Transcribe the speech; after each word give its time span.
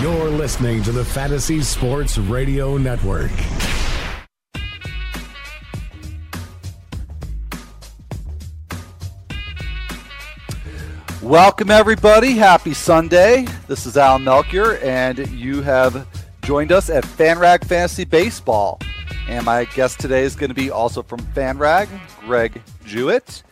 You're 0.00 0.30
listening 0.30 0.84
to 0.84 0.92
the 0.92 1.04
Fantasy 1.04 1.60
Sports 1.60 2.18
Radio 2.18 2.76
Network. 2.76 3.32
Welcome, 11.20 11.72
everybody. 11.72 12.34
Happy 12.34 12.74
Sunday. 12.74 13.46
This 13.66 13.86
is 13.86 13.96
Al 13.96 14.20
Melchior, 14.20 14.76
and 14.84 15.18
you 15.32 15.62
have 15.62 16.06
joined 16.42 16.70
us 16.70 16.90
at 16.90 17.02
FanRag 17.02 17.64
Fantasy 17.64 18.04
Baseball. 18.04 18.78
And 19.28 19.44
my 19.44 19.64
guest 19.64 19.98
today 19.98 20.22
is 20.22 20.36
going 20.36 20.50
to 20.50 20.54
be 20.54 20.70
also 20.70 21.02
from 21.02 21.18
FanRag, 21.34 21.88
Greg 22.20 22.62
Jewett. 22.84 23.42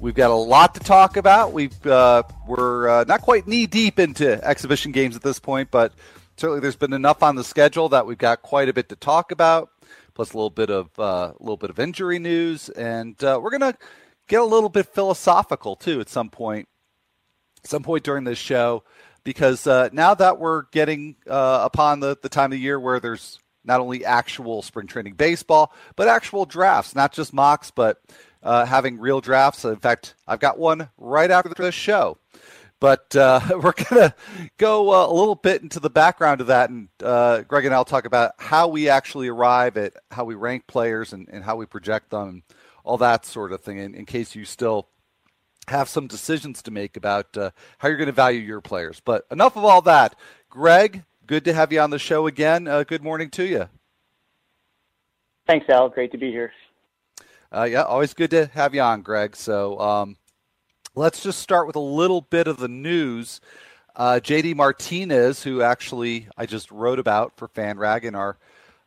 We've 0.00 0.14
got 0.14 0.30
a 0.30 0.34
lot 0.34 0.74
to 0.74 0.80
talk 0.80 1.16
about. 1.16 1.52
We've 1.52 1.86
uh, 1.86 2.24
we're 2.46 2.88
uh, 2.88 3.04
not 3.04 3.22
quite 3.22 3.46
knee 3.46 3.66
deep 3.66 3.98
into 3.98 4.42
exhibition 4.44 4.92
games 4.92 5.16
at 5.16 5.22
this 5.22 5.38
point, 5.38 5.70
but 5.70 5.94
certainly 6.36 6.60
there's 6.60 6.76
been 6.76 6.92
enough 6.92 7.22
on 7.22 7.36
the 7.36 7.44
schedule 7.44 7.88
that 7.90 8.06
we've 8.06 8.18
got 8.18 8.42
quite 8.42 8.68
a 8.68 8.72
bit 8.72 8.90
to 8.90 8.96
talk 8.96 9.32
about. 9.32 9.70
Plus 10.14 10.32
a 10.32 10.36
little 10.36 10.50
bit 10.50 10.70
of 10.70 10.90
uh, 10.98 11.02
a 11.02 11.06
uh, 11.06 11.32
little 11.40 11.56
bit 11.56 11.70
of 11.70 11.78
injury 11.78 12.18
news, 12.18 12.68
and 12.68 13.22
uh, 13.24 13.40
we're 13.42 13.50
gonna 13.50 13.74
get 14.28 14.40
a 14.40 14.44
little 14.44 14.68
bit 14.68 14.86
philosophical 14.86 15.74
too 15.74 16.00
at 16.00 16.08
some 16.08 16.28
point, 16.28 16.68
some 17.64 17.82
point 17.82 18.04
during 18.04 18.24
this 18.24 18.38
show, 18.38 18.84
because 19.24 19.66
uh, 19.66 19.88
now 19.92 20.14
that 20.14 20.38
we're 20.38 20.64
getting 20.70 21.16
upon 21.26 22.00
the 22.00 22.16
the 22.20 22.28
time 22.28 22.52
of 22.52 22.58
year 22.58 22.78
where 22.78 23.00
there's 23.00 23.38
not 23.64 23.80
only 23.80 24.04
actual 24.04 24.62
spring 24.62 24.86
training 24.86 25.14
baseball, 25.14 25.72
but 25.96 26.06
actual 26.06 26.44
drafts, 26.44 26.94
not 26.94 27.12
just 27.12 27.32
mocks, 27.32 27.70
but 27.70 27.98
uh, 28.44 28.66
having 28.66 29.00
real 29.00 29.20
drafts. 29.20 29.64
In 29.64 29.76
fact, 29.76 30.14
I've 30.28 30.38
got 30.38 30.58
one 30.58 30.90
right 30.98 31.30
after 31.30 31.52
this 31.56 31.74
show. 31.74 32.18
But 32.78 33.16
uh, 33.16 33.40
we're 33.50 33.72
going 33.72 34.10
to 34.10 34.14
go 34.58 34.92
uh, 34.92 35.10
a 35.10 35.14
little 35.14 35.34
bit 35.34 35.62
into 35.62 35.80
the 35.80 35.90
background 35.90 36.40
of 36.40 36.48
that. 36.48 36.70
And 36.70 36.88
uh, 37.02 37.40
Greg 37.42 37.64
and 37.64 37.74
I'll 37.74 37.84
talk 37.84 38.04
about 38.04 38.32
how 38.38 38.68
we 38.68 38.88
actually 38.88 39.28
arrive 39.28 39.76
at 39.76 39.94
how 40.10 40.24
we 40.24 40.34
rank 40.34 40.66
players 40.66 41.12
and, 41.12 41.28
and 41.30 41.42
how 41.42 41.56
we 41.56 41.66
project 41.66 42.10
them, 42.10 42.28
and 42.28 42.42
all 42.84 42.98
that 42.98 43.24
sort 43.24 43.52
of 43.52 43.62
thing, 43.62 43.78
in, 43.78 43.94
in 43.94 44.04
case 44.04 44.34
you 44.34 44.44
still 44.44 44.88
have 45.68 45.88
some 45.88 46.06
decisions 46.06 46.60
to 46.60 46.70
make 46.70 46.96
about 46.96 47.34
uh, 47.38 47.50
how 47.78 47.88
you're 47.88 47.96
going 47.96 48.06
to 48.06 48.12
value 48.12 48.40
your 48.40 48.60
players. 48.60 49.00
But 49.00 49.26
enough 49.30 49.56
of 49.56 49.64
all 49.64 49.80
that. 49.82 50.14
Greg, 50.50 51.04
good 51.26 51.44
to 51.46 51.54
have 51.54 51.72
you 51.72 51.80
on 51.80 51.88
the 51.88 51.98
show 51.98 52.26
again. 52.26 52.68
Uh, 52.68 52.84
good 52.84 53.02
morning 53.02 53.30
to 53.30 53.44
you. 53.44 53.68
Thanks, 55.46 55.66
Al. 55.70 55.88
Great 55.88 56.12
to 56.12 56.18
be 56.18 56.30
here. 56.30 56.52
Uh, 57.54 57.62
yeah, 57.62 57.82
always 57.82 58.14
good 58.14 58.32
to 58.32 58.46
have 58.46 58.74
you 58.74 58.80
on, 58.80 59.00
Greg. 59.02 59.36
So 59.36 59.78
um, 59.78 60.16
let's 60.96 61.22
just 61.22 61.38
start 61.38 61.68
with 61.68 61.76
a 61.76 61.80
little 61.80 62.20
bit 62.20 62.48
of 62.48 62.56
the 62.56 62.66
news. 62.66 63.40
Uh, 63.94 64.18
JD 64.20 64.56
Martinez, 64.56 65.44
who 65.44 65.62
actually 65.62 66.26
I 66.36 66.46
just 66.46 66.72
wrote 66.72 66.98
about 66.98 67.36
for 67.36 67.46
FanRag 67.46 68.02
in 68.02 68.16
our 68.16 68.38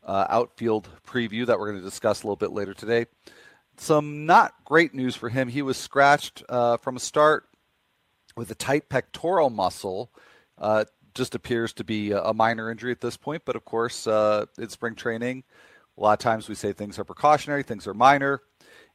uh, 0.03 0.25
outfield 0.27 0.89
preview 1.07 1.45
that 1.45 1.57
we're 1.57 1.71
going 1.71 1.81
to 1.81 1.89
discuss 1.89 2.23
a 2.23 2.25
little 2.25 2.35
bit 2.35 2.51
later 2.51 2.73
today. 2.73 3.05
Some 3.77 4.25
not 4.25 4.53
great 4.65 4.93
news 4.93 5.15
for 5.15 5.29
him. 5.29 5.47
He 5.47 5.61
was 5.61 5.77
scratched 5.77 6.43
uh, 6.49 6.75
from 6.75 6.97
a 6.97 6.99
start 6.99 7.47
with 8.35 8.51
a 8.51 8.55
tight 8.55 8.89
pectoral 8.89 9.49
muscle. 9.49 10.11
Uh, 10.57 10.83
just 11.15 11.35
appears 11.35 11.71
to 11.71 11.85
be 11.85 12.11
a 12.11 12.33
minor 12.33 12.69
injury 12.69 12.91
at 12.91 12.99
this 12.99 13.15
point. 13.15 13.43
But 13.45 13.55
of 13.55 13.63
course, 13.63 14.07
uh, 14.07 14.45
in 14.57 14.67
spring 14.67 14.95
training, 14.95 15.45
a 15.97 16.01
lot 16.01 16.13
of 16.13 16.19
times 16.19 16.49
we 16.49 16.55
say 16.55 16.73
things 16.73 16.99
are 16.99 17.03
precautionary, 17.03 17.63
things 17.63 17.87
are 17.87 17.93
minor, 17.93 18.41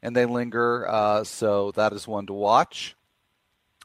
and 0.03 0.15
they 0.15 0.27
linger. 0.27 0.89
Uh, 0.89 1.25
so 1.25 1.71
that 1.73 1.93
is 1.93 2.09
one 2.09 2.27
to 2.27 2.33
watch. 2.33 2.97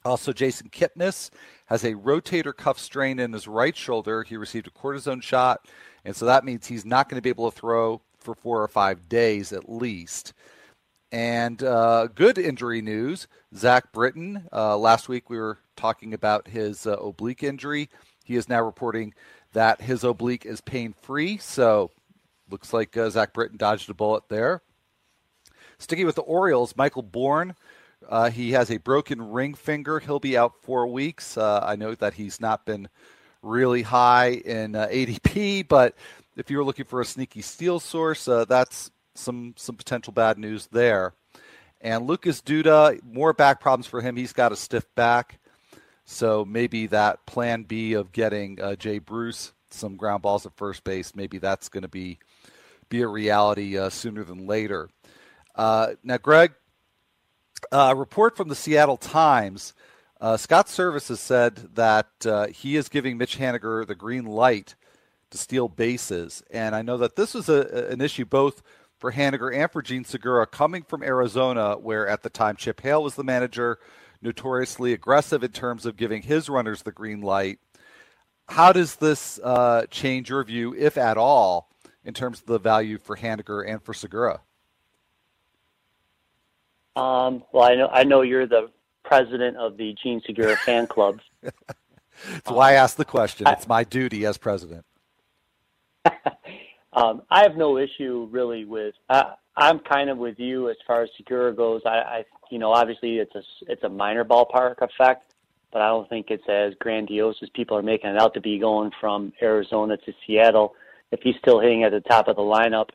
Also, 0.06 0.32
Jason 0.32 0.70
Kipnis 0.70 1.30
has 1.66 1.84
a 1.84 1.94
rotator 1.94 2.56
cuff 2.56 2.80
strain 2.80 3.20
in 3.20 3.34
his 3.34 3.48
right 3.48 3.76
shoulder. 3.76 4.24
He 4.24 4.38
received 4.38 4.68
a 4.68 4.72
cortisone 4.72 5.22
shot, 5.22 5.68
and 6.06 6.16
so 6.16 6.26
that 6.26 6.46
means 6.46 6.68
he's 6.68 6.86
not 6.86 7.10
going 7.10 7.18
to 7.18 7.22
be 7.22 7.30
able 7.30 7.52
to 7.52 7.58
throw 7.58 8.02
for 8.18 8.36
four 8.36 8.62
or 8.62 8.68
five 8.68 9.10
days 9.10 9.52
at 9.52 9.70
least. 9.70 10.34
And 11.12 11.62
uh, 11.64 12.08
good 12.08 12.38
injury 12.38 12.82
news 12.82 13.28
Zach 13.56 13.92
Britton. 13.94 14.48
Uh, 14.52 14.78
last 14.78 15.08
week 15.08 15.30
we 15.30 15.38
were 15.38 15.60
talking 15.76 16.14
about 16.14 16.48
his 16.48 16.86
uh, 16.86 16.98
oblique 16.98 17.44
injury. 17.44 17.90
He 18.26 18.36
is 18.36 18.50
now 18.50 18.62
reporting 18.62 19.14
that 19.54 19.82
his 19.82 20.04
oblique 20.04 20.46
is 20.46 20.60
pain 20.60 20.94
free. 21.02 21.38
So 21.38 21.92
looks 22.50 22.74
like 22.74 22.96
uh, 22.98 23.10
Zach 23.10 23.34
Britton 23.34 23.58
dodged 23.58 23.90
a 23.90 23.94
bullet 23.94 24.24
there. 24.28 24.62
Sticking 25.80 26.06
with 26.06 26.16
the 26.16 26.22
Orioles, 26.22 26.76
Michael 26.76 27.04
Bourn. 27.04 27.56
Uh, 28.08 28.30
he 28.30 28.52
has 28.52 28.72
a 28.72 28.78
broken 28.78 29.32
ring 29.32 29.54
finger. 29.54 30.00
He'll 30.00 30.20
be 30.20 30.38
out 30.38 30.62
four 30.62 30.88
weeks. 30.88 31.38
Uh, 31.38 31.60
I 31.64 31.76
know 31.76 31.96
that 31.96 32.14
he's 32.14 32.40
not 32.40 32.66
been 32.66 32.88
really 33.42 33.82
high 33.82 34.30
in 34.30 34.76
uh, 34.76 34.88
ADP, 34.88 35.68
but 35.68 35.96
if 36.36 36.50
you're 36.50 36.64
looking 36.64 36.86
for 36.86 37.02
a 37.02 37.06
sneaky 37.06 37.42
steal 37.42 37.80
source, 37.80 38.28
uh, 38.28 38.46
that's 38.46 38.92
some 39.16 39.54
some 39.58 39.76
potential 39.76 40.14
bad 40.14 40.38
news 40.38 40.68
there. 40.68 41.14
And 41.82 42.08
Lucas 42.08 42.42
Duda, 42.42 43.02
more 43.04 43.34
back 43.34 43.60
problems 43.60 43.88
for 43.88 44.02
him. 44.02 44.16
He's 44.16 44.34
got 44.34 44.52
a 44.52 44.56
stiff 44.56 44.86
back. 44.96 45.40
So 46.06 46.46
maybe 46.46 46.88
that 46.88 47.26
plan 47.26 47.64
B 47.64 47.94
of 47.94 48.12
getting 48.12 48.62
uh, 48.62 48.76
Jay 48.76 49.00
Bruce 49.00 49.54
some 49.70 49.96
ground 49.96 50.22
balls 50.22 50.46
at 50.46 50.56
first 50.56 50.84
base, 50.84 51.16
maybe 51.16 51.38
that's 51.38 51.70
going 51.70 51.84
to 51.84 51.88
be 51.88 52.20
be 52.90 53.02
a 53.02 53.08
reality 53.08 53.78
uh, 53.78 53.90
sooner 53.90 54.24
than 54.24 54.48
later. 54.48 54.90
Uh, 55.58 55.96
now, 56.04 56.18
Greg, 56.18 56.54
a 57.72 57.96
report 57.96 58.38
from 58.38 58.48
the 58.48 58.56
Seattle 58.56 58.98
Times. 58.98 59.74
Uh, 60.22 60.38
Scott 60.38 60.70
has 60.70 61.20
said 61.20 61.76
that 61.76 62.08
uh, 62.26 62.48
he 62.48 62.76
is 62.76 62.90
giving 62.90 63.18
Mitch 63.18 63.40
Haniger 63.40 63.86
the 63.86 63.96
green 63.96 64.26
light 64.26 64.76
to 65.32 65.38
steal 65.38 65.68
bases, 65.68 66.44
and 66.52 66.76
I 66.76 66.84
know 66.84 66.98
that 66.98 67.16
this 67.16 67.34
was 67.34 67.50
a, 67.50 67.88
an 67.92 68.02
issue 68.02 68.26
both 68.26 68.62
for 68.98 69.12
Haniger 69.12 69.56
and 69.56 69.70
for 69.70 69.82
Jean 69.82 70.06
Segura 70.06 70.48
coming 70.48 70.84
from 70.84 71.04
Arizona, 71.04 71.76
where 71.76 72.08
at 72.08 72.24
the 72.24 72.30
time 72.30 72.56
Chip 72.56 72.82
Hale 72.82 73.04
was 73.04 73.16
the 73.16 73.24
manager 73.24 73.80
notoriously 74.22 74.94
aggressive 74.94 75.44
in 75.44 75.52
terms 75.52 75.86
of 75.86 75.98
giving 75.98 76.22
his 76.24 76.50
runners 76.50 76.84
the 76.84 76.92
green 76.92 77.22
light. 77.22 77.60
How 78.48 78.72
does 78.72 78.96
this 78.96 79.40
uh, 79.44 79.86
change 79.92 80.30
your 80.30 80.44
view, 80.44 80.74
if 80.76 80.98
at 80.98 81.18
all, 81.18 81.70
in 82.06 82.14
terms 82.14 82.40
of 82.40 82.46
the 82.46 82.60
value 82.60 82.98
for 82.98 83.18
Haniger 83.18 83.68
and 83.68 83.82
for 83.82 83.94
Segura? 83.94 84.42
Um, 86.98 87.44
well, 87.52 87.64
I 87.64 87.76
know 87.76 87.88
I 87.92 88.04
know 88.04 88.22
you're 88.22 88.48
the 88.48 88.72
president 89.04 89.56
of 89.58 89.78
the 89.78 89.96
Jean 90.02 90.20
Segura 90.26 90.58
fan 90.66 90.88
club. 90.88 91.20
That's 91.44 92.50
why 92.50 92.72
I 92.72 92.74
asked 92.74 92.98
the 92.98 93.06
question. 93.06 93.46
It's 93.48 93.68
my 93.68 93.84
duty 93.84 94.26
as 94.26 94.38
president. 94.38 94.84
um, 96.94 97.22
I 97.30 97.44
have 97.44 97.56
no 97.56 97.78
issue 97.78 98.28
really 98.32 98.66
with. 98.66 98.96
Uh, 99.10 99.34
I'm 99.56 99.80
kind 99.80 100.10
of 100.10 100.18
with 100.18 100.40
you 100.40 100.70
as 100.70 100.78
far 100.88 101.04
as 101.04 101.10
Segura 101.18 101.54
goes. 101.54 101.82
I, 101.86 101.90
I 101.90 102.26
you 102.50 102.58
know, 102.58 102.72
obviously 102.72 103.18
it's 103.18 103.36
a 103.36 103.44
it's 103.68 103.84
a 103.84 103.90
minor 103.90 104.26
ballpark 104.26 104.82
effect, 104.82 105.36
but 105.72 105.84
I 105.84 105.90
don't 105.90 106.10
think 106.10 106.32
it's 106.32 106.50
as 106.50 106.74
grandiose 106.80 107.38
as 107.44 107.50
people 107.50 107.78
are 107.78 107.84
making 107.84 108.10
it 108.10 108.20
out 108.20 108.34
to 108.34 108.42
be 108.42 108.58
going 108.58 108.90
from 109.00 109.34
Arizona 109.40 109.98
to 109.98 110.14
Seattle. 110.26 110.74
If 111.12 111.20
he's 111.22 111.36
still 111.40 111.60
hitting 111.60 111.84
at 111.84 111.92
the 111.92 112.02
top 112.02 112.28
of 112.28 112.38
the 112.38 112.42
lineup, 112.42 112.90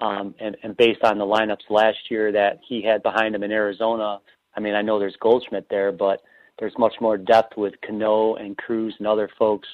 um, 0.00 0.34
and, 0.38 0.56
and 0.62 0.76
based 0.76 1.02
on 1.02 1.18
the 1.18 1.24
lineups 1.24 1.70
last 1.70 1.98
year 2.10 2.30
that 2.32 2.60
he 2.66 2.82
had 2.82 3.02
behind 3.02 3.34
him 3.34 3.42
in 3.42 3.52
Arizona, 3.52 4.18
I 4.54 4.60
mean, 4.60 4.74
I 4.74 4.82
know 4.82 4.98
there's 4.98 5.16
Goldschmidt 5.20 5.68
there, 5.68 5.92
but 5.92 6.22
there's 6.58 6.76
much 6.78 6.94
more 7.00 7.16
depth 7.16 7.56
with 7.56 7.74
Cano 7.86 8.36
and 8.36 8.56
Cruz 8.56 8.94
and 8.98 9.06
other 9.06 9.28
folks 9.38 9.68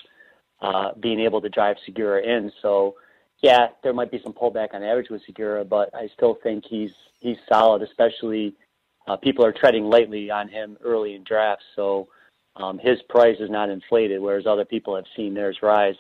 uh, 0.61 0.93
being 1.01 1.21
able 1.21 1.41
to 1.41 1.49
drive 1.49 1.77
Segura 1.85 2.23
in. 2.23 2.51
So, 2.63 2.95
yeah, 3.43 3.69
there 3.83 3.93
might 3.93 4.11
be 4.11 4.21
some 4.23 4.33
pullback 4.33 4.75
on 4.75 4.83
average 4.83 5.11
with 5.11 5.23
Segura, 5.27 5.65
but 5.65 5.95
I 5.95 6.09
still 6.15 6.39
think 6.43 6.65
he's 6.69 6.93
he's 7.21 7.37
solid, 7.51 7.83
especially 7.83 8.55
uh, 9.07 9.17
people 9.17 9.45
are 9.45 9.53
treading 9.53 9.85
lightly 9.85 10.31
on 10.31 10.49
him 10.49 10.77
early 10.85 11.15
in 11.15 11.25
drafts, 11.25 11.65
so 11.77 12.09
um, 12.57 12.79
his 12.79 12.99
price 13.09 13.37
is 13.41 13.51
not 13.51 13.69
inflated, 13.69 14.21
whereas 14.21 14.47
other 14.47 14.65
people 14.65 14.95
have 14.95 15.05
seen 15.17 15.35
theirs 15.35 15.59
rise. 15.63 15.97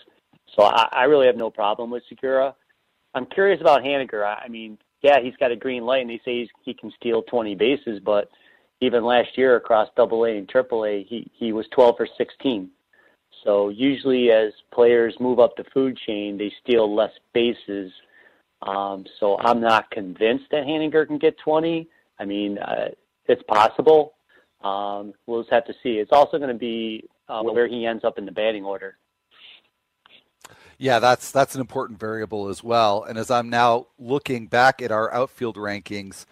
So 0.56 0.64
I, 0.64 0.88
I 0.92 1.04
really 1.04 1.26
have 1.26 1.36
no 1.36 1.50
problem 1.50 1.90
with 1.90 2.02
Segura. 2.08 2.54
I'm 3.14 3.26
curious 3.26 3.60
about 3.60 3.82
Haniger. 3.82 4.24
I, 4.24 4.48
mean, 4.48 4.78
yeah, 5.02 5.20
he's 5.22 5.36
got 5.36 5.52
a 5.52 5.56
green 5.56 5.84
light, 5.84 6.02
and 6.02 6.10
they 6.10 6.20
say 6.24 6.40
he's, 6.40 6.48
he 6.62 6.74
can 6.74 6.92
steal 6.98 7.22
20 7.22 7.54
bases, 7.54 8.00
but 8.04 8.28
even 8.80 9.04
last 9.04 9.38
year 9.38 9.56
across 9.56 9.88
Double 9.96 10.24
A 10.24 10.30
AA 10.32 10.38
and 10.38 10.48
Triple 10.48 10.84
A, 10.84 11.04
he 11.04 11.30
he 11.32 11.52
was 11.52 11.66
12 11.72 11.96
for 11.96 12.08
16. 12.18 12.68
So 13.44 13.68
usually, 13.68 14.30
as 14.30 14.52
players 14.72 15.14
move 15.20 15.38
up 15.38 15.56
the 15.56 15.64
food 15.72 15.96
chain, 16.06 16.36
they 16.36 16.52
steal 16.62 16.94
less 16.94 17.12
bases. 17.32 17.92
Um, 18.62 19.04
so 19.20 19.38
I'm 19.38 19.60
not 19.60 19.90
convinced 19.90 20.46
that 20.50 20.64
Haniger 20.64 21.06
can 21.06 21.18
get 21.18 21.38
20. 21.38 21.88
I 22.18 22.24
mean, 22.24 22.58
uh, 22.58 22.88
it's 23.26 23.42
possible. 23.44 24.14
Um, 24.62 25.12
we'll 25.26 25.42
just 25.42 25.52
have 25.52 25.66
to 25.66 25.74
see. 25.82 25.98
It's 25.98 26.12
also 26.12 26.38
going 26.38 26.52
to 26.52 26.58
be 26.58 27.08
uh, 27.28 27.42
where 27.42 27.68
he 27.68 27.86
ends 27.86 28.04
up 28.04 28.18
in 28.18 28.24
the 28.24 28.32
batting 28.32 28.64
order. 28.64 28.96
Yeah, 30.78 30.98
that's 30.98 31.30
that's 31.30 31.54
an 31.54 31.60
important 31.60 31.98
variable 31.98 32.48
as 32.48 32.62
well. 32.62 33.04
And 33.04 33.18
as 33.18 33.30
I'm 33.30 33.48
now 33.48 33.86
looking 33.98 34.46
back 34.46 34.82
at 34.82 34.92
our 34.92 35.12
outfield 35.12 35.56
rankings, 35.56 36.26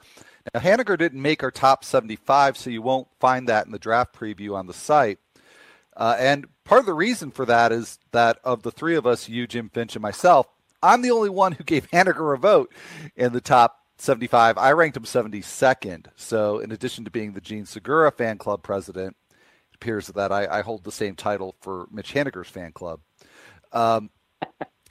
now 0.52 0.60
Haniger 0.60 0.98
didn't 0.98 1.22
make 1.22 1.42
our 1.42 1.50
top 1.50 1.84
75, 1.84 2.56
so 2.56 2.70
you 2.70 2.82
won't 2.82 3.08
find 3.20 3.48
that 3.48 3.66
in 3.66 3.72
the 3.72 3.78
draft 3.78 4.14
preview 4.14 4.54
on 4.54 4.66
the 4.66 4.74
site. 4.74 5.18
Uh, 5.96 6.16
and 6.18 6.46
part 6.64 6.80
of 6.80 6.86
the 6.86 6.94
reason 6.94 7.30
for 7.30 7.44
that 7.46 7.70
is 7.70 7.98
that 8.12 8.38
of 8.44 8.62
the 8.62 8.70
three 8.70 8.96
of 8.96 9.06
us, 9.06 9.28
you, 9.28 9.46
Jim 9.46 9.68
Finch, 9.68 9.94
and 9.94 10.02
myself, 10.02 10.46
I'm 10.82 11.02
the 11.02 11.10
only 11.10 11.30
one 11.30 11.52
who 11.52 11.64
gave 11.64 11.90
Haniger 11.90 12.34
a 12.34 12.38
vote 12.38 12.72
in 13.14 13.32
the 13.32 13.40
top 13.40 13.78
75. 13.98 14.58
I 14.58 14.72
ranked 14.72 14.96
him 14.96 15.04
72nd. 15.04 16.06
So, 16.16 16.58
in 16.58 16.72
addition 16.72 17.04
to 17.04 17.10
being 17.10 17.32
the 17.32 17.40
Jean 17.40 17.66
Segura 17.66 18.10
fan 18.10 18.38
club 18.38 18.62
president, 18.62 19.16
it 19.30 19.76
appears 19.76 20.08
that 20.08 20.32
I, 20.32 20.46
I 20.46 20.62
hold 20.62 20.82
the 20.82 20.92
same 20.92 21.14
title 21.14 21.54
for 21.60 21.86
Mitch 21.92 22.14
Haniger's 22.14 22.48
fan 22.48 22.72
club. 22.72 23.00
Um, 23.72 24.10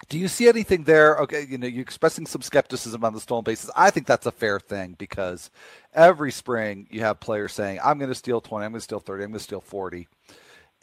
do 0.10 0.18
you 0.18 0.28
see 0.28 0.48
anything 0.48 0.84
there? 0.84 1.18
Okay, 1.18 1.46
you 1.48 1.58
know, 1.58 1.68
you're 1.68 1.82
expressing 1.82 2.26
some 2.26 2.42
skepticism 2.42 3.04
on 3.04 3.14
the 3.14 3.20
stolen 3.20 3.44
bases. 3.44 3.70
I 3.76 3.90
think 3.92 4.08
that's 4.08 4.26
a 4.26 4.32
fair 4.32 4.60
thing 4.60 4.96
because 4.98 5.50
every 5.94 6.32
spring 6.32 6.88
you 6.90 7.02
have 7.02 7.20
players 7.20 7.54
saying, 7.54 7.80
"I'm 7.84 7.98
going 7.98 8.10
to 8.10 8.16
steal 8.16 8.42
20, 8.42 8.66
I'm 8.66 8.72
going 8.72 8.80
to 8.80 8.84
steal 8.84 9.00
30, 9.00 9.24
I'm 9.24 9.30
going 9.32 9.40
to 9.40 9.44
steal 9.44 9.62
40," 9.62 10.08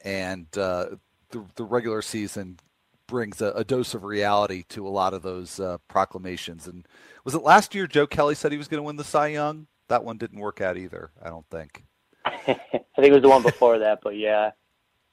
and 0.05 0.47
uh, 0.57 0.87
the 1.31 1.45
the 1.57 1.65
regular 1.65 2.03
season 2.03 2.59
brings 3.07 3.41
a, 3.41 3.53
a, 3.53 3.65
dose 3.65 3.95
of 3.95 4.05
reality 4.05 4.63
to 4.69 4.87
a 4.87 4.91
lot 4.91 5.15
of 5.15 5.23
those 5.23 5.59
uh, 5.59 5.79
proclamations. 5.89 6.67
And 6.67 6.87
was 7.25 7.35
it 7.35 7.43
last 7.43 7.75
year 7.75 7.87
Joe 7.87 8.07
Kelly 8.07 8.35
said 8.35 8.53
he 8.53 8.59
was 8.59 8.69
going 8.69 8.79
to 8.79 8.87
win 8.87 8.97
the 8.97 9.05
Cy 9.05 9.29
Young? 9.29 9.67
That 9.89 10.05
one 10.05 10.19
didn't 10.19 10.41
work 10.41 10.61
out 10.61 10.77
either. 10.77 11.11
I 11.23 11.29
don't 11.29 11.47
think. 11.51 11.85
I 12.25 12.43
think 12.45 12.79
it 12.97 13.13
was 13.13 13.23
the 13.23 13.29
one 13.31 13.43
before 13.43 13.79
that, 13.79 14.01
but 14.03 14.17
yeah. 14.17 14.51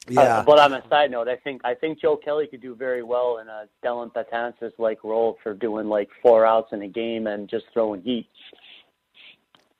Yeah. 0.07 0.21
Uh, 0.21 0.43
but 0.43 0.59
on 0.59 0.73
a 0.73 0.87
side 0.87 1.11
note, 1.11 1.27
I 1.27 1.35
think 1.37 1.61
I 1.63 1.73
think 1.73 1.99
Joe 1.99 2.15
Kelly 2.15 2.47
could 2.47 2.61
do 2.61 2.75
very 2.75 3.03
well 3.03 3.39
in 3.39 3.47
a 3.47 3.67
Dellin 3.83 4.11
Betances 4.13 4.71
like 4.77 5.03
role 5.03 5.37
for 5.41 5.53
doing 5.53 5.87
like 5.87 6.09
four 6.21 6.45
outs 6.45 6.73
in 6.73 6.81
a 6.83 6.87
game 6.87 7.27
and 7.27 7.49
just 7.49 7.65
throwing 7.73 8.01
heat. 8.01 8.27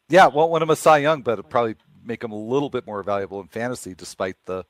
Yeah, 0.10 0.28
won't 0.28 0.52
win 0.52 0.64
him 0.64 0.70
a 0.70 0.76
Cy 0.76 1.00
Young, 1.00 1.22
but 1.22 1.34
it'll 1.34 1.44
probably 1.44 1.76
make 2.04 2.24
him 2.24 2.32
a 2.32 2.38
little 2.38 2.70
bit 2.70 2.86
more 2.86 3.02
valuable 3.04 3.40
in 3.42 3.48
fantasy, 3.48 3.94
despite 3.94 4.38
the 4.46 4.66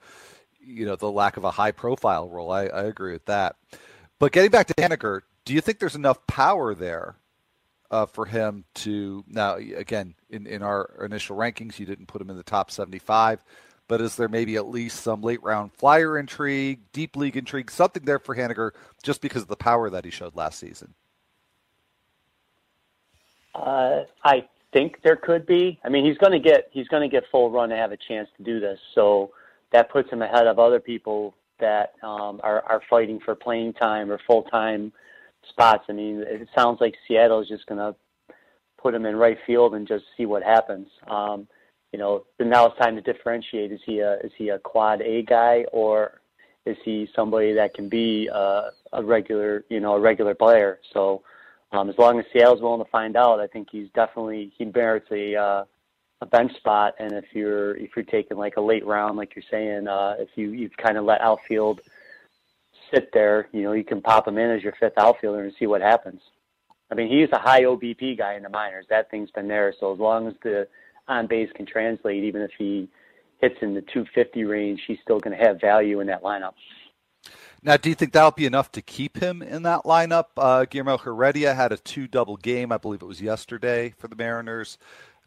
you 0.60 0.86
know 0.86 0.96
the 0.96 1.12
lack 1.12 1.38
of 1.38 1.46
a 1.46 1.52
high 1.52 1.72
profile 1.72 2.28
role. 2.30 2.52
I, 2.52 2.66
I 2.66 2.84
agree 2.84 3.14
with 3.14 3.26
that. 3.26 3.56
But 4.20 4.34
getting 4.34 4.52
back 4.52 4.68
to 4.68 4.74
Haniger, 4.76 5.22
do 5.46 5.54
you 5.54 5.62
think 5.62 5.80
there's 5.80 5.96
enough 5.96 6.26
power 6.28 6.74
there 6.74 7.16
uh, 7.92 8.08
for 8.08 8.26
him 8.26 8.66
to 8.76 9.24
now? 9.28 9.56
Again, 9.56 10.16
in 10.30 10.48
in 10.48 10.62
our 10.62 10.98
initial 11.02 11.38
rankings, 11.38 11.80
you 11.80 11.86
didn't 11.86 12.08
put 12.08 12.22
him 12.22 12.30
in 12.30 12.36
the 12.36 12.44
top 12.44 12.72
75 12.72 13.42
but 13.88 14.02
is 14.02 14.16
there 14.16 14.28
maybe 14.28 14.56
at 14.56 14.68
least 14.68 15.02
some 15.02 15.22
late 15.22 15.42
round 15.44 15.74
flyer 15.74 16.18
intrigue, 16.18 16.82
deep 16.92 17.16
league 17.16 17.38
intrigue, 17.38 17.70
something 17.70 18.04
there 18.04 18.20
for 18.20 18.36
Haniger 18.36 18.72
just 19.04 19.22
because 19.22 19.44
of 19.44 19.48
the 19.48 19.56
power 19.56 19.90
that 19.90 20.06
he 20.06 20.12
showed 20.12 20.36
last 20.36 20.60
season? 20.60 20.94
Uh, 23.54 24.04
I 24.24 24.48
think 24.74 25.02
there 25.04 25.16
could 25.16 25.46
be. 25.46 25.80
I 25.84 25.90
mean, 25.90 26.06
he's 26.06 26.18
going 26.18 26.34
to 26.34 26.40
get 26.40 26.70
he's 26.72 26.88
going 26.88 27.10
to 27.10 27.14
get 27.14 27.24
full 27.32 27.50
run 27.50 27.70
to 27.70 27.76
have 27.76 27.92
a 27.92 27.98
chance 27.98 28.28
to 28.38 28.44
do 28.44 28.60
this, 28.60 28.80
so 28.94 29.32
that 29.72 29.90
puts 29.90 30.10
him 30.12 30.22
ahead 30.22 30.48
of 30.48 30.60
other 30.60 30.80
people 30.80 31.36
that 31.60 31.94
um, 32.04 32.42
are 32.44 32.62
are 32.64 32.82
fighting 32.90 33.20
for 33.20 33.36
playing 33.36 33.74
time 33.74 34.12
or 34.12 34.20
full 34.28 34.44
time 34.44 34.92
spots. 35.50 35.86
I 35.90 35.94
mean, 35.94 36.24
it 36.28 36.50
sounds 36.54 36.82
like 36.82 36.96
Seattle 37.08 37.40
is 37.40 37.48
just 37.48 37.66
going 37.68 37.80
to 37.80 37.96
put 38.78 38.94
him 38.94 39.06
in 39.06 39.16
right 39.16 39.38
field 39.48 39.74
and 39.74 39.88
just 39.88 40.04
see 40.18 40.26
what 40.26 40.44
happens. 40.44 40.88
Um, 41.08 41.48
you 41.96 42.00
know, 42.02 42.26
now 42.42 42.66
it's 42.66 42.78
time 42.78 42.98
to 42.98 43.02
differentiate. 43.02 43.72
Is 43.72 43.80
he 43.86 44.00
a 44.00 44.16
is 44.16 44.34
he 44.38 44.50
a 44.50 44.60
quad 44.60 45.02
A 45.02 45.24
guy 45.24 45.64
or 45.72 46.20
is 46.66 46.76
he 46.84 47.08
somebody 47.16 47.54
that 47.54 47.74
can 47.74 47.88
be 47.88 48.30
uh, 48.34 48.64
a 48.92 49.02
regular, 49.02 49.64
you 49.70 49.80
know, 49.80 49.94
a 49.94 50.00
regular 50.02 50.36
player? 50.36 50.80
So 50.92 51.24
um, 51.72 51.90
as 51.90 51.98
long 51.98 52.20
as 52.20 52.26
Seattle's 52.34 52.62
willing 52.62 52.84
to 52.84 52.92
find 52.92 53.16
out, 53.16 53.40
I 53.40 53.48
think 53.48 53.70
he's 53.72 53.88
definitely 53.96 54.52
he 54.58 54.66
merits 54.66 55.08
a 55.10 55.36
uh, 55.38 55.64
a 56.20 56.26
bench 56.26 56.54
spot. 56.58 56.96
And 57.00 57.14
if 57.14 57.28
you're 57.32 57.78
if 57.78 57.92
you're 57.96 58.04
taking 58.04 58.36
like 58.36 58.58
a 58.58 58.62
late 58.62 58.86
round, 58.86 59.16
like 59.16 59.34
you're 59.34 59.46
saying, 59.50 59.88
uh, 59.88 60.16
if 60.20 60.28
you 60.36 60.52
you 60.52 60.70
kind 60.72 60.98
of 60.98 61.06
let 61.06 61.22
outfield 61.22 61.80
sit 62.94 63.10
there, 63.14 63.48
you 63.54 63.64
know, 63.64 63.72
you 63.72 63.86
can 63.86 64.02
pop 64.02 64.28
him 64.28 64.38
in 64.38 64.52
as 64.52 64.62
your 64.62 64.74
fifth 64.82 64.98
outfielder 64.98 65.46
and 65.46 65.54
see 65.58 65.66
what 65.66 65.80
happens. 65.80 66.20
I 66.92 66.96
mean, 66.96 67.08
he's 67.08 67.30
a 67.32 67.40
high 67.40 67.62
OBP 67.62 68.18
guy 68.18 68.34
in 68.34 68.44
the 68.44 68.50
minors. 68.50 68.86
That 68.90 69.10
thing's 69.10 69.32
been 69.32 69.48
there. 69.48 69.74
So 69.80 69.94
as 69.94 70.00
long 70.00 70.28
as 70.28 70.34
the 70.44 70.68
on 71.08 71.28
base 71.28 71.50
can 71.56 71.66
translate. 71.66 72.24
Even 72.24 72.42
if 72.42 72.52
he 72.58 72.90
hits 73.40 73.56
in 73.62 73.74
the 73.74 73.82
250 73.82 74.44
range, 74.44 74.82
he's 74.88 74.98
still 75.02 75.20
going 75.20 75.38
to 75.38 75.44
have 75.44 75.60
value 75.60 76.00
in 76.00 76.08
that 76.08 76.24
lineup. 76.24 76.54
Now, 77.62 77.78
do 77.78 77.90
you 77.90 77.96
think 77.96 78.14
that'll 78.14 78.32
be 78.32 78.46
enough 78.46 78.72
to 78.74 78.82
keep 78.82 79.18
him 79.18 79.42
in 79.42 79.64
that 79.64 79.86
lineup? 79.86 80.26
Uh, 80.38 80.66
Guillermo 80.66 81.00
Heredia 81.00 81.56
had 81.56 81.72
a 81.72 81.78
two-double 81.78 82.38
game, 82.38 82.72
I 82.72 82.78
believe 82.78 83.02
it 83.02 83.08
was 83.08 83.22
yesterday 83.22 83.94
for 83.98 84.08
the 84.08 84.16
Mariners. 84.16 84.78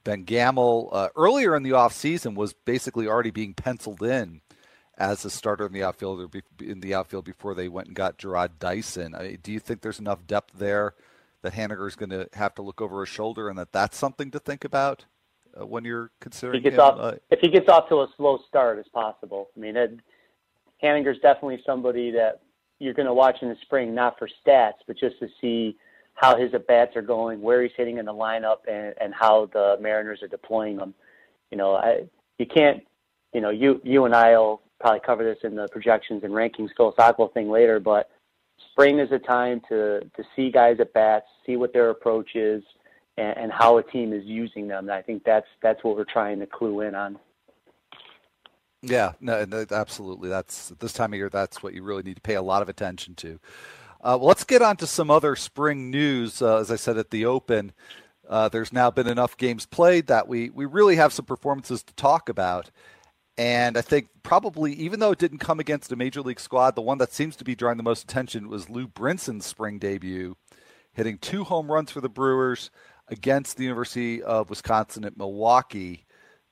Ben 0.05 0.23
Gamel, 0.23 0.89
uh, 0.93 1.09
earlier 1.17 1.57
in 1.57 1.65
the 1.65 1.71
offseason, 1.71 2.35
was 2.35 2.53
basically 2.53 3.09
already 3.09 3.33
being 3.33 3.55
penciled 3.55 4.03
in 4.03 4.41
as 4.97 5.25
a 5.25 5.31
starter 5.31 5.67
in 5.67 5.73
the 5.73 5.83
outfield 5.83 6.35
in 6.61 6.81
the 6.81 6.95
outfield 6.95 7.25
before 7.25 7.55
they 7.55 7.69
went 7.69 7.89
and 7.89 7.97
got 7.97 8.19
Jarrod 8.19 8.51
Dyson. 8.59 9.15
I 9.15 9.23
mean, 9.23 9.39
do 9.43 9.53
you 9.53 9.61
think 9.61 9.81
there's 9.81 10.01
enough 10.01 10.27
depth 10.27 10.59
there 10.59 10.95
that 11.43 11.55
Haniger 11.55 11.87
is 11.87 11.97
going 11.97 12.11
to 12.11 12.29
have 12.35 12.55
to 12.57 12.63
look 12.63 12.81
over 12.81 13.01
his 13.01 13.09
shoulder, 13.09 13.49
and 13.49 13.59
that 13.59 13.73
that's 13.73 13.97
something 13.97 14.31
to 14.31 14.39
think 14.39 14.65
about? 14.65 15.05
Uh, 15.61 15.67
when 15.67 15.85
you're 15.85 16.11
considering 16.21 16.59
if 16.59 16.65
he 16.65 16.71
gets 16.71 16.77
him, 16.77 16.81
off 16.81 16.99
uh, 16.99 17.17
if 17.31 17.41
he 17.41 17.49
gets 17.49 17.69
off 17.69 17.89
to 17.89 17.97
a 17.97 18.09
slow 18.17 18.39
start 18.49 18.79
as 18.79 18.87
possible. 18.93 19.49
I 19.57 19.61
mean, 19.61 19.77
it, 19.77 19.99
Haniger's 20.83 21.19
definitely 21.21 21.63
somebody 21.67 22.11
that 22.13 22.41
you're 22.79 22.95
going 22.95 23.07
to 23.07 23.15
watch 23.15 23.37
in 23.43 23.49
the 23.49 23.57
spring, 23.63 23.95
not 23.95 24.19
for 24.19 24.29
stats, 24.29 24.79
but 24.87 24.97
just 24.97 25.19
to 25.19 25.29
see 25.41 25.77
how 26.15 26.37
his 26.37 26.53
at 26.55 26.67
bats 26.67 26.97
are 26.97 27.03
going, 27.03 27.41
where 27.41 27.63
he's 27.63 27.73
hitting 27.77 27.99
in 27.99 28.05
the 28.05 28.13
lineup, 28.13 28.59
and, 28.69 28.95
and 29.01 29.15
how 29.15 29.47
the 29.53 29.77
Mariners 29.81 30.23
are 30.23 30.29
deploying 30.29 30.79
him. 30.79 30.95
You 31.51 31.59
know, 31.59 31.75
I 31.75 32.03
you 32.39 32.47
can't, 32.47 32.83
you 33.33 33.41
know, 33.41 33.51
you 33.51 33.81
you 33.85 34.05
and 34.05 34.15
I'll 34.15 34.63
probably 34.81 35.01
cover 35.01 35.25
this 35.25 35.39
in 35.43 35.57
the 35.57 35.69
projections 35.69 36.23
and 36.23 36.33
rankings 36.33 36.71
philosophical 36.77 37.29
thing 37.29 37.51
later, 37.51 37.81
but 37.81 38.11
spring 38.71 38.99
is 38.99 39.11
a 39.13 39.19
time 39.19 39.61
to 39.69 40.01
to 40.01 40.25
see 40.37 40.51
guys 40.51 40.77
at 40.81 40.93
bats, 40.93 41.27
see 41.47 41.57
what 41.57 41.73
their 41.73 41.91
approach 41.91 42.37
is, 42.37 42.63
and, 43.19 43.37
and 43.37 43.53
how 43.53 43.79
a 43.79 43.83
team 43.83 44.13
is 44.13 44.25
using 44.25 44.69
them. 44.69 44.85
And 44.85 44.93
I 44.93 45.03
think 45.03 45.25
that's 45.25 45.47
that's 45.63 45.83
what 45.85 45.97
we're 45.97 46.05
trying 46.05 46.41
to 46.41 46.47
clue 46.47 46.81
in 46.81 46.95
on. 46.95 47.19
Yeah, 48.83 49.13
no, 49.21 49.45
absolutely. 49.71 50.29
That's 50.29 50.69
this 50.79 50.93
time 50.93 51.13
of 51.13 51.19
year. 51.19 51.29
That's 51.29 51.63
what 51.63 51.75
you 51.75 51.83
really 51.83 52.05
need 52.05 52.15
to 52.15 52.23
pay 52.23 52.35
a 52.35 52.43
lot 52.43 52.63
of 52.63 52.69
attention 52.69 53.15
to. 53.17 53.41
Uh, 54.01 54.17
well, 54.19 54.29
let's 54.29 54.45
get 54.45 54.63
on 54.63 54.77
to 54.77 54.87
some 54.87 55.11
other 55.11 55.35
spring 55.35 55.91
news. 55.91 56.41
Uh, 56.41 56.59
as 56.59 56.71
I 56.71 56.77
said 56.77 56.97
at 56.97 57.11
the 57.11 57.27
Open, 57.27 57.73
uh, 58.29 58.49
there's 58.49 58.73
now 58.73 58.91
been 58.91 59.09
enough 59.09 59.37
games 59.37 59.67
played 59.67 60.07
that 60.07 60.29
we 60.29 60.51
we 60.51 60.65
really 60.65 60.97
have 60.97 61.13
some 61.13 61.25
performances 61.25 61.83
to 61.83 61.95
talk 61.95 62.29
about. 62.29 62.71
And 63.37 63.79
I 63.79 63.83
think 63.83 64.09
probably, 64.25 64.73
even 64.75 64.99
though 64.99 65.13
it 65.13 65.19
didn't 65.19 65.39
come 65.39 65.61
against 65.61 65.93
a 65.93 65.97
major 65.97 66.23
league 66.23 66.41
squad, 66.41 66.75
the 66.75 66.83
one 66.83 66.99
that 66.99 67.13
seems 67.13 67.37
to 67.37 67.45
be 67.45 67.55
drawing 67.55 67.77
the 67.77 67.85
most 67.85 68.03
attention 68.03 68.49
was 68.49 68.69
Lou 68.69 68.89
Brinson's 68.89 69.47
spring 69.47 69.79
debut, 69.79 70.37
hitting 70.93 71.19
two 71.19 71.45
home 71.45 71.71
runs 71.71 71.93
for 71.93 72.01
the 72.01 72.09
Brewers, 72.09 72.71
against 73.11 73.57
the 73.57 73.65
University 73.65 74.23
of 74.23 74.51
Wisconsin 74.51 75.05
at 75.05 75.17
Milwaukee. 75.17 76.05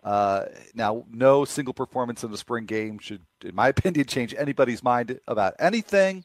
Uh, 0.03 0.45
now, 0.75 1.05
no 1.11 1.45
single 1.45 1.75
performance 1.75 2.23
in 2.23 2.31
the 2.31 2.39
spring 2.39 2.65
game 2.65 2.99
should, 2.99 3.23
in 3.45 3.55
my 3.55 3.69
opinion, 3.77 4.07
change 4.07 4.35
anybody's 4.37 4.83
mind 4.83 5.19
about 5.27 5.55
anything. 5.59 6.25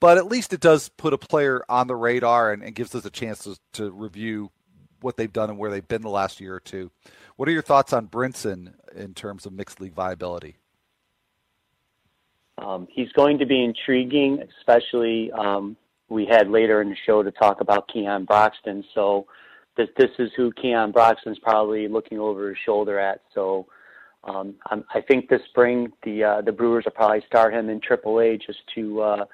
But 0.00 0.18
at 0.18 0.26
least 0.26 0.52
it 0.52 0.60
does 0.60 0.88
put 0.88 1.12
a 1.12 1.18
player 1.18 1.64
on 1.68 1.86
the 1.86 1.96
radar 1.96 2.52
and, 2.52 2.62
and 2.62 2.74
gives 2.74 2.94
us 2.94 3.04
a 3.04 3.10
chance 3.10 3.44
to, 3.44 3.56
to, 3.74 3.90
review 3.90 4.50
what 5.00 5.16
they've 5.16 5.32
done 5.32 5.50
and 5.50 5.58
where 5.58 5.70
they've 5.70 5.86
been 5.86 6.02
the 6.02 6.10
last 6.10 6.40
year 6.40 6.54
or 6.54 6.60
two. 6.60 6.90
What 7.36 7.48
are 7.48 7.52
your 7.52 7.62
thoughts 7.62 7.92
on 7.92 8.08
Brinson 8.08 8.74
in 8.94 9.14
terms 9.14 9.46
of 9.46 9.52
mixed 9.52 9.80
league 9.80 9.94
viability? 9.94 10.56
Um, 12.58 12.86
he's 12.90 13.10
going 13.12 13.38
to 13.38 13.46
be 13.46 13.62
intriguing, 13.62 14.42
especially 14.58 15.32
um, 15.32 15.76
we 16.08 16.26
had 16.26 16.48
later 16.48 16.80
in 16.82 16.90
the 16.90 16.96
show 17.06 17.22
to 17.22 17.30
talk 17.30 17.60
about 17.60 17.88
Keon 17.88 18.24
Broxton. 18.24 18.84
So 18.94 19.26
this 19.76 19.88
this 19.96 20.10
is 20.18 20.30
who 20.36 20.52
Keon 20.52 20.92
Broxton's 20.92 21.38
probably 21.38 21.88
looking 21.88 22.18
over 22.18 22.48
his 22.48 22.58
shoulder 22.64 22.98
at. 22.98 23.20
So 23.34 23.66
um, 24.24 24.54
i 24.70 25.00
think 25.02 25.28
this 25.28 25.42
spring 25.50 25.92
the 26.02 26.24
uh, 26.24 26.40
the 26.40 26.52
Brewers 26.52 26.84
will 26.84 26.92
probably 26.92 27.22
start 27.26 27.52
him 27.52 27.68
in 27.68 27.80
AAA 27.80 28.40
just 28.44 28.60
to 28.74 29.00
uh, 29.02 29.24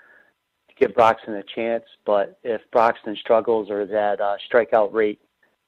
give 0.79 0.95
Broxton 0.95 1.35
a 1.35 1.43
chance. 1.55 1.85
But 2.05 2.39
if 2.43 2.63
Broxton 2.73 3.17
struggles 3.17 3.71
or 3.71 3.87
that 3.87 4.21
uh, 4.21 4.37
strikeout 4.51 4.93
rate 4.93 5.21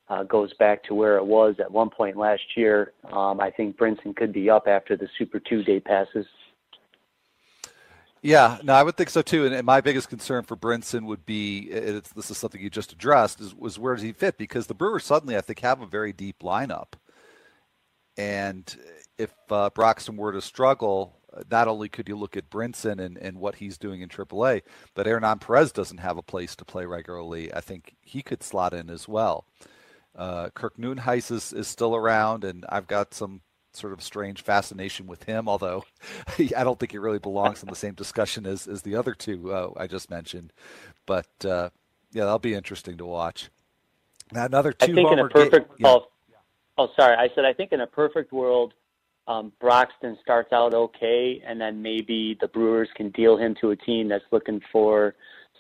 uh, 0.09 0.25
goes 0.25 0.53
back 0.55 0.83
to 0.85 0.95
where 0.95 1.17
it 1.17 1.25
was 1.25 1.55
at 1.61 1.71
one 1.71 1.91
point 1.91 2.17
last 2.17 2.43
year, 2.57 2.93
um, 3.13 3.41
I 3.41 3.51
think 3.51 3.77
Brinson 3.77 4.17
could 4.17 4.33
be 4.33 4.51
up 4.51 4.67
after 4.67 4.97
the 4.97 5.09
Super 5.19 5.39
Tuesday 5.39 5.79
passes. 5.79 6.27
Yeah, 8.23 8.59
no, 8.63 8.73
I 8.75 8.85
would 8.85 8.97
think 8.97 9.11
so 9.11 9.21
too. 9.21 9.47
And, 9.47 9.55
and 9.55 9.67
my 9.67 9.81
biggest 9.81 10.09
concern 10.09 10.45
for 10.45 10.57
Brinson 10.57 11.07
would 11.07 11.27
be 11.27 11.69
this 11.69 12.31
is 12.31 12.39
something 12.39 12.61
you 12.61 12.71
just 12.71 12.93
addressed 12.93 13.41
is 13.41 13.55
was 13.55 13.79
where 13.79 13.95
does 13.95 14.05
he 14.05 14.13
fit? 14.13 14.39
Because 14.39 14.69
the 14.69 14.75
Brewers 14.75 15.05
suddenly, 15.05 15.37
I 15.37 15.41
think, 15.41 15.59
have 15.61 15.81
a 15.83 15.87
very 15.87 16.13
deep 16.13 16.39
lineup, 16.41 16.93
and 18.17 18.75
if 19.19 19.33
uh, 19.51 19.71
Broxton 19.71 20.17
were 20.17 20.33
to 20.33 20.41
struggle, 20.41 21.19
not 21.51 21.69
only 21.69 21.89
could 21.89 22.09
you 22.09 22.17
look 22.17 22.37
at 22.37 22.51
Brinson 22.51 23.01
and, 23.01 23.19
and 23.19 23.39
what 23.39 23.57
he's 23.57 23.79
doing 23.79 24.03
in 24.03 24.09
AAA, 24.09 24.63
but 24.95 25.07
Hernan 25.07 25.39
Perez 25.39 25.73
doesn't 25.73 25.99
have 25.99 26.17
a 26.17 26.23
place 26.23 26.55
to 26.57 26.65
play 26.65 26.85
regularly. 26.85 27.53
I 27.53 27.61
think 27.61 27.97
he 28.01 28.23
could 28.23 28.43
slot 28.43 28.75
in 28.75 28.91
as 28.91 29.09
well. 29.09 29.47
Uh, 30.15 30.51
Kirk 30.51 30.77
Nieuwenhuis 30.77 31.31
is, 31.31 31.53
is 31.53 31.69
still 31.69 31.97
around, 31.97 32.45
and 32.45 32.67
I've 32.69 32.87
got 32.87 33.15
some 33.15 33.41
sort 33.73 33.93
of 33.93 34.03
strange 34.03 34.43
fascination 34.43 35.07
with 35.07 35.25
him, 35.25 35.49
although 35.49 35.85
I 36.39 36.65
don't 36.65 36.79
think 36.79 36.93
he 36.93 36.99
really 36.99 37.19
belongs 37.19 37.63
in 37.63 37.69
the 37.69 37.77
same 37.77 37.95
discussion 37.95 38.47
as, 38.47 38.67
as 38.67 38.83
the 38.83 38.97
other 38.97 39.15
two 39.15 39.53
uh, 39.53 39.71
I 39.77 39.87
just 39.87 40.11
mentioned. 40.11 40.53
But 41.07 41.29
uh, 41.45 41.71
yeah, 42.13 42.25
that'll 42.25 42.39
be 42.39 42.55
interesting 42.55 42.97
to 42.99 43.07
watch. 43.07 43.51
Now 44.33 44.47
another 44.47 44.73
two. 44.73 44.93
I 44.93 44.95
think 44.95 45.13
in 45.13 45.19
a 45.19 45.29
perfect. 45.29 45.79
Ga- 45.81 45.89
oh, 45.89 46.07
oh, 46.79 46.89
sorry. 46.97 47.17
I 47.17 47.29
said 47.35 47.45
I 47.45 47.53
think 47.53 47.73
in 47.73 47.81
a 47.81 47.87
perfect 47.87 48.33
world, 48.33 48.75
um, 49.27 49.53
Broxton 49.61 50.19
starts 50.23 50.53
out 50.53 50.75
okay, 50.75 51.43
and 51.47 51.61
then 51.61 51.83
maybe 51.83 52.37
the 52.41 52.49
Brewers 52.49 52.89
can 52.95 53.11
deal 53.11 53.37
him 53.37 53.55
to 53.61 53.71
a 53.71 53.77
team 53.77 54.09
that's 54.09 54.25
looking 54.31 54.61
for 54.73 55.15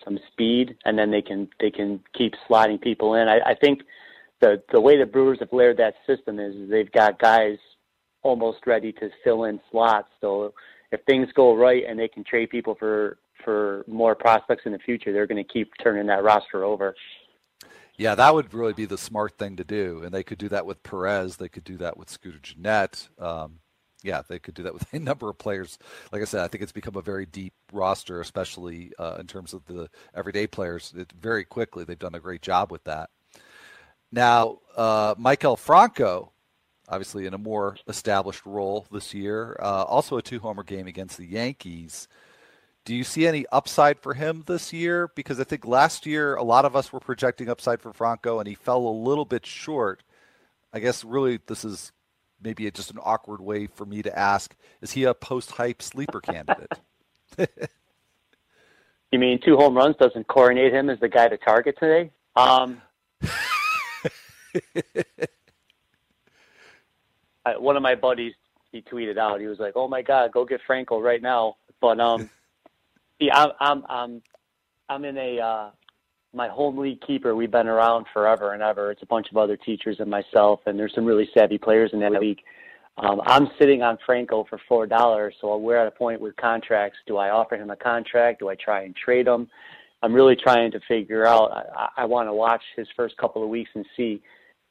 some 0.04 0.18
speed, 0.30 0.76
and 0.84 0.98
then 0.98 1.10
they 1.10 1.22
can 1.22 1.48
they 1.60 1.70
can 1.70 2.00
keep 2.16 2.34
sliding 2.46 2.78
people 2.78 3.14
in. 3.14 3.28
I, 3.28 3.40
I 3.40 3.54
think 3.54 3.82
the 4.40 4.62
the 4.72 4.80
way 4.80 4.98
the 4.98 5.06
Brewers 5.06 5.38
have 5.40 5.52
layered 5.52 5.76
that 5.78 5.94
system 6.06 6.38
is 6.38 6.68
they've 6.68 6.90
got 6.90 7.18
guys 7.18 7.58
almost 8.22 8.66
ready 8.66 8.92
to 8.92 9.10
fill 9.24 9.44
in 9.44 9.60
slots. 9.70 10.08
So 10.20 10.54
if 10.90 11.00
things 11.04 11.28
go 11.34 11.54
right 11.54 11.84
and 11.88 11.98
they 11.98 12.08
can 12.08 12.24
trade 12.24 12.50
people 12.50 12.74
for 12.74 13.18
for 13.44 13.84
more 13.88 14.14
prospects 14.14 14.62
in 14.66 14.72
the 14.72 14.78
future, 14.78 15.12
they're 15.12 15.26
going 15.26 15.44
to 15.44 15.52
keep 15.52 15.72
turning 15.82 16.06
that 16.06 16.22
roster 16.22 16.64
over. 16.64 16.94
Yeah, 17.96 18.14
that 18.14 18.34
would 18.34 18.54
really 18.54 18.72
be 18.72 18.84
the 18.84 18.98
smart 18.98 19.36
thing 19.36 19.56
to 19.56 19.64
do, 19.64 20.02
and 20.04 20.14
they 20.14 20.22
could 20.22 20.38
do 20.38 20.48
that 20.50 20.64
with 20.64 20.82
Perez. 20.82 21.36
They 21.36 21.48
could 21.48 21.64
do 21.64 21.76
that 21.78 21.96
with 21.96 22.08
Scooter 22.08 22.38
Gennett. 22.40 23.08
Um, 23.18 23.58
yeah, 24.02 24.22
they 24.26 24.38
could 24.38 24.54
do 24.54 24.62
that 24.64 24.74
with 24.74 24.86
a 24.92 24.98
number 24.98 25.28
of 25.28 25.38
players. 25.38 25.78
Like 26.10 26.22
I 26.22 26.24
said, 26.24 26.42
I 26.42 26.48
think 26.48 26.62
it's 26.62 26.72
become 26.72 26.96
a 26.96 27.02
very 27.02 27.26
deep 27.26 27.54
roster, 27.72 28.20
especially 28.20 28.92
uh, 28.98 29.16
in 29.20 29.26
terms 29.26 29.52
of 29.52 29.64
the 29.66 29.88
everyday 30.14 30.46
players. 30.46 30.92
It, 30.96 31.12
very 31.12 31.44
quickly, 31.44 31.84
they've 31.84 31.98
done 31.98 32.14
a 32.14 32.20
great 32.20 32.42
job 32.42 32.70
with 32.70 32.84
that. 32.84 33.10
Now, 34.10 34.58
uh, 34.76 35.14
Maikel 35.14 35.58
Franco, 35.58 36.32
obviously 36.92 37.24
in 37.24 37.32
a 37.32 37.38
more 37.38 37.78
established 37.88 38.44
role 38.44 38.86
this 38.92 39.14
year, 39.14 39.56
uh, 39.60 39.84
also 39.84 40.18
a 40.18 40.22
two-homer 40.22 40.62
game 40.62 40.86
against 40.86 41.16
the 41.16 41.24
Yankees. 41.24 42.06
Do 42.84 42.94
you 42.94 43.02
see 43.02 43.26
any 43.26 43.46
upside 43.50 43.98
for 43.98 44.12
him 44.12 44.44
this 44.46 44.74
year? 44.74 45.10
Because 45.14 45.40
I 45.40 45.44
think 45.44 45.66
last 45.66 46.04
year 46.04 46.34
a 46.34 46.42
lot 46.42 46.66
of 46.66 46.76
us 46.76 46.92
were 46.92 47.00
projecting 47.00 47.48
upside 47.48 47.80
for 47.80 47.94
Franco, 47.94 48.40
and 48.40 48.46
he 48.46 48.54
fell 48.54 48.86
a 48.86 48.90
little 48.90 49.24
bit 49.24 49.46
short. 49.46 50.02
I 50.70 50.80
guess 50.80 51.02
really 51.02 51.40
this 51.46 51.64
is 51.64 51.92
maybe 52.42 52.70
just 52.70 52.90
an 52.90 52.98
awkward 53.02 53.40
way 53.40 53.68
for 53.68 53.86
me 53.86 54.02
to 54.02 54.18
ask: 54.18 54.54
Is 54.82 54.90
he 54.90 55.04
a 55.04 55.14
post-hype 55.14 55.80
sleeper 55.80 56.20
candidate? 56.20 56.72
you 59.12 59.18
mean 59.18 59.40
two 59.42 59.56
home 59.56 59.76
runs 59.76 59.96
doesn't 59.96 60.28
coronate 60.28 60.74
him 60.74 60.90
as 60.90 61.00
the 61.00 61.08
guy 61.08 61.28
to 61.28 61.38
target 61.38 61.78
today? 61.78 62.10
Um, 62.36 62.82
I, 67.44 67.56
one 67.56 67.76
of 67.76 67.82
my 67.82 67.94
buddies 67.94 68.34
he 68.72 68.82
tweeted 68.82 69.18
out. 69.18 69.40
He 69.40 69.46
was 69.46 69.58
like, 69.58 69.74
"Oh 69.76 69.88
my 69.88 70.02
God, 70.02 70.32
go 70.32 70.44
get 70.44 70.60
Franco 70.66 71.00
right 71.00 71.22
now!" 71.22 71.56
But 71.80 72.00
um, 72.00 72.30
see, 73.20 73.30
I'm 73.30 73.50
I'm 73.60 73.84
I'm 73.88 74.22
I'm 74.88 75.04
in 75.04 75.16
a 75.16 75.38
uh, 75.38 75.70
my 76.32 76.48
home 76.48 76.78
league 76.78 77.00
keeper. 77.02 77.34
We've 77.36 77.50
been 77.50 77.68
around 77.68 78.06
forever 78.12 78.54
and 78.54 78.62
ever. 78.62 78.90
It's 78.90 79.02
a 79.02 79.06
bunch 79.06 79.28
of 79.30 79.36
other 79.36 79.56
teachers 79.56 79.96
and 80.00 80.10
myself, 80.10 80.60
and 80.66 80.78
there's 80.78 80.94
some 80.94 81.04
really 81.04 81.28
savvy 81.36 81.58
players 81.58 81.90
in 81.92 82.00
that 82.00 82.12
league. 82.12 82.40
Um, 82.98 83.22
I'm 83.26 83.48
sitting 83.58 83.82
on 83.82 83.98
Franco 84.04 84.44
for 84.48 84.60
four 84.68 84.86
dollars, 84.86 85.34
so 85.40 85.56
we're 85.56 85.76
at 85.76 85.86
a 85.86 85.92
point 85.92 86.20
with 86.20 86.36
contracts. 86.36 86.98
Do 87.06 87.16
I 87.16 87.30
offer 87.30 87.56
him 87.56 87.70
a 87.70 87.76
contract? 87.76 88.40
Do 88.40 88.48
I 88.48 88.54
try 88.54 88.82
and 88.82 88.96
trade 88.96 89.26
him? 89.26 89.48
I'm 90.02 90.12
really 90.12 90.36
trying 90.36 90.72
to 90.72 90.80
figure 90.88 91.26
out. 91.26 91.52
I, 91.76 91.88
I 91.98 92.04
want 92.04 92.28
to 92.28 92.34
watch 92.34 92.62
his 92.76 92.88
first 92.96 93.16
couple 93.16 93.42
of 93.42 93.48
weeks 93.48 93.70
and 93.74 93.86
see. 93.96 94.22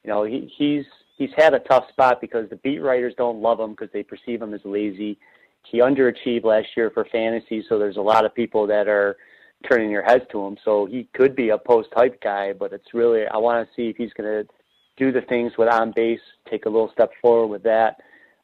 You 0.03 0.09
know, 0.09 0.23
he, 0.23 0.51
he's 0.57 0.85
he's 1.17 1.31
had 1.35 1.53
a 1.53 1.59
tough 1.59 1.89
spot 1.89 2.21
because 2.21 2.49
the 2.49 2.55
beat 2.57 2.79
writers 2.79 3.13
don't 3.17 3.41
love 3.41 3.59
him 3.59 3.71
because 3.71 3.89
they 3.93 4.03
perceive 4.03 4.41
him 4.41 4.53
as 4.53 4.61
lazy. 4.63 5.17
He 5.63 5.79
underachieved 5.79 6.43
last 6.43 6.69
year 6.75 6.89
for 6.89 7.05
fantasy, 7.05 7.63
so 7.67 7.77
there's 7.77 7.97
a 7.97 8.01
lot 8.01 8.25
of 8.25 8.33
people 8.33 8.65
that 8.67 8.87
are 8.87 9.17
turning 9.69 9.91
their 9.91 10.03
heads 10.03 10.25
to 10.31 10.45
him. 10.45 10.57
So 10.65 10.85
he 10.85 11.07
could 11.13 11.35
be 11.35 11.49
a 11.49 11.57
post 11.57 11.89
hype 11.93 12.21
guy, 12.21 12.53
but 12.53 12.73
it's 12.73 12.93
really 12.93 13.27
I 13.27 13.37
want 13.37 13.67
to 13.67 13.75
see 13.75 13.89
if 13.89 13.97
he's 13.97 14.13
going 14.13 14.45
to 14.45 14.53
do 14.97 15.11
the 15.11 15.21
things 15.21 15.53
with 15.57 15.69
on 15.69 15.93
base, 15.95 16.19
take 16.49 16.65
a 16.65 16.69
little 16.69 16.91
step 16.91 17.11
forward 17.21 17.47
with 17.47 17.63
that. 17.63 17.97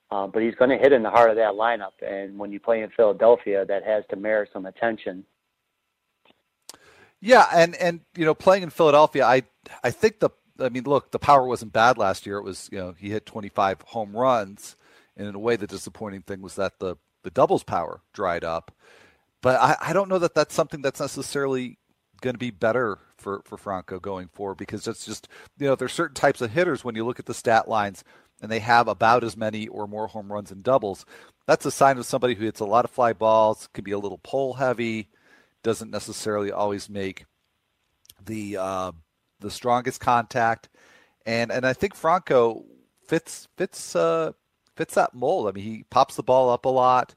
Uh, 0.09 0.25
but 0.25 0.41
he's 0.41 0.55
going 0.55 0.69
to 0.69 0.77
hit 0.77 0.93
in 0.93 1.03
the 1.03 1.09
heart 1.09 1.29
of 1.29 1.35
that 1.35 1.53
lineup, 1.53 1.91
and 2.01 2.39
when 2.39 2.49
you 2.49 2.61
play 2.61 2.81
in 2.81 2.89
Philadelphia, 2.91 3.65
that 3.65 3.83
has 3.83 4.05
to 4.09 4.15
merit 4.15 4.49
some 4.53 4.65
attention. 4.65 5.25
Yeah, 7.19 7.45
and 7.53 7.75
and 7.75 7.99
you 8.15 8.23
know, 8.23 8.33
playing 8.33 8.63
in 8.63 8.69
Philadelphia, 8.69 9.25
I 9.25 9.43
I 9.83 9.91
think 9.91 10.19
the 10.19 10.29
I 10.59 10.69
mean, 10.69 10.83
look, 10.83 11.11
the 11.11 11.19
power 11.19 11.45
wasn't 11.45 11.73
bad 11.73 11.97
last 11.97 12.25
year. 12.25 12.37
It 12.37 12.43
was, 12.43 12.69
you 12.71 12.77
know, 12.77 12.95
he 12.97 13.09
hit 13.09 13.25
25 13.25 13.81
home 13.81 14.15
runs. 14.15 14.75
And 15.15 15.27
in 15.27 15.35
a 15.35 15.39
way, 15.39 15.55
the 15.55 15.67
disappointing 15.67 16.21
thing 16.21 16.41
was 16.41 16.55
that 16.55 16.79
the, 16.79 16.95
the 17.23 17.31
doubles 17.31 17.63
power 17.63 18.01
dried 18.13 18.43
up. 18.43 18.75
But 19.41 19.59
I, 19.59 19.77
I 19.89 19.93
don't 19.93 20.09
know 20.09 20.19
that 20.19 20.35
that's 20.35 20.55
something 20.55 20.81
that's 20.81 20.99
necessarily 20.99 21.77
going 22.21 22.33
to 22.33 22.39
be 22.39 22.51
better 22.51 22.99
for, 23.17 23.41
for 23.45 23.57
Franco 23.57 23.99
going 23.99 24.27
forward 24.27 24.57
because 24.57 24.87
it's 24.87 25.05
just, 25.05 25.27
you 25.57 25.67
know, 25.67 25.75
there's 25.75 25.93
certain 25.93 26.15
types 26.15 26.41
of 26.41 26.51
hitters 26.51 26.83
when 26.83 26.95
you 26.95 27.05
look 27.05 27.19
at 27.19 27.25
the 27.25 27.33
stat 27.33 27.67
lines 27.67 28.03
and 28.41 28.51
they 28.51 28.59
have 28.59 28.87
about 28.87 29.23
as 29.23 29.37
many 29.37 29.67
or 29.67 29.87
more 29.87 30.07
home 30.07 30.31
runs 30.31 30.51
and 30.51 30.63
doubles. 30.63 31.05
That's 31.45 31.65
a 31.65 31.71
sign 31.71 31.97
of 31.97 32.05
somebody 32.05 32.35
who 32.35 32.45
hits 32.45 32.59
a 32.59 32.65
lot 32.65 32.85
of 32.85 32.91
fly 32.91 33.13
balls, 33.13 33.69
can 33.73 33.83
be 33.83 33.91
a 33.91 33.99
little 33.99 34.19
pull 34.23 34.55
heavy, 34.55 35.09
doesn't 35.63 35.91
necessarily 35.91 36.51
always 36.51 36.89
make 36.89 37.25
the 38.23 38.57
uh, 38.57 38.91
the 39.39 39.51
strongest 39.51 39.99
contact, 39.99 40.69
and 41.25 41.51
and 41.51 41.65
I 41.65 41.73
think 41.73 41.95
Franco 41.95 42.65
fits 43.07 43.47
fits 43.57 43.95
uh, 43.95 44.31
fits 44.75 44.95
that 44.95 45.13
mold. 45.13 45.47
I 45.47 45.51
mean, 45.51 45.63
he 45.63 45.85
pops 45.89 46.15
the 46.15 46.23
ball 46.23 46.49
up 46.49 46.65
a 46.65 46.69
lot, 46.69 47.15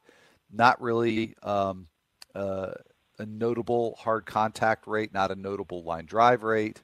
not 0.53 0.81
really 0.81 1.35
um, 1.43 1.89
uh, 2.35 2.73
a 3.19 3.27
notable 3.27 3.97
hard 4.01 4.27
contact 4.27 4.87
rate, 4.87 5.13
not 5.13 5.31
a 5.31 5.37
notable 5.37 5.83
line 5.83 6.07
drive 6.07 6.43
rate. 6.43 6.83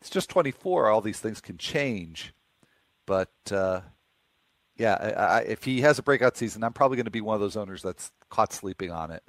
It's 0.00 0.10
just 0.10 0.30
24. 0.30 0.88
All 0.88 1.00
these 1.00 1.20
things 1.20 1.40
can 1.40 1.58
change, 1.58 2.34
but 3.06 3.32
uh, 3.50 3.80
yeah, 4.76 4.94
I, 4.94 5.38
I, 5.38 5.40
if 5.40 5.64
he 5.64 5.80
has 5.80 5.98
a 5.98 6.02
breakout 6.02 6.36
season, 6.36 6.62
I'm 6.62 6.72
probably 6.72 6.96
going 6.96 7.06
to 7.06 7.10
be 7.10 7.20
one 7.22 7.34
of 7.34 7.40
those 7.40 7.56
owners 7.56 7.82
that's 7.82 8.12
caught 8.28 8.52
sleeping 8.52 8.90
on 8.90 9.10
it. 9.10 9.22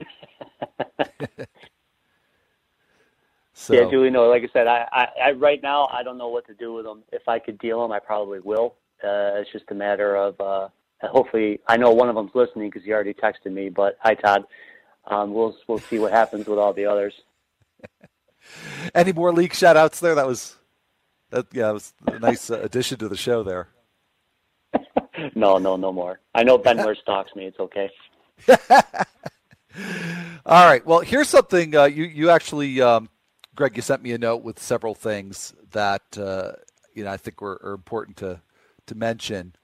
So. 3.56 3.72
Yeah, 3.72 3.88
Julie. 3.88 4.10
No, 4.10 4.28
like 4.28 4.42
I 4.42 4.48
said, 4.52 4.66
I, 4.66 4.86
I, 4.92 5.06
I 5.26 5.30
right 5.32 5.62
now 5.62 5.86
I 5.92 6.02
don't 6.02 6.18
know 6.18 6.28
what 6.28 6.44
to 6.48 6.54
do 6.54 6.72
with 6.72 6.84
them. 6.84 7.04
If 7.12 7.28
I 7.28 7.38
could 7.38 7.56
deal 7.58 7.80
them, 7.80 7.92
I 7.92 8.00
probably 8.00 8.40
will. 8.40 8.74
Uh, 9.02 9.38
it's 9.38 9.52
just 9.52 9.66
a 9.70 9.74
matter 9.74 10.16
of 10.16 10.40
uh, 10.40 10.68
hopefully. 11.02 11.60
I 11.68 11.76
know 11.76 11.92
one 11.92 12.08
of 12.08 12.16
them's 12.16 12.34
listening 12.34 12.68
because 12.68 12.84
he 12.84 12.92
already 12.92 13.14
texted 13.14 13.52
me. 13.52 13.68
But 13.68 13.96
hi, 14.00 14.14
Todd. 14.14 14.44
Um, 15.06 15.32
we'll 15.32 15.56
we'll 15.68 15.78
see 15.78 16.00
what 16.00 16.10
happens 16.10 16.46
with 16.46 16.58
all 16.58 16.72
the 16.72 16.86
others. 16.86 17.14
Any 18.94 19.12
more 19.12 19.32
league 19.32 19.54
shout 19.54 19.76
outs 19.76 20.00
there? 20.00 20.16
That 20.16 20.26
was 20.26 20.56
that. 21.30 21.46
Yeah, 21.52 21.70
it 21.70 21.74
was 21.74 21.94
a 22.08 22.18
nice 22.18 22.50
uh, 22.50 22.60
addition 22.60 22.98
to 22.98 23.08
the 23.08 23.16
show 23.16 23.44
there. 23.44 23.68
no, 25.36 25.58
no, 25.58 25.76
no 25.76 25.92
more. 25.92 26.18
I 26.34 26.42
know 26.42 26.58
Ben 26.58 26.78
Benler 26.78 26.96
stalks 27.00 27.36
me. 27.36 27.46
It's 27.46 27.60
okay. 27.60 27.88
All 30.46 30.66
right. 30.66 30.84
Well, 30.84 31.00
here's 31.00 31.28
something 31.28 31.76
uh, 31.76 31.84
you 31.84 32.04
you 32.04 32.30
actually 32.30 32.80
um, 32.80 33.08
Greg, 33.54 33.76
you 33.76 33.82
sent 33.82 34.02
me 34.02 34.12
a 34.12 34.18
note 34.18 34.42
with 34.42 34.58
several 34.58 34.94
things 34.94 35.54
that 35.70 36.18
uh, 36.18 36.52
you 36.94 37.04
know 37.04 37.10
I 37.10 37.16
think 37.16 37.40
were, 37.40 37.60
are 37.62 37.74
important 37.74 38.16
to 38.18 38.40
to 38.86 38.94
mention. 38.94 39.54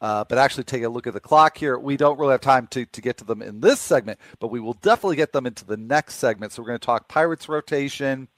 Uh, 0.00 0.24
but 0.24 0.38
actually, 0.38 0.64
take 0.64 0.82
a 0.82 0.88
look 0.88 1.06
at 1.06 1.12
the 1.12 1.20
clock 1.20 1.58
here. 1.58 1.78
We 1.78 1.96
don't 1.96 2.18
really 2.18 2.32
have 2.32 2.40
time 2.40 2.66
to, 2.68 2.86
to 2.86 3.00
get 3.02 3.18
to 3.18 3.24
them 3.24 3.42
in 3.42 3.60
this 3.60 3.80
segment, 3.80 4.18
but 4.38 4.48
we 4.48 4.58
will 4.58 4.72
definitely 4.72 5.16
get 5.16 5.32
them 5.32 5.46
into 5.46 5.66
the 5.66 5.76
next 5.76 6.14
segment. 6.14 6.52
So 6.52 6.62
we're 6.62 6.68
going 6.68 6.78
to 6.78 6.86
talk 6.86 7.06
Pirates 7.06 7.50
rotation, 7.50 8.28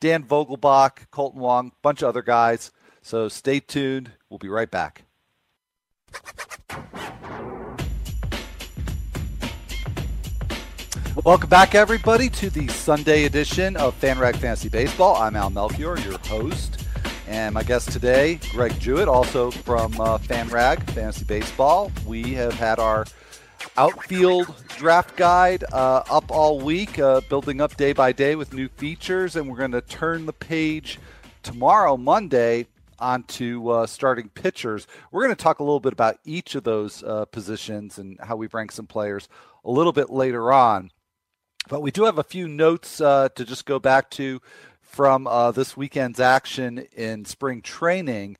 Dan 0.00 0.24
Vogelbach, 0.24 1.06
Kolten 1.12 1.34
Wong, 1.34 1.72
bunch 1.82 2.00
of 2.00 2.08
other 2.08 2.22
guys. 2.22 2.72
So 3.02 3.28
stay 3.28 3.60
tuned. 3.60 4.12
We'll 4.30 4.38
be 4.38 4.48
right 4.48 4.70
back. 4.70 5.04
Welcome 11.14 11.50
back, 11.50 11.74
everybody, 11.74 12.30
to 12.30 12.48
the 12.48 12.66
Sunday 12.68 13.26
edition 13.26 13.76
of 13.76 14.00
FanRag 14.00 14.34
Fantasy 14.36 14.70
Baseball. 14.70 15.14
I'm 15.16 15.36
Al 15.36 15.50
Melchior, 15.50 15.98
your 15.98 16.16
host, 16.20 16.86
and 17.28 17.54
my 17.54 17.62
guest 17.62 17.92
today, 17.92 18.40
Greg 18.50 18.80
Jewett, 18.80 19.08
also 19.08 19.50
from 19.50 19.92
uh, 20.00 20.16
FanRag 20.16 20.82
Fantasy 20.92 21.26
Baseball. 21.26 21.92
We 22.06 22.32
have 22.32 22.54
had 22.54 22.78
our 22.78 23.04
outfield 23.76 24.54
draft 24.78 25.14
guide 25.14 25.64
uh, 25.70 26.02
up 26.10 26.30
all 26.30 26.58
week, 26.58 26.98
uh, 26.98 27.20
building 27.28 27.60
up 27.60 27.76
day 27.76 27.92
by 27.92 28.12
day 28.12 28.34
with 28.34 28.54
new 28.54 28.68
features, 28.68 29.36
and 29.36 29.46
we're 29.50 29.58
going 29.58 29.72
to 29.72 29.82
turn 29.82 30.24
the 30.24 30.32
page 30.32 30.98
tomorrow, 31.42 31.98
Monday, 31.98 32.66
onto 32.98 33.68
uh, 33.68 33.86
starting 33.86 34.30
pitchers. 34.30 34.86
We're 35.10 35.24
going 35.24 35.36
to 35.36 35.42
talk 35.42 35.58
a 35.58 35.62
little 35.62 35.78
bit 35.78 35.92
about 35.92 36.16
each 36.24 36.54
of 36.54 36.64
those 36.64 37.02
uh, 37.02 37.26
positions 37.26 37.98
and 37.98 38.18
how 38.20 38.36
we 38.36 38.46
rank 38.46 38.72
some 38.72 38.86
players 38.86 39.28
a 39.62 39.70
little 39.70 39.92
bit 39.92 40.08
later 40.08 40.50
on. 40.50 40.90
But 41.68 41.80
we 41.80 41.90
do 41.90 42.04
have 42.04 42.18
a 42.18 42.24
few 42.24 42.48
notes 42.48 43.00
uh, 43.00 43.28
to 43.34 43.44
just 43.44 43.66
go 43.66 43.78
back 43.78 44.10
to 44.12 44.40
from 44.80 45.26
uh, 45.26 45.52
this 45.52 45.76
weekend's 45.76 46.20
action 46.20 46.86
in 46.96 47.24
spring 47.24 47.62
training. 47.62 48.36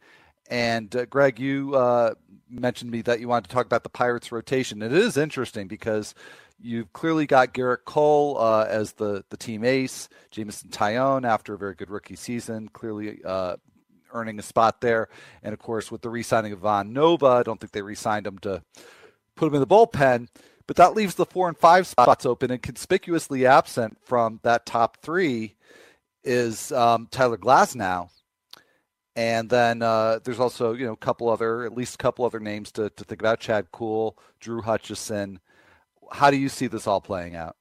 And 0.51 0.95
uh, 0.95 1.07
Greg, 1.07 1.39
you 1.39 1.75
uh, 1.75 2.15
mentioned 2.51 2.91
me 2.91 3.01
that 3.03 3.21
you 3.21 3.29
wanted 3.29 3.49
to 3.49 3.55
talk 3.55 3.65
about 3.65 3.85
the 3.85 3.89
Pirates 3.89 4.33
rotation. 4.33 4.83
It 4.83 4.93
is 4.93 5.17
interesting 5.17 5.67
because 5.69 6.15
you've 6.61 6.93
clearly 6.93 7.27
got 7.27 7.55
Gerrit 7.55 7.85
Cole 7.87 8.37
uh, 8.39 8.67
as 8.69 8.93
the, 8.93 9.25
the 9.31 9.37
team 9.37 9.65
ace, 9.65 10.09
Jameson 10.31 10.71
Taillon 10.71 11.27
after 11.27 11.55
a 11.55 11.59
very 11.59 11.75
good 11.75 11.91
rookie 11.91 12.17
season, 12.17 12.69
clearly 12.69 13.21
uh, 13.25 13.57
earning 14.13 14.39
a 14.39 14.43
spot 14.43 14.81
there. 14.81 15.09
And 15.43 15.55
of 15.55 15.59
course, 15.59 15.91
with 15.91 16.03
the 16.03 16.11
re-signing 16.11 16.53
of 16.53 16.65
Ivan 16.65 16.93
Nova, 16.93 17.27
I 17.27 17.43
don't 17.45 17.59
think 17.59 17.73
they 17.73 17.83
re-signed 17.83 18.27
him 18.27 18.39
to 18.41 18.63
put 19.37 19.49
him 19.49 19.55
in 19.55 19.61
the 19.61 19.67
bullpen. 19.67 20.29
But 20.73 20.79
that 20.79 20.95
leaves 20.95 21.17
the 21.17 21.27
four 21.27 21.49
and 21.49 21.59
five 21.59 21.87
spots 21.87 22.25
open, 22.25 22.51
and 22.51 22.63
conspicuously 22.63 23.45
absent 23.45 23.99
from 24.07 24.41
that 24.43 24.65
top 24.65 24.97
three 25.03 25.55
is 26.25 26.73
um, 26.73 27.09
Tyler 27.11 27.37
Glasnow. 27.37 28.09
And 29.15 29.51
then 29.51 29.83
uh, 29.83 30.21
there's 30.25 30.41
also, 30.41 30.73
you 30.73 30.87
know, 30.87 30.95
a 30.95 30.97
couple 30.97 31.29
other, 31.29 31.67
at 31.67 31.77
least 31.77 31.97
a 31.97 31.99
couple 31.99 32.25
other 32.25 32.41
names 32.41 32.73
to, 32.73 32.89
to 32.89 33.05
think 33.05 33.21
about: 33.21 33.39
Chad 33.39 33.71
Kuhl, 33.71 34.17
Drew 34.41 34.63
Hutchison. 34.63 35.41
How 36.11 36.31
do 36.31 36.39
you 36.39 36.49
see 36.49 36.69
this 36.69 36.87
all 36.87 37.03
playing 37.03 37.37
out? 37.37 37.55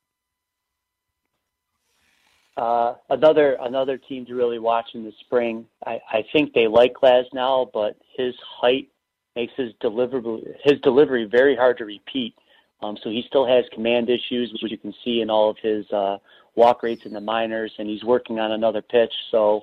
Uh, 2.56 2.94
another 3.10 3.58
another 3.60 3.98
team 3.98 4.26
to 4.28 4.36
really 4.36 4.60
watch 4.60 4.92
in 4.94 5.04
the 5.04 5.12
spring. 5.20 5.66
I, 5.86 6.00
I 6.10 6.24
think 6.32 6.54
they 6.54 6.68
like 6.68 6.94
Glasnow, 6.94 7.72
but 7.74 7.98
his 8.16 8.36
height 8.40 8.88
makes 9.36 9.52
his 9.58 9.74
delivery 9.82 10.44
his 10.64 10.80
delivery 10.80 11.26
very 11.26 11.58
hard 11.58 11.78
to 11.80 11.84
repeat. 11.84 12.36
Um, 12.82 12.98
so 13.04 13.10
he 13.10 13.24
still 13.28 13.46
has 13.46 13.66
command 13.74 14.10
issues, 14.10 14.52
which 14.62 14.72
you 14.72 14.78
can 14.78 14.94
see 15.04 15.22
in 15.22 15.30
all 15.30 15.50
of 15.50 15.58
his 15.62 15.90
uh, 15.92 16.18
walk 16.56 16.84
rates 16.84 17.04
in 17.06 17.14
the 17.14 17.22
minors, 17.22 17.72
and 17.78 17.88
he's 17.88 18.04
working 18.04 18.40
on 18.40 18.52
another 18.52 18.82
pitch. 18.82 19.14
So 19.30 19.62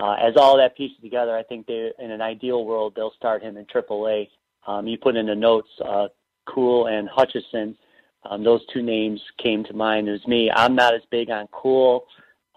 uh, 0.00 0.14
as 0.14 0.34
all 0.36 0.56
that 0.58 0.76
pieces 0.76 0.98
together, 1.02 1.36
I 1.36 1.42
think 1.42 1.66
they, 1.66 1.92
in 1.98 2.10
an 2.10 2.20
ideal 2.20 2.64
world, 2.64 2.94
they'll 2.94 3.14
start 3.16 3.42
him 3.42 3.56
in 3.56 3.64
AAA. 3.66 4.28
Um, 4.66 4.86
you 4.86 4.98
put 4.98 5.16
in 5.16 5.26
the 5.26 5.34
notes, 5.34 5.68
uh, 5.84 6.08
Kuhl 6.46 6.86
and 6.86 7.08
Hutchison. 7.08 7.76
Um, 8.28 8.44
those 8.44 8.60
two 8.72 8.82
names 8.82 9.20
came 9.42 9.64
to 9.64 9.72
mind. 9.72 10.08
Was 10.08 10.26
me. 10.26 10.50
I'm 10.54 10.74
not 10.74 10.94
as 10.94 11.02
big 11.10 11.30
on 11.30 11.48
Kuhl. 11.48 12.06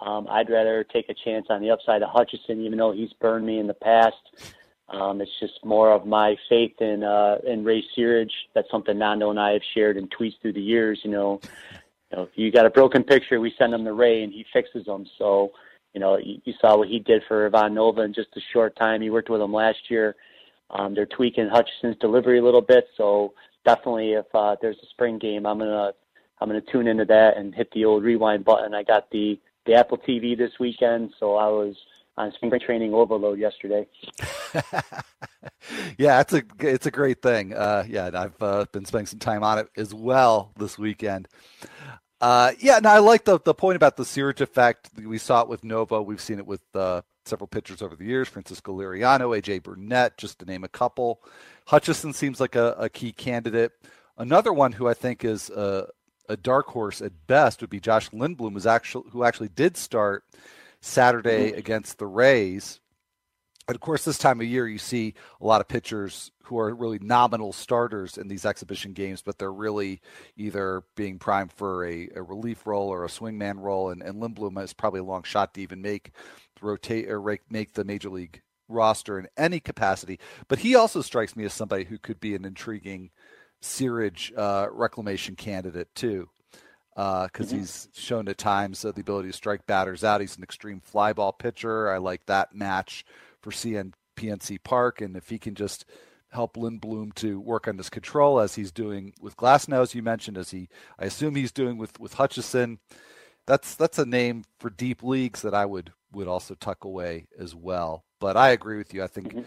Um, 0.01 0.27
I'd 0.29 0.49
rather 0.49 0.83
take 0.83 1.09
a 1.09 1.15
chance 1.23 1.47
on 1.49 1.61
the 1.61 1.71
upside 1.71 2.03
of 2.03 2.09
Hutchison, 2.09 2.61
even 2.61 2.77
though 2.77 2.91
he's 2.91 3.13
burned 3.13 3.45
me 3.45 3.59
in 3.59 3.67
the 3.67 3.73
past. 3.73 4.15
Um, 4.89 5.19
it's 5.19 5.31
just 5.39 5.63
more 5.63 5.91
of 5.91 6.05
my 6.05 6.35
faith 6.47 6.79
in 6.79 7.03
uh, 7.03 7.37
in 7.45 7.63
Ray 7.63 7.83
Searage. 7.97 8.31
That's 8.53 8.69
something 8.69 8.97
Nando 8.97 9.31
and 9.31 9.39
I 9.39 9.53
have 9.53 9.63
shared 9.73 9.97
in 9.97 10.07
tweets 10.09 10.39
through 10.41 10.53
the 10.53 10.61
years. 10.61 10.99
You 11.03 11.11
know, 11.11 11.39
you 12.11 12.17
know, 12.17 12.23
if 12.23 12.29
you 12.35 12.51
got 12.51 12.65
a 12.65 12.69
broken 12.69 13.03
picture, 13.03 13.39
we 13.39 13.53
send 13.57 13.73
him 13.73 13.83
to 13.85 13.93
Ray 13.93 14.23
and 14.23 14.31
he 14.31 14.45
fixes 14.53 14.85
them. 14.85 15.05
So, 15.17 15.53
you 15.93 15.99
know, 15.99 16.17
you, 16.17 16.39
you 16.45 16.53
saw 16.61 16.77
what 16.77 16.87
he 16.87 16.99
did 16.99 17.23
for 17.27 17.47
Ivan 17.47 17.73
Nova 17.73 18.01
in 18.01 18.13
just 18.13 18.29
a 18.37 18.41
short 18.53 18.75
time. 18.75 19.01
He 19.01 19.09
worked 19.09 19.29
with 19.29 19.41
him 19.41 19.53
last 19.53 19.89
year. 19.89 20.15
Um, 20.69 20.93
they're 20.93 21.05
tweaking 21.05 21.47
Hutchison's 21.47 21.97
delivery 21.97 22.39
a 22.39 22.43
little 22.43 22.61
bit. 22.61 22.87
So 22.95 23.33
definitely, 23.65 24.13
if 24.13 24.25
uh, 24.33 24.55
there's 24.61 24.77
a 24.83 24.87
spring 24.87 25.17
game, 25.17 25.45
I'm 25.45 25.59
gonna 25.59 25.93
I'm 26.39 26.49
gonna 26.49 26.61
tune 26.61 26.87
into 26.87 27.05
that 27.05 27.37
and 27.37 27.55
hit 27.55 27.71
the 27.71 27.85
old 27.85 28.03
rewind 28.03 28.45
button. 28.45 28.75
I 28.75 28.83
got 28.83 29.09
the 29.09 29.39
the 29.65 29.73
Apple 29.73 29.97
TV 29.97 30.37
this 30.37 30.59
weekend, 30.59 31.13
so 31.19 31.35
I 31.35 31.47
was 31.47 31.75
on 32.17 32.31
spring 32.33 32.51
training 32.65 32.93
overload 32.93 33.39
yesterday. 33.39 33.87
yeah, 35.97 36.21
it's 36.21 36.33
a 36.33 36.43
it's 36.59 36.85
a 36.85 36.91
great 36.91 37.21
thing. 37.21 37.53
Uh, 37.53 37.83
yeah, 37.87 38.09
I've 38.13 38.41
uh, 38.41 38.65
been 38.71 38.85
spending 38.85 39.07
some 39.07 39.19
time 39.19 39.43
on 39.43 39.59
it 39.59 39.67
as 39.77 39.93
well 39.93 40.51
this 40.57 40.77
weekend. 40.77 41.27
Uh, 42.21 42.53
yeah, 42.59 42.79
now 42.79 42.93
I 42.93 42.99
like 42.99 43.25
the 43.25 43.39
the 43.39 43.53
point 43.53 43.75
about 43.75 43.97
the 43.97 44.03
Searage 44.03 44.41
effect. 44.41 44.89
We 44.97 45.17
saw 45.17 45.41
it 45.41 45.49
with 45.49 45.63
Nova. 45.63 46.01
We've 46.01 46.21
seen 46.21 46.39
it 46.39 46.47
with 46.47 46.61
uh, 46.73 47.01
several 47.25 47.47
pitchers 47.47 47.81
over 47.81 47.95
the 47.95 48.05
years. 48.05 48.29
Francisco 48.29 48.77
Liriano, 48.77 49.37
AJ 49.37 49.63
Burnett, 49.63 50.17
just 50.17 50.39
to 50.39 50.45
name 50.45 50.63
a 50.63 50.69
couple. 50.69 51.21
Hutchison 51.67 52.13
seems 52.13 52.39
like 52.39 52.55
a, 52.55 52.75
a 52.77 52.89
key 52.89 53.11
candidate. 53.11 53.73
Another 54.17 54.53
one 54.53 54.71
who 54.71 54.87
I 54.87 54.93
think 54.93 55.25
is 55.25 55.49
a, 55.49 55.87
a 56.29 56.37
dark 56.37 56.67
horse 56.67 57.01
at 57.01 57.27
best 57.27 57.59
would 57.59 57.69
be 57.69 57.81
Josh 57.81 58.09
Lindblom, 58.11 58.65
actually 58.65 59.09
who 59.11 59.23
actually 59.23 59.49
did 59.49 59.75
start 59.75 60.23
Saturday 60.85 61.49
mm-hmm. 61.49 61.57
against 61.57 61.97
the 61.97 62.05
Rays. 62.07 62.79
And 63.67 63.73
of 63.73 63.81
course, 63.81 64.05
this 64.05 64.19
time 64.19 64.39
of 64.39 64.45
year, 64.45 64.67
you 64.67 64.77
see 64.77 65.15
a 65.41 65.45
lot 65.45 65.59
of 65.59 65.67
pitchers 65.67 66.31
who 66.43 66.59
are 66.59 66.73
really 66.75 66.99
nominal 66.99 67.51
starters 67.51 68.19
in 68.19 68.27
these 68.27 68.45
exhibition 68.45 68.93
games, 68.93 69.23
but 69.23 69.39
they're 69.39 69.51
really 69.51 69.99
either 70.37 70.83
being 70.95 71.17
primed 71.17 71.51
for 71.51 71.83
a, 71.83 72.07
a 72.15 72.21
relief 72.21 72.67
role 72.67 72.89
or 72.89 73.03
a 73.03 73.09
swingman 73.09 73.59
role. 73.59 73.89
And, 73.89 74.03
and 74.03 74.21
Lindblom 74.21 74.63
is 74.63 74.73
probably 74.73 74.99
a 74.99 75.03
long 75.03 75.23
shot 75.23 75.55
to 75.55 75.61
even 75.61 75.81
make 75.81 76.11
rotate 76.61 77.09
or 77.09 77.39
make 77.49 77.73
the 77.73 77.83
major 77.83 78.09
league 78.09 78.43
roster 78.67 79.17
in 79.17 79.27
any 79.35 79.59
capacity. 79.59 80.19
But 80.47 80.59
he 80.59 80.75
also 80.75 81.01
strikes 81.01 81.35
me 81.35 81.45
as 81.45 81.53
somebody 81.53 81.85
who 81.85 81.97
could 81.97 82.19
be 82.19 82.35
an 82.35 82.45
intriguing 82.45 83.09
Searage 83.63 84.31
uh, 84.37 84.67
reclamation 84.71 85.35
candidate 85.35 85.87
too 85.95 86.29
because 86.95 87.29
uh, 87.33 87.43
mm-hmm. 87.43 87.57
he's 87.59 87.89
shown 87.93 88.27
at 88.29 88.37
times 88.37 88.85
uh, 88.85 88.91
the 88.91 89.01
ability 89.01 89.29
to 89.29 89.33
strike 89.33 89.65
batters 89.65 90.03
out. 90.03 90.21
He's 90.21 90.37
an 90.37 90.43
extreme 90.43 90.79
fly 90.79 91.11
ball 91.11 91.33
pitcher. 91.33 91.89
I 91.89 91.97
like 91.97 92.25
that 92.25 92.55
match 92.55 93.05
for 93.41 93.51
CN 93.51 93.93
PNC 94.15 94.63
Park, 94.63 95.01
and 95.01 95.17
if 95.17 95.29
he 95.29 95.37
can 95.37 95.55
just 95.55 95.85
help 96.31 96.55
Lindblom 96.55 97.13
to 97.15 97.39
work 97.39 97.67
on 97.67 97.77
his 97.77 97.89
control 97.89 98.39
as 98.39 98.55
he's 98.55 98.71
doing 98.71 99.13
with 99.21 99.37
Glasnow, 99.37 99.81
as 99.81 99.93
you 99.93 100.01
mentioned, 100.01 100.37
as 100.37 100.51
he 100.51 100.69
I 100.97 101.05
assume 101.05 101.35
he's 101.35 101.51
doing 101.51 101.77
with 101.77 101.99
with 101.99 102.13
Hutchison. 102.13 102.79
That's 103.45 103.75
that's 103.75 103.99
a 103.99 104.05
name 104.05 104.43
for 104.59 104.69
deep 104.69 105.03
leagues 105.03 105.41
that 105.41 105.53
I 105.53 105.65
would 105.65 105.91
would 106.13 106.27
also 106.27 106.55
tuck 106.55 106.85
away 106.85 107.27
as 107.37 107.53
well. 107.53 108.05
But 108.19 108.37
I 108.37 108.49
agree 108.49 108.77
with 108.77 108.93
you. 108.93 109.03
I 109.03 109.07
think 109.07 109.29
mm-hmm. 109.29 109.41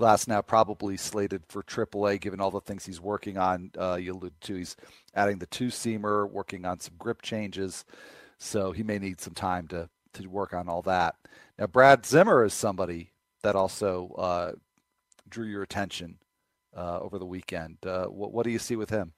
Glasnow 0.00 0.46
probably 0.46 0.96
slated 0.96 1.42
for 1.46 1.62
AAA, 1.62 2.20
given 2.20 2.40
all 2.40 2.50
the 2.50 2.60
things 2.60 2.86
he's 2.86 3.00
working 3.00 3.36
on. 3.36 3.70
Uh, 3.78 3.98
you 4.00 4.12
alluded 4.12 4.40
to 4.40 4.54
he's 4.54 4.74
adding 5.14 5.38
the 5.38 5.46
two 5.46 5.68
seamer, 5.68 6.28
working 6.28 6.64
on 6.64 6.80
some 6.80 6.94
grip 6.98 7.20
changes, 7.20 7.84
so 8.38 8.72
he 8.72 8.82
may 8.82 8.98
need 8.98 9.20
some 9.20 9.34
time 9.34 9.68
to 9.68 9.90
to 10.14 10.26
work 10.26 10.54
on 10.54 10.68
all 10.68 10.82
that. 10.82 11.14
Now, 11.58 11.66
Brad 11.66 12.06
Zimmer 12.06 12.44
is 12.44 12.54
somebody 12.54 13.12
that 13.42 13.54
also 13.54 14.14
uh, 14.18 14.52
drew 15.28 15.46
your 15.46 15.62
attention 15.62 16.16
uh, 16.76 16.98
over 16.98 17.18
the 17.18 17.26
weekend. 17.26 17.76
Uh, 17.86 18.06
what, 18.06 18.32
what 18.32 18.44
do 18.44 18.50
you 18.50 18.58
see 18.58 18.76
with 18.76 18.90
him? 18.90 19.12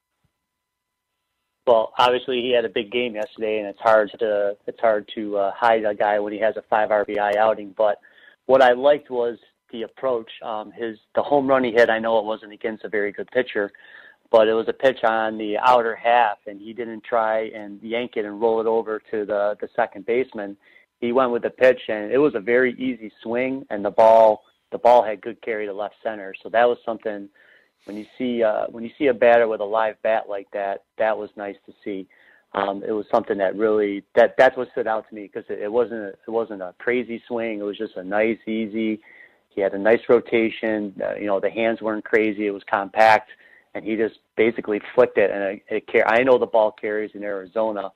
Well, 1.67 1.93
obviously 1.97 2.43
he 2.43 2.53
had 2.53 2.65
a 2.65 2.69
big 2.69 2.91
game 2.91 3.15
yesterday, 3.15 3.59
and 3.59 3.69
it's 3.69 3.81
hard 3.81 4.11
to 4.19 4.57
it's 4.67 4.81
hard 4.81 5.09
to 5.15 5.37
uh, 5.37 5.53
hide 5.55 5.85
a 5.85 5.95
guy 5.95 6.19
when 6.19 6.33
he 6.33 6.41
has 6.41 6.57
a 6.57 6.63
five 6.69 6.91
RBI 6.91 7.37
outing. 7.37 7.73
But 7.77 7.99
what 8.47 8.61
I 8.61 8.73
liked 8.73 9.11
was 9.11 9.39
the 9.73 9.83
approach. 9.83 10.31
Um, 10.43 10.71
his 10.73 10.99
the 11.15 11.23
home 11.23 11.47
run 11.47 11.65
he 11.65 11.73
hit. 11.73 11.91
I 11.91 11.99
know 11.99 12.19
it 12.19 12.25
wasn't 12.25 12.53
against 12.53 12.85
a 12.85 12.89
very 12.89 13.13
good 13.13 13.29
pitcher, 13.33 13.73
but 14.31 14.49
it 14.49 14.55
was 14.55 14.69
a 14.69 14.73
pitch 14.73 15.05
on 15.05 15.39
the 15.39 15.59
outer 15.59 15.95
half, 15.97 16.39
and 16.47 16.61
he 16.61 16.73
didn't 16.73 17.05
try 17.05 17.49
and 17.49 17.83
yank 17.83 18.13
it 18.17 18.25
and 18.25 18.41
roll 18.41 18.61
it 18.61 18.67
over 18.67 19.01
to 19.11 19.25
the 19.25 19.57
the 19.61 19.69
second 19.75 20.07
baseman. 20.07 20.57
He 21.01 21.13
went 21.13 21.33
with 21.33 21.43
the 21.43 21.51
pitch, 21.51 21.81
and 21.89 22.13
it 22.13 22.19
was 22.19 22.35
a 22.35 22.41
very 22.41 22.75
easy 22.75 23.13
swing, 23.23 23.67
and 23.71 23.85
the 23.85 23.91
ball 23.91 24.45
the 24.71 24.79
ball 24.79 25.05
had 25.05 25.21
good 25.21 25.41
carry 25.43 25.67
to 25.67 25.73
left 25.73 25.97
center. 26.03 26.35
So 26.43 26.49
that 26.51 26.69
was 26.69 26.79
something. 26.85 27.29
When 27.85 27.97
you 27.97 28.07
see 28.17 28.43
uh, 28.43 28.67
when 28.71 28.85
you 28.85 28.91
see 28.97 29.09
a 29.09 29.15
batter 29.15 29.49
with 29.49 29.61
a 29.61 29.65
live 29.65 29.97
bat 30.03 30.29
like 30.29 30.49
that, 30.53 30.85
that 30.99 31.17
was 31.17 31.31
nice 31.37 31.57
to 31.67 31.73
see. 31.85 32.09
Um, 32.55 32.83
it 32.87 32.93
was 32.93 33.07
something 33.11 33.39
that 33.39 33.57
really 33.57 34.05
that 34.15 34.35
that's 34.37 34.57
what 34.57 34.71
stood 34.73 34.87
out 34.87 35.09
to 35.09 35.15
me 35.15 35.23
because 35.23 35.45
it, 35.49 35.61
it 35.61 35.73
wasn't 35.73 36.01
a, 36.01 36.09
it 36.09 36.31
wasn't 36.31 36.63
a 36.63 36.75
crazy 36.79 37.23
swing. 37.27 37.59
It 37.59 37.65
was 37.65 37.79
just 37.79 37.97
a 37.97 38.05
nice, 38.05 38.39
easy 38.47 39.01
he 39.55 39.61
had 39.61 39.75
a 39.75 39.79
nice 39.79 40.01
rotation. 40.09 40.95
Uh, 41.03 41.15
you 41.15 41.27
know, 41.27 41.41
the 41.41 41.51
hands 41.51 41.81
weren't 41.81 42.05
crazy. 42.05 42.47
It 42.47 42.51
was 42.51 42.63
compact, 42.69 43.31
and 43.75 43.85
he 43.85 43.97
just 43.97 44.19
basically 44.37 44.81
flicked 44.95 45.19
it. 45.19 45.31
And 45.31 45.43
it, 45.43 45.63
it 45.69 45.87
car- 45.87 46.09
I 46.09 46.23
know 46.23 46.39
the 46.39 46.47
ball 46.47 46.73
carries 46.73 47.13
in 47.15 47.23
Arizona, 47.23 47.93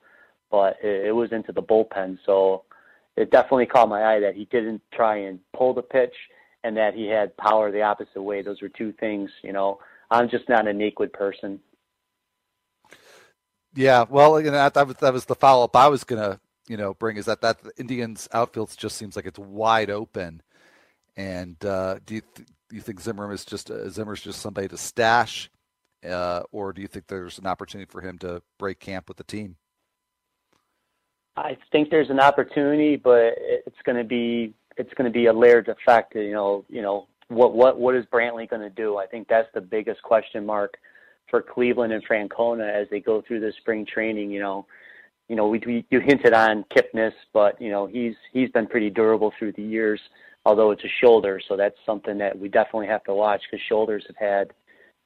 but 0.50 0.76
it, 0.82 1.06
it 1.06 1.12
was 1.12 1.32
into 1.32 1.52
the 1.52 1.62
bullpen. 1.62 2.18
So 2.26 2.64
it 3.16 3.30
definitely 3.30 3.66
caught 3.66 3.88
my 3.88 4.04
eye 4.04 4.20
that 4.20 4.34
he 4.34 4.44
didn't 4.46 4.82
try 4.92 5.16
and 5.16 5.38
pull 5.56 5.74
the 5.74 5.82
pitch, 5.82 6.14
and 6.64 6.76
that 6.76 6.94
he 6.94 7.06
had 7.06 7.36
power 7.36 7.70
the 7.70 7.82
opposite 7.82 8.22
way. 8.22 8.42
Those 8.42 8.62
were 8.62 8.68
two 8.68 8.92
things. 8.92 9.30
You 9.42 9.52
know, 9.52 9.78
I'm 10.10 10.28
just 10.28 10.48
not 10.48 10.68
a 10.68 10.72
Naquin 10.72 11.12
person. 11.12 11.60
Yeah, 13.74 14.06
well, 14.08 14.40
you 14.40 14.46
know, 14.46 14.52
that, 14.52 14.74
that 14.74 14.86
was 14.86 14.96
that 14.96 15.12
was 15.12 15.24
the 15.26 15.34
follow 15.34 15.64
up 15.64 15.76
I 15.76 15.88
was 15.88 16.02
gonna, 16.02 16.40
you 16.66 16.78
know, 16.78 16.94
bring 16.94 17.18
is 17.18 17.26
that 17.26 17.42
that 17.42 17.62
the 17.62 17.72
Indians 17.76 18.26
outfield 18.32 18.74
just 18.76 18.96
seems 18.96 19.16
like 19.16 19.26
it's 19.26 19.38
wide 19.38 19.90
open 19.90 20.42
and 21.16 21.62
uh, 21.64 21.98
do 22.04 22.16
you 22.16 22.22
th- 22.34 22.48
do 22.68 22.76
you 22.76 22.82
think 22.82 23.00
Zimmer 23.00 23.32
is 23.32 23.44
just 23.44 23.70
uh, 23.70 23.88
Zimmer's 23.88 24.20
just 24.20 24.40
somebody 24.40 24.68
to 24.68 24.76
stash, 24.76 25.50
uh, 26.08 26.42
or 26.52 26.72
do 26.72 26.82
you 26.82 26.88
think 26.88 27.06
there's 27.06 27.38
an 27.38 27.46
opportunity 27.46 27.88
for 27.90 28.00
him 28.00 28.18
to 28.18 28.42
break 28.58 28.80
camp 28.80 29.08
with 29.08 29.16
the 29.16 29.24
team? 29.24 29.56
I 31.36 31.56
think 31.70 31.90
there's 31.90 32.10
an 32.10 32.20
opportunity, 32.20 32.96
but 32.96 33.34
it's 33.38 33.80
going 33.84 33.98
to 33.98 34.04
be 34.04 34.54
it's 34.76 34.92
going 34.94 35.10
to 35.10 35.14
be 35.14 35.26
a 35.26 35.32
layered 35.32 35.68
effect. 35.68 36.14
You 36.14 36.32
know, 36.32 36.64
you 36.68 36.82
know 36.82 37.08
what 37.28 37.54
what 37.54 37.78
what 37.78 37.94
is 37.94 38.04
Brantley 38.06 38.48
going 38.48 38.62
to 38.62 38.70
do? 38.70 38.96
I 38.96 39.06
think 39.06 39.28
that's 39.28 39.48
the 39.54 39.60
biggest 39.60 40.02
question 40.02 40.44
mark 40.46 40.76
for 41.30 41.42
Cleveland 41.42 41.92
and 41.92 42.06
Francona 42.06 42.70
as 42.70 42.88
they 42.90 43.00
go 43.00 43.22
through 43.26 43.40
the 43.40 43.52
spring 43.58 43.86
training. 43.86 44.30
You 44.30 44.40
know, 44.40 44.66
you 45.28 45.36
know 45.36 45.48
we, 45.48 45.60
we 45.66 45.84
you 45.90 46.00
hinted 46.00 46.32
on 46.32 46.64
Kipnis, 46.74 47.12
but 47.32 47.60
you 47.60 47.70
know 47.70 47.86
he's 47.86 48.14
he's 48.32 48.50
been 48.50 48.66
pretty 48.66 48.90
durable 48.90 49.32
through 49.38 49.52
the 49.52 49.62
years. 49.62 50.00
Although 50.46 50.70
it's 50.70 50.84
a 50.84 50.92
shoulder, 51.00 51.40
so 51.48 51.56
that's 51.56 51.76
something 51.84 52.16
that 52.18 52.38
we 52.38 52.48
definitely 52.48 52.86
have 52.86 53.02
to 53.02 53.12
watch 53.12 53.42
because 53.50 53.62
shoulders 53.68 54.04
have 54.06 54.16
had 54.16 54.52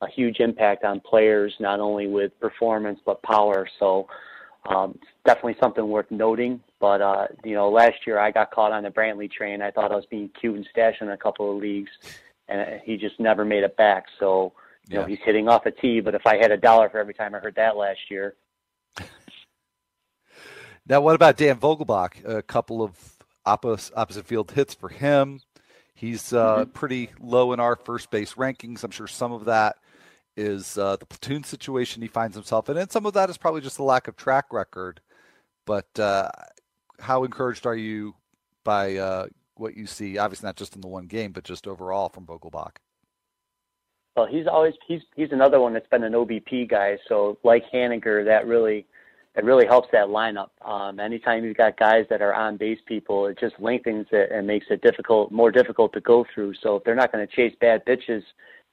a 0.02 0.08
huge 0.08 0.38
impact 0.38 0.84
on 0.84 1.00
players, 1.00 1.54
not 1.58 1.80
only 1.80 2.06
with 2.06 2.38
performance 2.40 3.00
but 3.06 3.22
power. 3.22 3.66
So 3.78 4.06
um, 4.68 4.92
it's 4.96 5.10
definitely 5.24 5.56
something 5.58 5.88
worth 5.88 6.10
noting. 6.10 6.60
But 6.78 7.00
uh, 7.00 7.26
you 7.42 7.54
know, 7.54 7.70
last 7.70 8.06
year 8.06 8.18
I 8.18 8.30
got 8.30 8.50
caught 8.50 8.70
on 8.72 8.82
the 8.82 8.90
Brantley 8.90 9.32
train. 9.32 9.62
I 9.62 9.70
thought 9.70 9.90
I 9.90 9.96
was 9.96 10.04
being 10.10 10.30
cute 10.38 10.56
and 10.56 10.68
stashing 10.76 11.02
in 11.02 11.10
a 11.10 11.16
couple 11.16 11.50
of 11.50 11.56
leagues, 11.56 11.90
and 12.48 12.78
he 12.84 12.98
just 12.98 13.18
never 13.18 13.42
made 13.42 13.64
it 13.64 13.78
back. 13.78 14.04
So 14.18 14.52
you 14.88 14.96
yeah. 14.96 15.00
know, 15.00 15.06
he's 15.06 15.20
hitting 15.24 15.48
off 15.48 15.64
a 15.64 15.70
tee. 15.70 16.00
But 16.00 16.14
if 16.14 16.26
I 16.26 16.36
had 16.36 16.52
a 16.52 16.58
dollar 16.58 16.90
for 16.90 16.98
every 16.98 17.14
time 17.14 17.34
I 17.34 17.38
heard 17.38 17.54
that 17.54 17.78
last 17.78 18.00
year. 18.10 18.34
now, 20.86 21.00
what 21.00 21.14
about 21.14 21.38
Dan 21.38 21.56
Vogelbach? 21.56 22.28
A 22.28 22.42
couple 22.42 22.82
of 22.82 23.09
opposite, 23.46 23.92
opposite 23.96 24.26
field 24.26 24.50
hits 24.52 24.74
for 24.74 24.88
him. 24.88 25.40
He's 25.94 26.32
uh, 26.32 26.60
mm-hmm. 26.60 26.70
pretty 26.70 27.10
low 27.20 27.52
in 27.52 27.60
our 27.60 27.76
first 27.76 28.10
base 28.10 28.34
rankings. 28.34 28.84
I'm 28.84 28.90
sure 28.90 29.06
some 29.06 29.32
of 29.32 29.44
that 29.46 29.76
is 30.36 30.78
uh, 30.78 30.96
the 30.96 31.06
platoon 31.06 31.44
situation 31.44 32.00
he 32.02 32.08
finds 32.08 32.34
himself 32.34 32.68
in, 32.68 32.76
and 32.76 32.90
some 32.90 33.04
of 33.04 33.12
that 33.14 33.28
is 33.28 33.36
probably 33.36 33.60
just 33.60 33.78
a 33.78 33.84
lack 33.84 34.08
of 34.08 34.16
track 34.16 34.46
record. 34.52 35.00
But 35.66 35.98
uh, 35.98 36.30
how 36.98 37.24
encouraged 37.24 37.66
are 37.66 37.76
you 37.76 38.14
by 38.64 38.96
uh, 38.96 39.26
what 39.56 39.76
you 39.76 39.86
see? 39.86 40.18
Obviously, 40.18 40.46
not 40.46 40.56
just 40.56 40.74
in 40.74 40.80
the 40.80 40.88
one 40.88 41.06
game, 41.06 41.32
but 41.32 41.44
just 41.44 41.66
overall 41.66 42.08
from 42.08 42.26
Vogelbach. 42.26 42.76
Well, 44.16 44.26
he's 44.26 44.46
always 44.46 44.74
he's 44.86 45.02
he's 45.16 45.32
another 45.32 45.60
one 45.60 45.72
that's 45.72 45.88
been 45.88 46.02
an 46.02 46.12
OBP 46.12 46.68
guy. 46.68 46.98
So 47.08 47.38
like 47.44 47.64
Haniger, 47.72 48.24
that 48.24 48.46
really 48.46 48.86
it 49.36 49.44
really 49.44 49.66
helps 49.66 49.88
that 49.92 50.08
lineup. 50.08 50.50
Um, 50.62 50.98
anytime 50.98 51.44
you've 51.44 51.56
got 51.56 51.78
guys 51.78 52.04
that 52.10 52.20
are 52.20 52.34
on 52.34 52.56
base 52.56 52.80
people, 52.86 53.26
it 53.26 53.38
just 53.38 53.54
lengthens 53.60 54.06
it 54.10 54.30
and 54.32 54.46
makes 54.46 54.66
it 54.70 54.82
difficult, 54.82 55.30
more 55.30 55.52
difficult 55.52 55.92
to 55.92 56.00
go 56.00 56.26
through. 56.34 56.54
So 56.62 56.76
if 56.76 56.84
they're 56.84 56.96
not 56.96 57.12
going 57.12 57.26
to 57.26 57.32
chase 57.34 57.54
bad 57.60 57.84
pitches, 57.84 58.24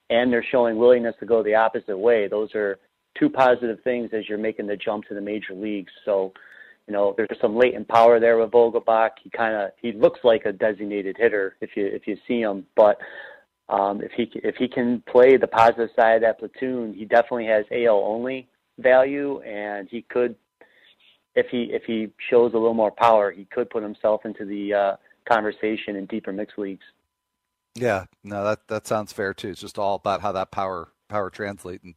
and 0.09 0.31
they're 0.31 0.45
showing 0.51 0.77
willingness 0.77 1.15
to 1.19 1.25
go 1.25 1.43
the 1.43 1.55
opposite 1.55 1.97
way. 1.97 2.27
Those 2.27 2.53
are 2.55 2.79
two 3.17 3.29
positive 3.29 3.79
things 3.83 4.11
as 4.13 4.27
you're 4.29 4.37
making 4.37 4.67
the 4.67 4.77
jump 4.77 5.05
to 5.05 5.13
the 5.13 5.21
major 5.21 5.53
leagues. 5.53 5.91
So, 6.05 6.33
you 6.87 6.93
know, 6.93 7.13
there's 7.17 7.37
some 7.41 7.57
latent 7.57 7.87
power 7.87 8.19
there 8.19 8.37
with 8.37 8.51
Vogelbach. 8.51 9.11
He 9.21 9.29
kind 9.29 9.55
of 9.55 9.71
he 9.81 9.91
looks 9.91 10.19
like 10.23 10.45
a 10.45 10.53
designated 10.53 11.17
hitter 11.19 11.57
if 11.61 11.71
you 11.75 11.85
if 11.85 12.07
you 12.07 12.17
see 12.27 12.39
him, 12.39 12.65
but 12.75 12.97
um, 13.69 14.01
if 14.01 14.11
he 14.11 14.29
if 14.35 14.55
he 14.55 14.67
can 14.67 15.03
play 15.09 15.35
the 15.35 15.47
positive 15.47 15.89
side 15.95 16.15
of 16.15 16.21
that 16.21 16.39
platoon, 16.39 16.93
he 16.93 17.03
definitely 17.03 17.47
has 17.47 17.65
AL 17.71 18.01
only 18.05 18.47
value, 18.79 19.41
and 19.41 19.89
he 19.89 20.03
could 20.03 20.35
if 21.37 21.47
he 21.49 21.69
if 21.71 21.83
he 21.83 22.09
shows 22.29 22.53
a 22.53 22.57
little 22.57 22.73
more 22.73 22.91
power, 22.91 23.31
he 23.31 23.45
could 23.45 23.69
put 23.69 23.83
himself 23.83 24.25
into 24.25 24.43
the 24.43 24.73
uh, 24.73 24.95
conversation 25.25 25.95
in 25.95 26.07
deeper 26.07 26.33
mixed 26.33 26.57
leagues. 26.57 26.83
Yeah, 27.75 28.05
no, 28.23 28.43
that 28.43 28.67
that 28.67 28.87
sounds 28.87 29.13
fair 29.13 29.35
too. 29.35 29.49
It's 29.49 29.61
just 29.61 29.77
all 29.77 29.95
about 29.95 30.21
how 30.21 30.31
that 30.31 30.49
power 30.49 30.89
power 31.07 31.29
translates 31.29 31.83
and 31.83 31.93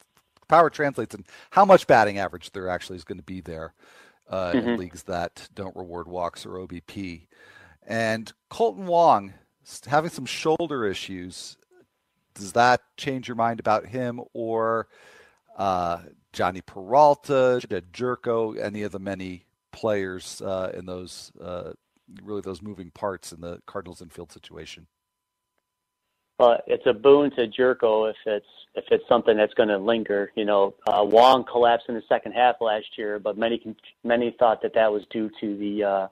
power 0.46 0.68
translates 0.68 1.14
and 1.14 1.24
how 1.50 1.64
much 1.64 1.86
batting 1.86 2.18
average 2.18 2.52
there 2.52 2.68
actually 2.68 2.96
is 2.96 3.04
going 3.04 3.18
to 3.18 3.24
be 3.24 3.40
there 3.40 3.72
uh, 4.28 4.52
mm-hmm. 4.52 4.68
in 4.68 4.76
leagues 4.78 5.04
that 5.04 5.48
don't 5.54 5.74
reward 5.74 6.06
walks 6.06 6.44
or 6.44 6.50
OBP. 6.50 7.26
And 7.86 8.30
Kolten 8.50 8.84
Wong 8.84 9.32
having 9.86 10.10
some 10.10 10.26
shoulder 10.26 10.84
issues. 10.84 11.56
Does 12.34 12.52
that 12.52 12.82
change 12.98 13.26
your 13.26 13.36
mind 13.36 13.58
about 13.58 13.86
him 13.86 14.20
or 14.34 14.88
uh, 15.56 16.00
Jhonny 16.32 16.64
Peralta, 16.64 17.60
Gyorko, 17.92 18.58
any 18.58 18.82
of 18.82 18.92
the 18.92 18.98
many 18.98 19.44
players 19.72 20.40
uh, 20.42 20.72
in 20.74 20.86
those 20.86 21.32
uh, 21.42 21.72
really 22.22 22.40
those 22.40 22.62
moving 22.62 22.90
parts 22.90 23.32
in 23.32 23.40
the 23.40 23.60
Cardinals 23.66 24.02
infield 24.02 24.32
situation? 24.32 24.86
But 26.38 26.64
it's 26.66 26.86
a 26.86 26.94
boon 26.94 27.30
to 27.32 27.46
Gyorko 27.48 28.10
if 28.10 28.16
it's 28.24 28.46
if 28.74 28.84
it's 28.90 29.06
something 29.08 29.36
that's 29.36 29.52
going 29.54 29.68
to 29.68 29.78
linger. 29.78 30.30
You 30.36 30.44
know, 30.44 30.74
uh, 30.86 31.04
Wong 31.04 31.44
collapsed 31.44 31.86
in 31.88 31.94
the 31.94 32.02
second 32.08 32.32
half 32.32 32.56
last 32.60 32.86
year, 32.96 33.18
but 33.18 33.36
many 33.36 33.76
many 34.04 34.34
thought 34.38 34.62
that 34.62 34.74
that 34.74 34.90
was 34.92 35.02
due 35.10 35.30
to 35.40 35.56
the 35.56 35.84
uh, 35.84 36.08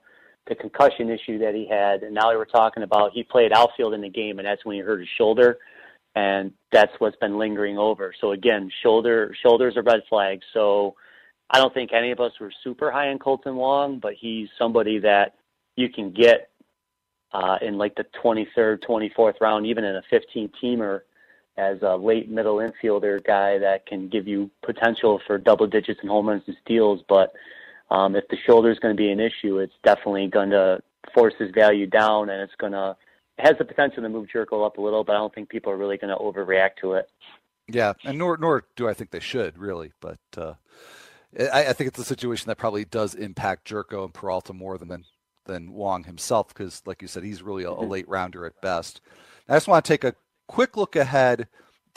the 0.47 0.55
concussion 0.55 1.09
issue 1.09 1.39
that 1.39 1.55
he 1.55 1.67
had, 1.67 2.03
and 2.03 2.13
now 2.13 2.29
we 2.29 2.37
were 2.37 2.45
talking 2.45 2.83
about 2.83 3.11
he 3.13 3.23
played 3.23 3.51
outfield 3.53 3.93
in 3.93 4.01
the 4.01 4.09
game, 4.09 4.39
and 4.39 4.47
that's 4.47 4.63
when 4.65 4.75
he 4.75 4.81
hurt 4.81 4.99
his 4.99 5.09
shoulder, 5.17 5.57
and 6.15 6.51
that's 6.71 6.91
what's 6.99 7.17
been 7.17 7.37
lingering 7.37 7.77
over. 7.77 8.13
So 8.19 8.31
again, 8.31 8.71
shoulder 8.83 9.35
shoulders 9.41 9.77
are 9.77 9.83
red 9.83 10.01
flags. 10.09 10.45
So 10.53 10.95
I 11.49 11.59
don't 11.59 11.73
think 11.73 11.91
any 11.93 12.11
of 12.11 12.19
us 12.19 12.33
were 12.39 12.51
super 12.63 12.91
high 12.91 13.09
on 13.09 13.19
Kolten 13.19 13.55
Wong, 13.55 13.99
but 13.99 14.13
he's 14.13 14.49
somebody 14.57 14.99
that 14.99 15.35
you 15.75 15.89
can 15.89 16.11
get 16.11 16.49
uh, 17.31 17.57
in 17.61 17.77
like 17.77 17.95
the 17.95 18.05
23rd, 18.23 18.83
24th 18.87 19.41
round, 19.41 19.65
even 19.65 19.83
in 19.83 19.95
a 19.95 20.01
15 20.09 20.51
teamer 20.61 21.01
as 21.57 21.77
a 21.81 21.95
late 21.95 22.29
middle 22.29 22.57
infielder 22.57 23.23
guy 23.23 23.57
that 23.57 23.85
can 23.85 24.07
give 24.07 24.27
you 24.27 24.49
potential 24.63 25.19
for 25.27 25.37
double 25.37 25.67
digits 25.67 25.99
and 26.01 26.09
home 26.09 26.29
runs 26.29 26.43
and 26.47 26.55
steals. 26.63 27.01
But 27.07 27.33
um, 27.91 28.15
if 28.15 28.27
the 28.29 28.37
shoulder 28.45 28.71
is 28.71 28.79
going 28.79 28.95
to 28.95 28.97
be 28.97 29.11
an 29.11 29.19
issue, 29.19 29.59
it's 29.59 29.73
definitely 29.83 30.27
going 30.27 30.51
to 30.51 30.81
force 31.13 31.33
his 31.37 31.51
value 31.51 31.87
down, 31.87 32.29
and 32.29 32.41
it's 32.41 32.55
going 32.55 32.71
to 32.71 32.95
has 33.39 33.57
the 33.57 33.65
potential 33.65 34.03
to 34.03 34.09
move 34.09 34.27
Gyorko 34.33 34.65
up 34.65 34.77
a 34.77 34.81
little. 34.81 35.03
But 35.03 35.15
I 35.15 35.19
don't 35.19 35.33
think 35.33 35.49
people 35.49 35.71
are 35.71 35.77
really 35.77 35.97
going 35.97 36.15
to 36.15 36.21
overreact 36.21 36.77
to 36.81 36.93
it. 36.93 37.09
Yeah, 37.67 37.93
and 38.03 38.17
nor 38.17 38.37
nor 38.37 38.65
do 38.75 38.87
I 38.87 38.93
think 38.93 39.11
they 39.11 39.19
should 39.19 39.57
really, 39.57 39.91
but. 39.99 40.19
Uh... 40.37 40.53
I, 41.37 41.67
I, 41.67 41.73
think 41.73 41.89
it's 41.89 41.99
a 41.99 42.03
situation 42.03 42.47
that 42.47 42.57
probably 42.57 42.85
does 42.85 43.13
impact 43.13 43.69
Gyorko 43.69 44.03
and 44.03 44.11
Peralta 44.11 44.51
more 44.51 44.79
than 44.79 45.05
than 45.45 45.73
Wong 45.73 46.05
himself 46.05 46.47
because, 46.47 46.81
like 46.85 47.01
you 47.01 47.07
said, 47.07 47.23
he's 47.23 47.43
really 47.43 47.65
a, 47.65 47.69
a 47.69 47.75
mm-hmm. 47.75 47.91
late 47.91 48.09
rounder 48.09 48.45
at 48.45 48.59
best. 48.61 49.01
I 49.47 49.55
just 49.55 49.67
want 49.67 49.83
to 49.83 49.89
take 49.89 50.03
a 50.03 50.15
quick 50.47 50.77
look 50.77 50.95
ahead 50.95 51.47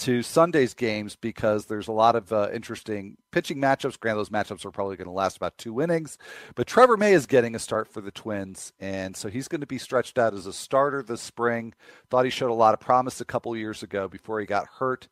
to 0.03 0.21
Sunday's 0.21 0.75
games 0.75 1.15
because 1.15 1.67
there's 1.67 1.87
a 1.87 1.93
lot 1.93 2.17
of 2.17 2.33
uh, 2.33 2.49
interesting 2.53 3.17
pitching 3.31 3.59
matchups. 3.59 4.01
Granted, 4.01 4.19
those 4.19 4.31
matchups 4.31 4.65
are 4.65 4.73
probably 4.73 4.97
going 4.97 5.07
to 5.07 5.13
last 5.13 5.37
about 5.37 5.57
two 5.59 5.81
innings, 5.81 6.19
but 6.57 6.67
Trevor 6.67 6.97
May 6.97 7.13
is 7.13 7.25
getting 7.27 7.55
a 7.55 7.61
start 7.61 7.87
for 7.87 8.01
the 8.01 8.11
Twins, 8.11 8.73
and 8.81 9.17
so 9.17 9.29
he's 9.29 9.47
going 9.47 9.61
to 9.61 9.67
be 9.67 9.79
stretched 9.79 10.19
out 10.19 10.35
as 10.35 10.47
a 10.47 10.53
starter 10.53 11.05
this 11.05 11.21
spring. 11.21 11.73
Thought 12.11 12.25
he 12.25 12.33
showed 12.33 12.51
a 12.51 12.53
lot 12.53 12.75
of 12.75 12.81
promise 12.81 13.21
a 13.21 13.25
couple 13.25 13.57
years 13.57 13.85
ago 13.85 14.09
before 14.09 14.41
he 14.41 14.47
got 14.47 14.67
hurt 14.67 15.07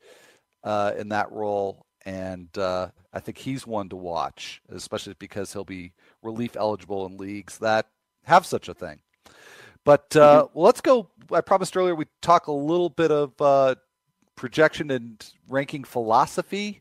uh, 0.65 0.93
in 0.99 1.11
that 1.11 1.31
role, 1.31 1.87
and 2.05 2.49
uh, 2.59 2.89
I 3.13 3.21
think 3.21 3.39
he's 3.39 3.65
one 3.65 3.91
to 3.91 3.97
watch, 3.97 4.61
especially 4.71 5.15
because 5.21 5.53
he'll 5.53 5.63
be 5.63 5.93
relief 6.21 6.57
eligible 6.57 7.07
in 7.07 7.17
leagues 7.17 7.59
that 7.59 7.87
have 8.25 8.45
such 8.45 8.69
a 8.69 8.75
thing. 8.75 8.99
But 9.85 10.17
uh, 10.17 10.43
mm-hmm. 10.47 10.59
well, 10.59 10.67
let's 10.67 10.81
go. 10.81 11.11
I 11.31 11.43
promised 11.43 11.77
earlier 11.77 11.95
we 11.95 12.07
talk 12.23 12.49
a 12.49 12.53
little 12.53 12.89
bit 12.91 13.13
of 13.13 13.41
uh, 13.41 13.77
projection 14.41 14.91
and 14.91 15.33
ranking 15.51 15.85
philosophy. 15.85 16.81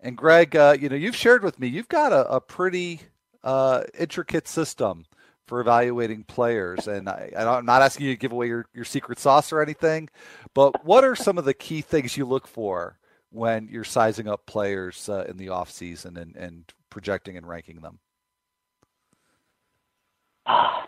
And 0.00 0.16
Greg, 0.16 0.56
uh, 0.56 0.74
you 0.80 0.88
know, 0.88 0.96
you've 0.96 1.14
shared 1.14 1.44
with 1.44 1.60
me 1.60 1.68
you've 1.68 1.90
got 1.90 2.10
a, 2.10 2.26
a 2.32 2.40
pretty 2.40 3.02
uh, 3.44 3.82
intricate 3.98 4.48
system 4.48 5.04
for 5.46 5.60
evaluating 5.60 6.24
players. 6.24 6.88
And 6.88 7.06
I, 7.06 7.32
am 7.36 7.66
not 7.66 7.82
asking 7.82 8.06
you 8.06 8.14
to 8.14 8.18
give 8.18 8.32
away 8.32 8.46
your, 8.46 8.64
your 8.72 8.86
secret 8.86 9.18
sauce 9.18 9.52
or 9.52 9.60
anything, 9.60 10.08
but 10.54 10.82
what 10.86 11.04
are 11.04 11.14
some 11.14 11.36
of 11.36 11.44
the 11.44 11.52
key 11.52 11.82
things 11.82 12.16
you 12.16 12.24
look 12.24 12.48
for 12.48 12.98
when 13.28 13.68
you're 13.70 13.84
sizing 13.84 14.26
up 14.26 14.46
players 14.46 15.06
uh, 15.10 15.26
in 15.28 15.36
the 15.36 15.50
off 15.50 15.70
season 15.70 16.16
and, 16.16 16.34
and 16.34 16.72
projecting 16.88 17.36
and 17.36 17.46
ranking 17.46 17.82
them? 17.82 17.98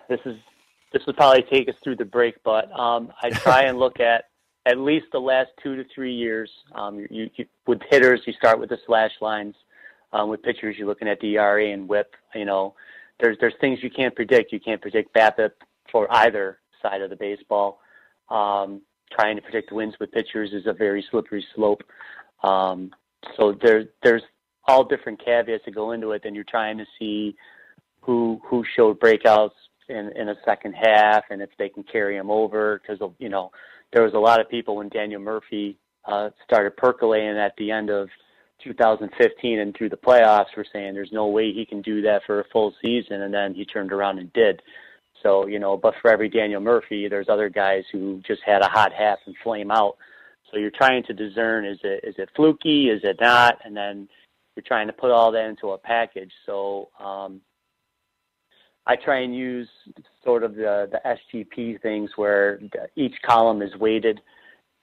this 0.09 0.20
is 0.24 0.38
this 0.94 1.05
would 1.07 1.16
probably 1.16 1.42
take 1.42 1.68
us 1.68 1.74
through 1.85 1.96
the 1.96 2.05
break, 2.07 2.42
but 2.44 2.72
um, 2.78 3.12
I 3.22 3.28
try 3.31 3.62
and 3.64 3.78
look 3.78 4.00
at 4.00 4.24
at 4.66 4.79
least 4.79 5.07
the 5.12 5.18
last 5.18 5.51
two 5.62 5.77
to 5.77 5.85
three 5.94 6.14
years. 6.14 6.51
Um, 6.75 7.07
you, 7.11 7.31
you, 7.35 7.46
with 7.66 7.81
hitters, 7.90 8.20
you 8.27 8.33
start 8.35 8.59
with 8.59 8.68
the 8.68 8.79
slash 8.87 9.12
lines. 9.20 9.55
Um, 10.12 10.29
with 10.29 10.42
pitchers, 10.42 10.77
you're 10.79 10.87
looking 10.87 11.09
at 11.09 11.20
the 11.20 11.37
ERA 11.37 11.72
and 11.72 11.88
WHIP. 11.88 12.14
You 12.35 12.44
know, 12.44 12.75
there's 13.20 13.37
there's 13.40 13.55
things 13.61 13.79
you 13.83 13.90
can't 13.90 14.14
predict. 14.14 14.53
You 14.53 14.61
can't 14.61 14.81
predict 14.81 15.14
BABIP 15.14 15.53
for 15.90 16.07
either 16.11 16.59
side 16.83 17.01
of 17.01 17.11
the 17.11 17.16
baseball. 17.16 17.81
Um, 18.29 18.83
trying 19.11 19.37
to 19.37 19.42
predict 19.42 19.72
wins 19.72 19.94
with 19.98 20.12
pitchers 20.12 20.53
is 20.53 20.66
a 20.66 20.72
very 20.72 21.05
slippery 21.11 21.44
slope. 21.55 21.83
Um, 22.42 22.90
so 23.37 23.57
there 23.62 23.87
there's 24.03 24.22
all 24.66 24.85
different 24.85 25.25
caveats 25.25 25.64
that 25.64 25.75
go 25.75 25.92
into 25.92 26.12
it. 26.12 26.22
Then 26.22 26.35
you're 26.35 26.44
trying 26.44 26.79
to 26.79 26.87
see 26.98 27.35
who 28.01 28.40
who 28.44 28.64
showed 28.77 29.01
breakouts 29.01 29.51
in 29.88 30.12
in 30.16 30.29
a 30.29 30.37
second 30.44 30.75
half 30.75 31.25
and 31.31 31.40
if 31.42 31.51
they 31.59 31.68
can 31.68 31.83
carry 31.85 32.16
them 32.16 32.31
over 32.31 32.81
because 32.81 33.01
you 33.18 33.29
know 33.29 33.51
there 33.92 34.02
was 34.02 34.14
a 34.14 34.18
lot 34.18 34.40
of 34.40 34.48
people 34.48 34.76
when 34.76 34.88
Daniel 34.88 35.20
Murphy 35.20 35.78
uh, 36.05 36.31
started 36.44 36.76
percolating 36.76 37.38
at 37.38 37.55
the 37.57 37.70
end 37.70 37.90
of 37.90 38.09
2015 38.62 39.59
and 39.59 39.76
through 39.76 39.88
the 39.88 39.96
playoffs 39.96 40.57
were 40.57 40.66
saying 40.72 40.94
there's 40.94 41.12
no 41.12 41.26
way 41.26 41.52
he 41.52 41.66
can 41.66 41.83
do 41.83 42.02
that 42.02 42.22
for 42.26 42.40
a 42.40 42.48
full 42.52 42.74
season 42.83 43.22
and 43.22 43.35
then 43.35 43.55
he 43.55 43.64
turned 43.64 43.92
around 43.92 44.18
and 44.18 44.33
did. 44.33 44.62
So, 45.22 45.46
you 45.46 45.59
know, 45.59 45.76
but 45.76 45.94
for 46.00 46.11
every 46.11 46.28
Daniel 46.28 46.61
Murphy, 46.61 47.09
there's 47.09 47.28
other 47.28 47.48
guys 47.48 47.85
who 47.92 48.20
just 48.26 48.42
had 48.44 48.62
a 48.62 48.68
hot 48.68 48.92
half 48.92 49.18
and 49.26 49.37
flame 49.42 49.70
out. 49.70 49.96
So 50.50 50.59
you're 50.59 50.70
trying 50.70 51.05
to 51.05 51.14
discern 51.14 51.64
is 51.64 51.78
it 51.83 52.05
is 52.05 52.14
it 52.18 52.28
fluky, 52.37 52.90
is 52.90 53.00
it 53.05 53.18
not, 53.20 53.59
and 53.64 53.76
then 53.76 54.09
you're 54.55 54.64
trying 54.66 54.87
to 54.88 54.92
put 54.92 55.11
all 55.11 55.33
that 55.33 55.46
into 55.46 55.70
a 55.70 55.78
package. 55.78 56.33
So 56.44 56.90
um, 57.00 57.40
I 58.86 58.96
try 58.96 59.20
and 59.20 59.34
use 59.34 59.68
sort 60.24 60.42
of 60.42 60.54
the 60.54 60.88
the 60.90 61.00
SGP 61.34 61.80
things 61.82 62.10
where 62.16 62.60
each 62.96 63.14
column 63.24 63.62
is 63.62 63.74
weighted 63.76 64.20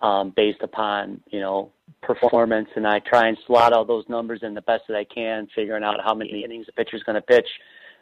um, 0.02 0.32
based 0.36 0.62
upon 0.62 1.22
you 1.30 1.40
know 1.40 1.72
performance, 2.02 2.70
and 2.76 2.88
I 2.88 3.00
try 3.00 3.28
and 3.28 3.38
slot 3.46 3.74
all 3.74 3.86
those 3.86 4.06
numbers 4.08 4.40
in 4.44 4.54
the 4.54 4.62
best 4.62 4.84
that 4.88 4.98
I 4.98 5.06
can, 5.06 5.48
figuring 5.54 5.84
out 5.84 6.00
how 6.04 6.14
many 6.14 6.44
innings 6.44 6.68
a 6.70 6.72
pitcher's 6.72 7.04
going 7.04 7.16
to 7.16 7.22
pitch, 7.22 7.48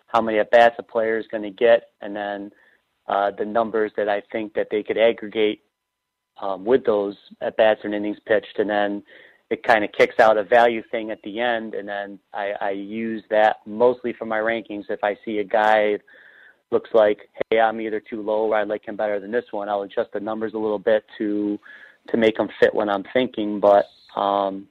how 0.08 0.22
many 0.22 0.40
at 0.40 0.52
bats 0.52 0.76
a 0.78 0.84
player 0.84 1.18
is 1.18 1.26
going 1.32 1.44
to 1.44 1.50
get, 1.50 1.90
and 2.02 2.16
then 2.16 2.52
uh, 3.08 3.32
the 3.38 3.46
numbers 3.46 3.92
that 3.98 4.10
I 4.10 4.22
think 4.32 4.54
that 4.54 4.68
they 4.70 4.84
could 4.84 4.98
aggregate 4.98 5.62
um, 6.42 6.66
with 6.66 6.86
those 6.86 7.16
at 7.42 7.58
bats 7.58 7.82
and 7.84 7.96
innings 7.96 8.18
pitched, 8.26 8.60
and 8.60 8.70
then 8.70 9.04
it 9.50 9.64
kind 9.64 9.84
of 9.84 9.92
kicks 9.98 10.20
out 10.20 10.38
a 10.38 10.44
value 10.44 10.84
thing 10.92 11.10
at 11.12 11.22
the 11.24 11.40
end, 11.40 11.74
and 11.74 11.88
then 11.88 12.20
I, 12.34 12.52
I 12.60 12.70
use 12.72 13.24
that 13.30 13.58
mostly 13.66 14.14
for 14.14 14.26
my 14.26 14.40
rankings. 14.40 14.84
If 14.90 15.04
I 15.04 15.16
see 15.24 15.38
a 15.40 15.44
guy 15.44 15.98
looks 16.72 16.90
like, 16.94 17.30
hey, 17.50 17.60
I'm 17.60 17.80
either 17.80 18.02
too 18.02 18.22
low 18.22 18.48
or 18.48 18.56
I 18.56 18.64
like 18.64 18.86
him 18.86 18.98
better 18.98 19.20
than 19.20 19.32
this 19.32 19.46
one, 19.52 19.70
I'll 19.70 19.84
adjust 19.84 20.12
the 20.14 20.20
numbers 20.20 20.54
a 20.54 20.58
little 20.58 20.80
bit 20.80 21.06
to 21.18 21.58
to 22.10 22.18
make 22.18 22.38
them 22.38 22.48
fit 22.60 22.74
when 22.74 22.90
I'm 22.90 23.04
thinking. 23.14 23.60
But 23.60 23.86
um, 24.20 24.68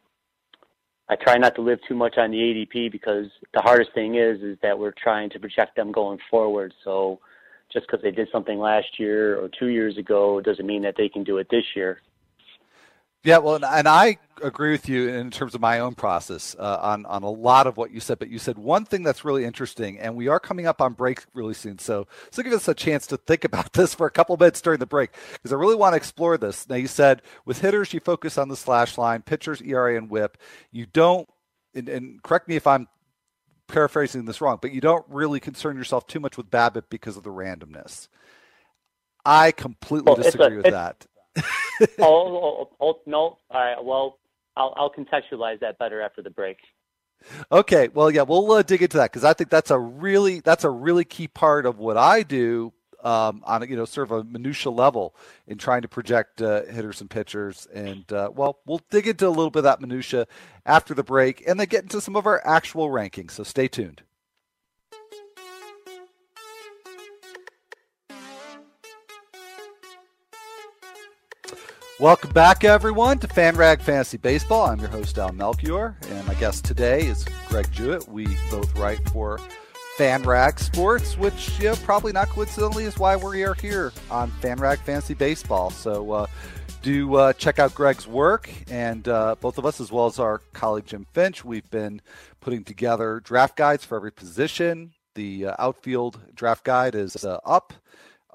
I 1.08 1.16
try 1.16 1.36
not 1.36 1.54
to 1.56 1.62
live 1.62 1.78
too 1.88 1.94
much 1.94 2.18
on 2.18 2.30
the 2.30 2.36
ADP 2.36 2.92
because 2.92 3.26
the 3.54 3.60
hardest 3.60 3.92
thing 3.94 4.16
is 4.16 4.42
is 4.42 4.58
that 4.62 4.78
we're 4.78 4.94
trying 5.02 5.30
to 5.30 5.38
project 5.38 5.76
them 5.76 5.90
going 5.90 6.18
forward. 6.30 6.74
So 6.84 7.20
just 7.72 7.86
because 7.86 8.02
they 8.02 8.10
did 8.10 8.28
something 8.30 8.58
last 8.58 8.98
year 8.98 9.38
or 9.38 9.48
two 9.58 9.68
years 9.68 9.96
ago 9.96 10.40
doesn't 10.40 10.66
mean 10.66 10.82
that 10.82 10.94
they 10.96 11.08
can 11.08 11.24
do 11.24 11.38
it 11.38 11.48
this 11.50 11.64
year. 11.74 12.00
Yeah, 13.26 13.38
well, 13.38 13.58
and 13.64 13.88
I 13.88 14.18
agree 14.40 14.70
with 14.70 14.88
you 14.88 15.08
in 15.08 15.32
terms 15.32 15.56
of 15.56 15.60
my 15.60 15.80
own 15.80 15.96
process 15.96 16.54
uh, 16.60 16.78
on 16.80 17.04
on 17.06 17.24
a 17.24 17.28
lot 17.28 17.66
of 17.66 17.76
what 17.76 17.90
you 17.90 17.98
said. 17.98 18.20
But 18.20 18.28
you 18.28 18.38
said 18.38 18.56
one 18.56 18.84
thing 18.84 19.02
that's 19.02 19.24
really 19.24 19.44
interesting, 19.44 19.98
and 19.98 20.14
we 20.14 20.28
are 20.28 20.38
coming 20.38 20.68
up 20.68 20.80
on 20.80 20.92
break 20.92 21.24
really 21.34 21.52
soon, 21.52 21.80
so 21.80 22.06
so 22.30 22.44
give 22.44 22.52
us 22.52 22.68
a 22.68 22.74
chance 22.74 23.04
to 23.08 23.16
think 23.16 23.42
about 23.50 23.72
this 23.72 23.96
for 23.96 24.06
a 24.06 24.12
couple 24.12 24.36
minutes 24.36 24.60
during 24.60 24.78
the 24.78 24.86
break 24.86 25.10
because 25.32 25.52
I 25.52 25.56
really 25.56 25.74
want 25.74 25.94
to 25.94 25.96
explore 25.96 26.38
this. 26.38 26.68
Now, 26.68 26.76
you 26.76 26.86
said 26.86 27.20
with 27.44 27.62
hitters 27.62 27.92
you 27.92 27.98
focus 27.98 28.38
on 28.38 28.48
the 28.48 28.56
slash 28.56 28.96
line, 28.96 29.22
pitchers 29.22 29.60
ERA 29.60 29.98
and 29.98 30.08
WHIP. 30.08 30.38
You 30.70 30.86
don't, 30.86 31.28
and, 31.74 31.88
and 31.88 32.22
correct 32.22 32.46
me 32.46 32.54
if 32.54 32.68
I'm 32.68 32.86
paraphrasing 33.66 34.24
this 34.26 34.40
wrong, 34.40 34.60
but 34.62 34.70
you 34.70 34.80
don't 34.80 35.04
really 35.08 35.40
concern 35.40 35.76
yourself 35.76 36.06
too 36.06 36.20
much 36.20 36.36
with 36.36 36.48
BABIP 36.48 36.84
because 36.90 37.16
of 37.16 37.24
the 37.24 37.30
randomness. 37.30 38.06
I 39.24 39.50
completely 39.50 40.12
well, 40.12 40.22
disagree 40.22 40.54
a, 40.54 40.58
with 40.58 40.66
that. 40.66 41.06
oh, 41.98 42.68
oh, 42.68 42.70
oh, 42.80 43.00
no. 43.06 43.18
All 43.18 43.38
right. 43.52 43.84
Well, 43.84 44.18
I'll, 44.56 44.74
I'll 44.76 44.92
contextualize 44.92 45.60
that 45.60 45.78
better 45.78 46.00
after 46.00 46.22
the 46.22 46.30
break. 46.30 46.58
Okay. 47.50 47.88
Well, 47.88 48.10
yeah, 48.10 48.22
we'll 48.22 48.50
uh, 48.52 48.62
dig 48.62 48.82
into 48.82 48.96
that 48.98 49.10
because 49.10 49.24
I 49.24 49.32
think 49.32 49.50
that's 49.50 49.70
a 49.70 49.78
really 49.78 50.40
that's 50.40 50.64
a 50.64 50.70
really 50.70 51.04
key 51.04 51.28
part 51.28 51.66
of 51.66 51.78
what 51.78 51.96
I 51.96 52.22
do 52.22 52.72
um, 53.02 53.42
on 53.46 53.62
a, 53.62 53.66
you 53.66 53.76
know 53.76 53.84
sort 53.84 54.10
of 54.10 54.18
a 54.18 54.24
minutia 54.24 54.70
level 54.70 55.14
in 55.46 55.58
trying 55.58 55.82
to 55.82 55.88
project 55.88 56.42
uh, 56.42 56.64
hitters 56.64 57.00
and 57.00 57.08
pitchers. 57.08 57.66
And 57.72 58.10
uh, 58.12 58.30
well, 58.34 58.58
we'll 58.66 58.80
dig 58.90 59.06
into 59.06 59.26
a 59.26 59.30
little 59.30 59.50
bit 59.50 59.60
of 59.60 59.64
that 59.64 59.80
minutia 59.80 60.26
after 60.64 60.94
the 60.94 61.04
break, 61.04 61.46
and 61.46 61.58
then 61.58 61.66
get 61.68 61.82
into 61.84 62.00
some 62.00 62.16
of 62.16 62.26
our 62.26 62.44
actual 62.46 62.88
rankings. 62.88 63.32
So 63.32 63.44
stay 63.44 63.68
tuned. 63.68 64.02
Welcome 71.98 72.32
back, 72.32 72.62
everyone, 72.62 73.18
to 73.20 73.26
FanRag 73.26 73.80
Fantasy 73.80 74.18
Baseball. 74.18 74.66
I'm 74.66 74.78
your 74.78 74.90
host, 74.90 75.16
Al 75.16 75.32
Melchior, 75.32 75.96
and 76.10 76.26
my 76.26 76.34
guest 76.34 76.66
today 76.66 77.06
is 77.06 77.24
Greg 77.48 77.72
Jewett. 77.72 78.06
We 78.06 78.26
both 78.50 78.76
write 78.76 79.02
for 79.08 79.40
FanRag 79.96 80.58
Sports, 80.58 81.16
which 81.16 81.58
you 81.58 81.68
know, 81.68 81.76
probably 81.76 82.12
not 82.12 82.28
coincidentally 82.28 82.84
is 82.84 82.98
why 82.98 83.16
we 83.16 83.44
are 83.44 83.54
here 83.54 83.94
on 84.10 84.30
FanRag 84.42 84.76
Fantasy 84.80 85.14
Baseball. 85.14 85.70
So 85.70 86.12
uh, 86.12 86.26
do 86.82 87.14
uh, 87.14 87.32
check 87.32 87.58
out 87.58 87.74
Greg's 87.74 88.06
work, 88.06 88.50
and 88.70 89.08
uh, 89.08 89.36
both 89.40 89.56
of 89.56 89.64
us, 89.64 89.80
as 89.80 89.90
well 89.90 90.04
as 90.04 90.18
our 90.18 90.42
colleague 90.52 90.84
Jim 90.84 91.06
Finch, 91.14 91.46
we've 91.46 91.70
been 91.70 92.02
putting 92.40 92.62
together 92.62 93.20
draft 93.20 93.56
guides 93.56 93.86
for 93.86 93.96
every 93.96 94.12
position. 94.12 94.92
The 95.14 95.46
uh, 95.46 95.54
outfield 95.58 96.20
draft 96.34 96.62
guide 96.62 96.94
is 96.94 97.24
uh, 97.24 97.38
up. 97.46 97.72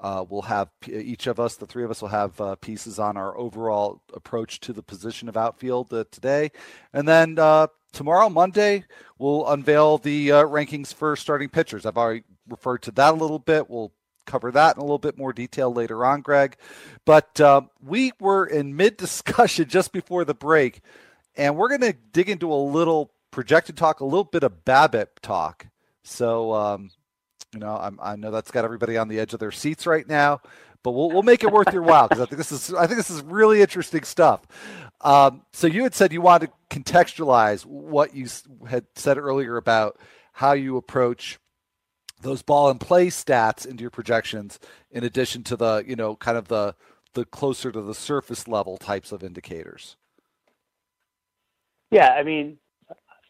Uh, 0.02 0.24
we'll 0.28 0.42
have 0.42 0.68
each 0.88 1.28
of 1.28 1.38
us, 1.38 1.54
the 1.54 1.66
three 1.66 1.84
of 1.84 1.90
us, 1.90 2.02
will 2.02 2.08
have 2.08 2.38
uh, 2.40 2.56
pieces 2.56 2.98
on 2.98 3.16
our 3.16 3.38
overall 3.38 4.02
approach 4.12 4.58
to 4.58 4.72
the 4.72 4.82
position 4.82 5.28
of 5.28 5.36
outfield 5.36 5.94
uh, 5.94 6.04
today. 6.10 6.50
And 6.92 7.06
then 7.06 7.38
uh, 7.38 7.68
tomorrow, 7.92 8.28
Monday, 8.28 8.84
we'll 9.18 9.48
unveil 9.48 9.98
the 9.98 10.32
uh, 10.32 10.44
rankings 10.44 10.92
for 10.92 11.14
starting 11.14 11.48
pitchers. 11.48 11.86
I've 11.86 11.96
already 11.96 12.24
referred 12.48 12.82
to 12.82 12.90
that 12.90 13.14
a 13.14 13.16
little 13.16 13.38
bit. 13.38 13.70
We'll 13.70 13.92
cover 14.26 14.50
that 14.50 14.74
in 14.76 14.80
a 14.80 14.84
little 14.84 14.98
bit 14.98 15.16
more 15.16 15.32
detail 15.32 15.72
later 15.72 16.04
on, 16.04 16.20
Greg. 16.20 16.56
But 17.04 17.40
uh, 17.40 17.62
we 17.80 18.12
were 18.18 18.44
in 18.44 18.74
mid 18.74 18.96
discussion 18.96 19.66
just 19.68 19.92
before 19.92 20.24
the 20.24 20.34
break, 20.34 20.80
and 21.36 21.56
we're 21.56 21.68
going 21.68 21.80
to 21.82 21.96
dig 22.12 22.28
into 22.28 22.52
a 22.52 22.54
little 22.54 23.12
projected 23.30 23.76
talk, 23.76 24.00
a 24.00 24.04
little 24.04 24.24
bit 24.24 24.42
of 24.42 24.64
BABIP 24.64 25.20
talk. 25.22 25.68
So, 26.02 26.52
um, 26.52 26.90
you 27.52 27.60
know, 27.60 27.76
I'm, 27.76 27.98
i 28.02 28.16
know 28.16 28.30
that's 28.30 28.50
got 28.50 28.64
everybody 28.64 28.96
on 28.96 29.08
the 29.08 29.20
edge 29.20 29.34
of 29.34 29.40
their 29.40 29.52
seats 29.52 29.86
right 29.86 30.08
now, 30.08 30.40
but 30.82 30.92
we'll 30.92 31.10
we'll 31.10 31.22
make 31.22 31.44
it 31.44 31.52
worth 31.52 31.72
your 31.72 31.82
while 31.82 32.08
because 32.08 32.22
I 32.22 32.26
think 32.26 32.38
this 32.38 32.52
is 32.52 32.74
I 32.74 32.86
think 32.86 32.96
this 32.96 33.10
is 33.10 33.22
really 33.22 33.60
interesting 33.60 34.02
stuff. 34.02 34.46
Um, 35.00 35.42
so 35.52 35.66
you 35.66 35.82
had 35.82 35.94
said 35.94 36.12
you 36.12 36.20
wanted 36.20 36.50
to 36.70 36.80
contextualize 36.80 37.64
what 37.66 38.14
you 38.14 38.26
had 38.68 38.86
said 38.94 39.18
earlier 39.18 39.56
about 39.56 39.98
how 40.32 40.52
you 40.52 40.76
approach 40.76 41.38
those 42.22 42.40
ball 42.42 42.70
and 42.70 42.80
play 42.80 43.08
stats 43.08 43.66
into 43.66 43.82
your 43.82 43.90
projections, 43.90 44.58
in 44.90 45.04
addition 45.04 45.42
to 45.44 45.56
the 45.56 45.84
you 45.86 45.96
know 45.96 46.16
kind 46.16 46.38
of 46.38 46.48
the 46.48 46.74
the 47.14 47.24
closer 47.26 47.70
to 47.70 47.82
the 47.82 47.94
surface 47.94 48.48
level 48.48 48.78
types 48.78 49.12
of 49.12 49.22
indicators. 49.22 49.96
Yeah, 51.90 52.14
I 52.14 52.22
mean, 52.22 52.56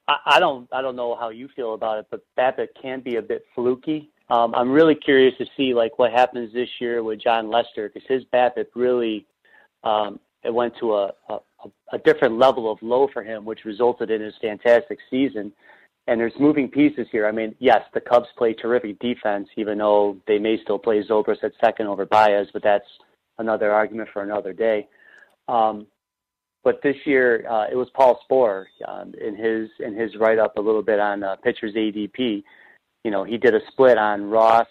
I, 0.06 0.16
I 0.26 0.40
don't 0.40 0.68
I 0.72 0.82
don't 0.82 0.96
know 0.96 1.16
how 1.16 1.30
you 1.30 1.48
feel 1.48 1.74
about 1.74 1.98
it, 1.98 2.06
but 2.10 2.22
BABIP 2.38 2.68
can 2.80 3.00
be 3.00 3.16
a 3.16 3.22
bit 3.22 3.44
fluky. 3.54 4.11
Um, 4.32 4.54
I'm 4.54 4.70
really 4.70 4.94
curious 4.94 5.36
to 5.36 5.46
see 5.58 5.74
like 5.74 5.98
what 5.98 6.10
happens 6.10 6.54
this 6.54 6.68
year 6.80 7.02
with 7.02 7.20
Jon 7.20 7.50
Lester 7.50 7.90
because 7.92 8.08
his 8.08 8.24
BABIP 8.32 8.68
really 8.74 9.26
um, 9.84 10.18
it 10.42 10.54
went 10.54 10.72
to 10.80 10.94
a, 10.94 11.12
a, 11.28 11.38
a 11.92 11.98
different 11.98 12.38
level 12.38 12.72
of 12.72 12.78
low 12.80 13.08
for 13.12 13.22
him, 13.22 13.44
which 13.44 13.66
resulted 13.66 14.10
in 14.10 14.22
his 14.22 14.32
fantastic 14.40 14.98
season. 15.10 15.52
And 16.06 16.18
there's 16.18 16.32
moving 16.40 16.68
pieces 16.68 17.06
here. 17.12 17.26
I 17.26 17.30
mean, 17.30 17.54
yes, 17.58 17.82
the 17.92 18.00
Cubs 18.00 18.28
play 18.38 18.54
terrific 18.54 18.98
defense, 19.00 19.48
even 19.58 19.76
though 19.76 20.16
they 20.26 20.38
may 20.38 20.58
still 20.62 20.78
play 20.78 21.04
Zobrist 21.04 21.44
at 21.44 21.52
second 21.62 21.88
over 21.88 22.06
Baez, 22.06 22.46
but 22.54 22.62
that's 22.62 22.88
another 23.36 23.70
argument 23.70 24.08
for 24.14 24.22
another 24.22 24.54
day. 24.54 24.88
Um, 25.46 25.86
but 26.64 26.80
this 26.82 26.96
year 27.04 27.46
uh, 27.50 27.66
it 27.70 27.76
was 27.76 27.88
Paul 27.92 28.18
Sporer 28.26 28.64
um, 28.88 29.12
in 29.20 29.36
his 29.36 29.68
in 29.80 29.94
his 29.94 30.16
write 30.16 30.38
up 30.38 30.56
a 30.56 30.60
little 30.60 30.82
bit 30.82 31.00
on 31.00 31.22
uh, 31.22 31.36
pitchers 31.36 31.74
ADP. 31.74 32.44
You 33.04 33.10
know, 33.10 33.24
he 33.24 33.36
did 33.36 33.54
a 33.54 33.60
split 33.68 33.98
on 33.98 34.30
Ross, 34.30 34.68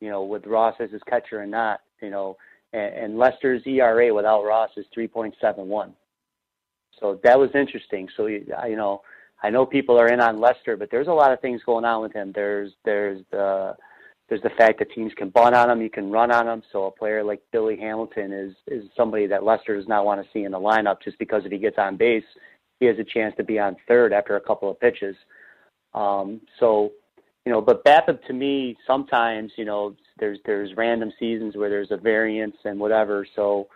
you 0.00 0.10
know, 0.10 0.24
with 0.24 0.46
Ross 0.46 0.74
as 0.80 0.90
his 0.90 1.02
catcher 1.08 1.40
and 1.40 1.50
not, 1.50 1.80
you 2.00 2.10
know, 2.10 2.36
and, 2.72 2.94
and 2.94 3.18
Lester's 3.18 3.62
ERA 3.66 4.14
without 4.14 4.44
Ross 4.44 4.70
is 4.76 4.86
3.71. 4.96 5.92
So 7.00 7.20
that 7.24 7.38
was 7.38 7.50
interesting. 7.54 8.08
So 8.16 8.26
you 8.26 8.46
know, 8.48 9.02
I 9.42 9.50
know 9.50 9.66
people 9.66 9.98
are 9.98 10.08
in 10.08 10.20
on 10.20 10.40
Lester, 10.40 10.76
but 10.76 10.90
there's 10.90 11.08
a 11.08 11.12
lot 11.12 11.32
of 11.32 11.40
things 11.40 11.60
going 11.64 11.84
on 11.84 12.02
with 12.02 12.12
him. 12.12 12.32
There's 12.34 12.72
there's 12.84 13.22
the 13.30 13.76
there's 14.28 14.42
the 14.42 14.50
fact 14.50 14.78
that 14.78 14.90
teams 14.90 15.12
can 15.16 15.28
bunt 15.30 15.54
on 15.54 15.70
him, 15.70 15.80
you 15.80 15.90
can 15.90 16.10
run 16.10 16.32
on 16.32 16.48
him. 16.48 16.62
So 16.72 16.86
a 16.86 16.90
player 16.90 17.22
like 17.22 17.40
Billy 17.52 17.76
Hamilton 17.76 18.32
is 18.32 18.54
is 18.66 18.90
somebody 18.96 19.26
that 19.26 19.44
Lester 19.44 19.76
does 19.76 19.88
not 19.88 20.04
want 20.04 20.22
to 20.22 20.28
see 20.32 20.44
in 20.44 20.52
the 20.52 20.58
lineup 20.58 21.02
just 21.02 21.18
because 21.18 21.44
if 21.44 21.52
he 21.52 21.58
gets 21.58 21.78
on 21.78 21.96
base, 21.96 22.24
he 22.80 22.86
has 22.86 22.98
a 22.98 23.04
chance 23.04 23.34
to 23.36 23.44
be 23.44 23.58
on 23.58 23.76
third 23.86 24.12
after 24.12 24.36
a 24.36 24.40
couple 24.40 24.70
of 24.70 24.80
pitches. 24.80 25.16
Um, 25.94 26.40
so, 26.60 26.92
you 27.46 27.52
know, 27.52 27.60
but 27.60 27.84
BABIP 27.84 28.26
to 28.26 28.32
me 28.32 28.76
sometimes, 28.86 29.52
you 29.56 29.64
know, 29.64 29.94
there's 30.18 30.38
there's 30.44 30.76
random 30.76 31.12
seasons 31.18 31.56
where 31.56 31.70
there's 31.70 31.92
a 31.92 31.96
variance 31.96 32.56
and 32.64 32.78
whatever. 32.78 33.24
So, 33.36 33.68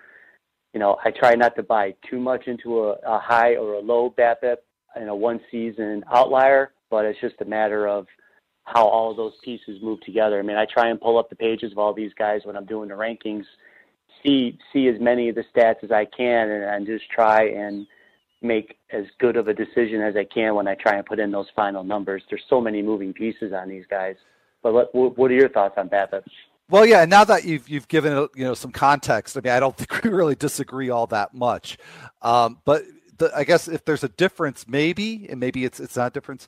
you 0.75 0.81
know, 0.81 0.97
I 1.05 1.13
try 1.13 1.37
not 1.37 1.55
to 1.55 1.63
buy 1.63 1.95
too 2.11 2.19
much 2.19 2.49
into 2.49 2.81
a, 2.81 2.97
a 3.07 3.21
high 3.21 3.55
or 3.55 3.75
a 3.75 3.81
low 3.81 4.13
BABIP 4.19 4.57
in 5.01 5.09
a 5.09 5.15
one 5.15 5.41
season 5.53 6.05
outlier, 6.13 6.73
but 6.91 7.05
it's 7.05 7.21
just 7.21 7.41
a 7.43 7.45
matter 7.45 7.87
of 7.87 8.09
how 8.65 8.87
all 8.87 9.15
those 9.15 9.35
pieces 9.45 9.81
move 9.81 10.01
together. 10.01 10.41
I 10.41 10.43
mean, 10.43 10.57
I 10.57 10.67
try 10.67 10.91
and 10.91 11.01
pull 11.01 11.17
up 11.17 11.31
the 11.31 11.37
pages 11.37 11.71
of 11.71 11.79
all 11.79 11.95
these 11.95 12.13
guys 12.19 12.41
when 12.43 12.57
I'm 12.57 12.67
doing 12.67 12.89
the 12.89 12.95
rankings, 12.95 13.45
see 14.25 14.59
see 14.73 14.89
as 14.89 15.01
many 15.01 15.29
of 15.29 15.37
the 15.37 15.45
stats 15.55 15.85
as 15.85 15.93
I 15.93 16.07
can, 16.07 16.51
and, 16.51 16.65
and 16.65 16.87
just 16.87 17.09
try 17.09 17.45
and 17.45 17.87
make 18.43 18.77
as 18.93 19.05
good 19.19 19.37
of 19.37 19.49
a 19.49 19.55
decision 19.55 20.01
as 20.01 20.17
I 20.17 20.25
can 20.25 20.55
when 20.55 20.69
I 20.69 20.75
try 20.75 20.97
and 20.97 21.07
put 21.07 21.19
in 21.19 21.31
those 21.31 21.49
final 21.55 21.85
numbers. 21.85 22.23
There's 22.31 22.45
so 22.49 22.61
many 22.61 22.83
moving 22.83 23.13
pieces 23.13 23.53
on 23.53 23.69
these 23.69 23.85
guys. 23.91 24.17
But 24.63 24.73
what, 24.73 24.95
what 24.95 25.31
are 25.31 25.35
your 25.35 25.49
thoughts 25.49 25.75
on 25.79 25.89
BABIP? 25.89 26.23
Well, 26.69 26.87
yeah. 26.87 27.05
Now 27.05 27.25
that 27.25 27.45
you've 27.45 27.69
you've 27.69 27.89
given 27.89 28.29
you 28.35 28.45
know 28.45 28.55
some 28.55 28.73
context, 28.73 29.37
I 29.37 29.41
mean, 29.41 29.53
I 29.53 29.61
don't 29.61 29.77
think 29.79 30.05
we 30.05 30.11
really 30.11 30.37
disagree 30.37 30.91
all 30.91 31.07
that 31.09 31.35
much. 31.35 31.79
Um, 32.23 32.59
but 32.65 32.85
the, 33.19 33.33
I 33.37 33.45
guess 33.45 33.69
if 33.69 33.85
there's 33.85 34.05
a 34.05 34.09
difference, 34.09 34.67
maybe, 34.69 35.27
and 35.29 35.41
maybe 35.41 35.65
it's 35.65 35.81
it's 35.81 35.97
not 35.97 36.09
a 36.09 36.11
difference 36.11 36.47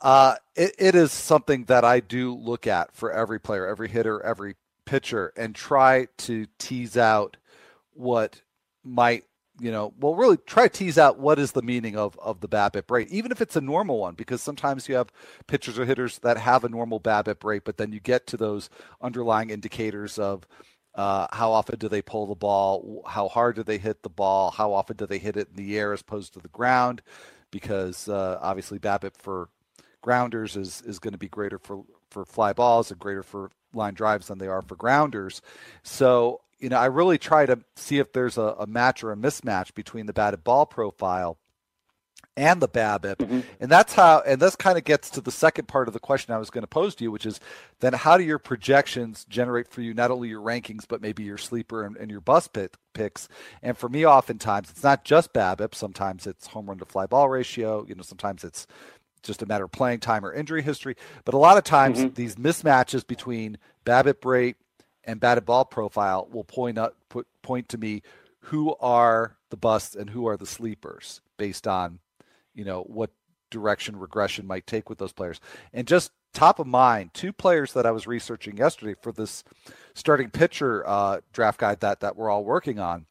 Uh, 0.00 0.36
it, 0.56 0.74
it 0.78 0.94
is 0.94 1.12
something 1.12 1.64
that 1.64 1.84
I 1.84 2.00
do 2.00 2.34
look 2.34 2.66
at 2.66 2.94
for 2.94 3.12
every 3.12 3.40
player, 3.40 3.66
every 3.66 3.88
hitter, 3.88 4.22
every 4.22 4.56
pitcher, 4.84 5.32
and 5.36 5.54
try 5.54 6.08
to 6.18 6.46
tease 6.58 6.96
out 6.96 7.36
what 7.94 8.42
might 8.84 9.24
you 9.60 9.70
know, 9.70 9.92
well, 10.00 10.14
really 10.14 10.36
try 10.36 10.68
to 10.68 10.68
tease 10.68 10.98
out 10.98 11.18
what 11.18 11.38
is 11.38 11.52
the 11.52 11.62
meaning 11.62 11.96
of 11.96 12.18
of 12.18 12.40
the 12.40 12.48
BABIP 12.48 12.90
rate, 12.90 13.08
even 13.10 13.30
if 13.30 13.40
it's 13.40 13.56
a 13.56 13.60
normal 13.60 13.98
one, 13.98 14.14
because 14.14 14.42
sometimes 14.42 14.88
you 14.88 14.96
have 14.96 15.12
pitchers 15.46 15.78
or 15.78 15.84
hitters 15.84 16.18
that 16.18 16.36
have 16.38 16.64
a 16.64 16.68
normal 16.68 17.00
BABIP 17.00 17.44
rate, 17.44 17.62
but 17.64 17.76
then 17.76 17.92
you 17.92 18.00
get 18.00 18.26
to 18.28 18.36
those 18.36 18.68
underlying 19.00 19.50
indicators 19.50 20.18
of 20.18 20.46
uh, 20.94 21.26
how 21.32 21.52
often 21.52 21.78
do 21.78 21.88
they 21.88 22.02
pull 22.02 22.26
the 22.26 22.34
ball, 22.34 23.02
how 23.06 23.28
hard 23.28 23.56
do 23.56 23.62
they 23.62 23.78
hit 23.78 24.02
the 24.02 24.08
ball, 24.08 24.50
how 24.50 24.72
often 24.72 24.96
do 24.96 25.06
they 25.06 25.18
hit 25.18 25.36
it 25.36 25.48
in 25.50 25.56
the 25.56 25.78
air 25.78 25.92
as 25.92 26.00
opposed 26.00 26.32
to 26.34 26.40
the 26.40 26.48
ground, 26.48 27.02
because 27.50 28.08
uh, 28.08 28.38
obviously 28.40 28.78
BABIP 28.78 29.16
for 29.16 29.48
grounders 30.02 30.54
is 30.56 30.82
is 30.82 30.98
going 30.98 31.12
to 31.12 31.18
be 31.18 31.28
greater 31.28 31.58
for 31.58 31.84
for 32.10 32.24
fly 32.24 32.52
balls 32.52 32.90
and 32.90 33.00
greater 33.00 33.22
for 33.22 33.50
line 33.72 33.94
drives 33.94 34.28
than 34.28 34.38
they 34.38 34.46
are 34.48 34.62
for 34.62 34.76
grounders. 34.76 35.42
So 35.82 36.40
you 36.64 36.70
know, 36.70 36.78
I 36.78 36.86
really 36.86 37.18
try 37.18 37.44
to 37.44 37.58
see 37.76 37.98
if 37.98 38.14
there's 38.14 38.38
a, 38.38 38.56
a 38.58 38.66
match 38.66 39.04
or 39.04 39.12
a 39.12 39.16
mismatch 39.16 39.74
between 39.74 40.06
the 40.06 40.14
batted 40.14 40.42
ball 40.44 40.64
profile 40.64 41.36
and 42.38 42.62
the 42.62 42.68
BABIP. 42.68 43.16
Mm-hmm. 43.16 43.40
And 43.60 43.70
that's 43.70 43.92
how, 43.92 44.22
and 44.26 44.40
this 44.40 44.56
kind 44.56 44.78
of 44.78 44.84
gets 44.84 45.10
to 45.10 45.20
the 45.20 45.30
second 45.30 45.68
part 45.68 45.88
of 45.88 45.94
the 45.94 46.00
question 46.00 46.32
I 46.32 46.38
was 46.38 46.48
going 46.48 46.62
to 46.62 46.66
pose 46.66 46.94
to 46.94 47.04
you, 47.04 47.12
which 47.12 47.26
is 47.26 47.38
then 47.80 47.92
how 47.92 48.16
do 48.16 48.24
your 48.24 48.38
projections 48.38 49.26
generate 49.26 49.68
for 49.68 49.82
you 49.82 49.92
not 49.92 50.10
only 50.10 50.30
your 50.30 50.40
rankings, 50.40 50.84
but 50.88 51.02
maybe 51.02 51.22
your 51.22 51.36
sleeper 51.36 51.84
and, 51.84 51.98
and 51.98 52.10
your 52.10 52.22
bus 52.22 52.48
pit, 52.48 52.78
picks? 52.94 53.28
And 53.62 53.76
for 53.76 53.90
me, 53.90 54.06
oftentimes 54.06 54.70
it's 54.70 54.82
not 54.82 55.04
just 55.04 55.34
BABIP. 55.34 55.74
Sometimes 55.74 56.26
it's 56.26 56.46
home 56.46 56.66
run 56.66 56.78
to 56.78 56.86
fly 56.86 57.04
ball 57.04 57.28
ratio. 57.28 57.84
You 57.86 57.94
know, 57.94 58.02
sometimes 58.02 58.42
it's 58.42 58.66
just 59.22 59.42
a 59.42 59.46
matter 59.46 59.64
of 59.64 59.72
playing 59.72 60.00
time 60.00 60.24
or 60.24 60.32
injury 60.32 60.62
history. 60.62 60.96
But 61.26 61.34
a 61.34 61.38
lot 61.38 61.58
of 61.58 61.64
times 61.64 61.98
mm-hmm. 61.98 62.14
these 62.14 62.36
mismatches 62.36 63.06
between 63.06 63.58
BABIP 63.84 64.24
rate 64.24 64.56
and 65.06 65.20
batted 65.20 65.44
ball 65.44 65.64
profile 65.64 66.28
will 66.30 66.44
point 66.44 66.78
up 66.78 66.96
put, 67.08 67.26
point 67.42 67.68
to 67.68 67.78
me 67.78 68.02
who 68.40 68.74
are 68.76 69.36
the 69.50 69.56
busts 69.56 69.94
and 69.94 70.10
who 70.10 70.26
are 70.26 70.36
the 70.36 70.46
sleepers 70.46 71.20
based 71.36 71.66
on 71.66 71.98
you 72.54 72.64
know 72.64 72.82
what 72.82 73.10
direction 73.50 73.98
regression 73.98 74.46
might 74.46 74.66
take 74.66 74.88
with 74.88 74.98
those 74.98 75.12
players 75.12 75.40
and 75.72 75.86
just 75.86 76.10
top 76.32 76.58
of 76.58 76.66
mind 76.66 77.10
two 77.14 77.32
players 77.32 77.72
that 77.72 77.86
i 77.86 77.90
was 77.90 78.06
researching 78.06 78.56
yesterday 78.56 78.94
for 79.00 79.12
this 79.12 79.44
starting 79.94 80.28
pitcher 80.28 80.86
uh, 80.86 81.20
draft 81.32 81.60
guide 81.60 81.80
that 81.80 82.00
that 82.00 82.16
we're 82.16 82.30
all 82.30 82.44
working 82.44 82.78
on 82.78 83.06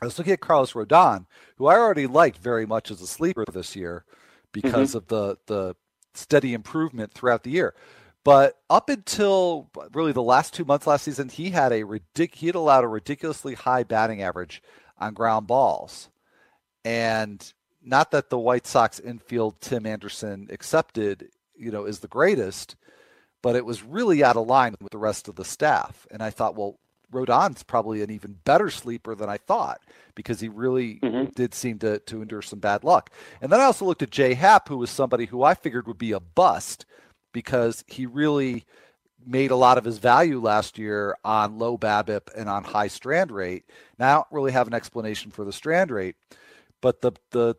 i 0.00 0.04
was 0.04 0.16
looking 0.16 0.32
at 0.32 0.40
carlos 0.40 0.72
rodon 0.72 1.26
who 1.56 1.66
i 1.66 1.76
already 1.76 2.06
liked 2.06 2.38
very 2.38 2.64
much 2.64 2.90
as 2.90 3.02
a 3.02 3.06
sleeper 3.06 3.44
this 3.52 3.76
year 3.76 4.04
because 4.52 4.90
mm-hmm. 4.90 4.98
of 4.98 5.06
the 5.08 5.36
the 5.46 5.76
steady 6.14 6.54
improvement 6.54 7.12
throughout 7.12 7.42
the 7.42 7.50
year 7.50 7.74
but 8.28 8.58
up 8.68 8.90
until 8.90 9.70
really 9.94 10.12
the 10.12 10.22
last 10.22 10.52
two 10.52 10.66
months 10.66 10.86
last 10.86 11.04
season, 11.04 11.30
he 11.30 11.48
had 11.48 11.72
a 11.72 11.84
ridic- 11.84 12.34
he 12.34 12.44
had 12.44 12.56
allowed 12.56 12.84
a 12.84 12.86
ridiculously 12.88 13.54
high 13.54 13.84
batting 13.84 14.20
average 14.20 14.62
on 14.98 15.14
ground 15.14 15.46
balls, 15.46 16.10
and 16.84 17.54
not 17.82 18.10
that 18.10 18.28
the 18.28 18.38
White 18.38 18.66
Sox 18.66 19.00
infield 19.00 19.62
Tim 19.62 19.86
Anderson 19.86 20.46
accepted, 20.50 21.30
you 21.56 21.70
know, 21.70 21.86
is 21.86 22.00
the 22.00 22.06
greatest, 22.06 22.76
but 23.40 23.56
it 23.56 23.64
was 23.64 23.82
really 23.82 24.22
out 24.22 24.36
of 24.36 24.46
line 24.46 24.76
with 24.78 24.92
the 24.92 24.98
rest 24.98 25.28
of 25.28 25.36
the 25.36 25.44
staff. 25.46 26.06
And 26.10 26.22
I 26.22 26.28
thought, 26.28 26.54
well, 26.54 26.78
Rodon's 27.10 27.62
probably 27.62 28.02
an 28.02 28.10
even 28.10 28.36
better 28.44 28.68
sleeper 28.68 29.14
than 29.14 29.30
I 29.30 29.38
thought 29.38 29.80
because 30.14 30.38
he 30.38 30.50
really 30.50 30.96
mm-hmm. 30.96 31.30
did 31.34 31.54
seem 31.54 31.78
to 31.78 32.00
to 32.00 32.20
endure 32.20 32.42
some 32.42 32.58
bad 32.58 32.84
luck. 32.84 33.08
And 33.40 33.50
then 33.50 33.60
I 33.60 33.64
also 33.64 33.86
looked 33.86 34.02
at 34.02 34.10
Jay 34.10 34.34
Happ, 34.34 34.68
who 34.68 34.76
was 34.76 34.90
somebody 34.90 35.24
who 35.24 35.42
I 35.42 35.54
figured 35.54 35.86
would 35.86 35.96
be 35.96 36.12
a 36.12 36.20
bust 36.20 36.84
because 37.32 37.84
he 37.86 38.06
really 38.06 38.64
made 39.26 39.50
a 39.50 39.56
lot 39.56 39.78
of 39.78 39.84
his 39.84 39.98
value 39.98 40.40
last 40.40 40.78
year 40.78 41.16
on 41.24 41.58
low 41.58 41.76
BABIP 41.76 42.28
and 42.36 42.48
on 42.48 42.64
high 42.64 42.88
strand 42.88 43.30
rate. 43.30 43.64
Now 43.98 44.08
I 44.08 44.14
don't 44.14 44.26
really 44.30 44.52
have 44.52 44.66
an 44.66 44.74
explanation 44.74 45.30
for 45.30 45.44
the 45.44 45.52
strand 45.52 45.90
rate, 45.90 46.16
but 46.80 47.00
the 47.00 47.12
the 47.30 47.54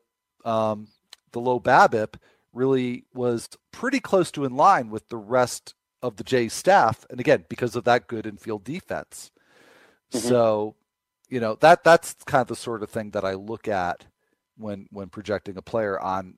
um, 0.45 0.87
the 1.31 1.39
low 1.39 1.59
BABIP 1.59 2.15
really 2.53 3.05
was 3.13 3.49
pretty 3.71 3.99
close 3.99 4.31
to 4.31 4.45
in 4.45 4.55
line 4.55 4.89
with 4.89 5.09
the 5.09 5.17
rest 5.17 5.75
of 6.01 6.15
the 6.15 6.23
Jays 6.23 6.53
staff, 6.53 7.05
and 7.09 7.19
again 7.19 7.45
because 7.49 7.75
of 7.75 7.83
that 7.83 8.07
good 8.07 8.25
infield 8.25 8.63
defense. 8.63 9.31
Mm-hmm. 10.11 10.27
So, 10.27 10.75
you 11.29 11.39
know 11.39 11.55
that 11.55 11.83
that's 11.83 12.15
kind 12.25 12.41
of 12.41 12.47
the 12.47 12.55
sort 12.55 12.83
of 12.83 12.89
thing 12.89 13.11
that 13.11 13.25
I 13.25 13.33
look 13.33 13.67
at 13.67 14.05
when 14.57 14.87
when 14.91 15.09
projecting 15.09 15.57
a 15.57 15.61
player 15.61 15.99
on 15.99 16.37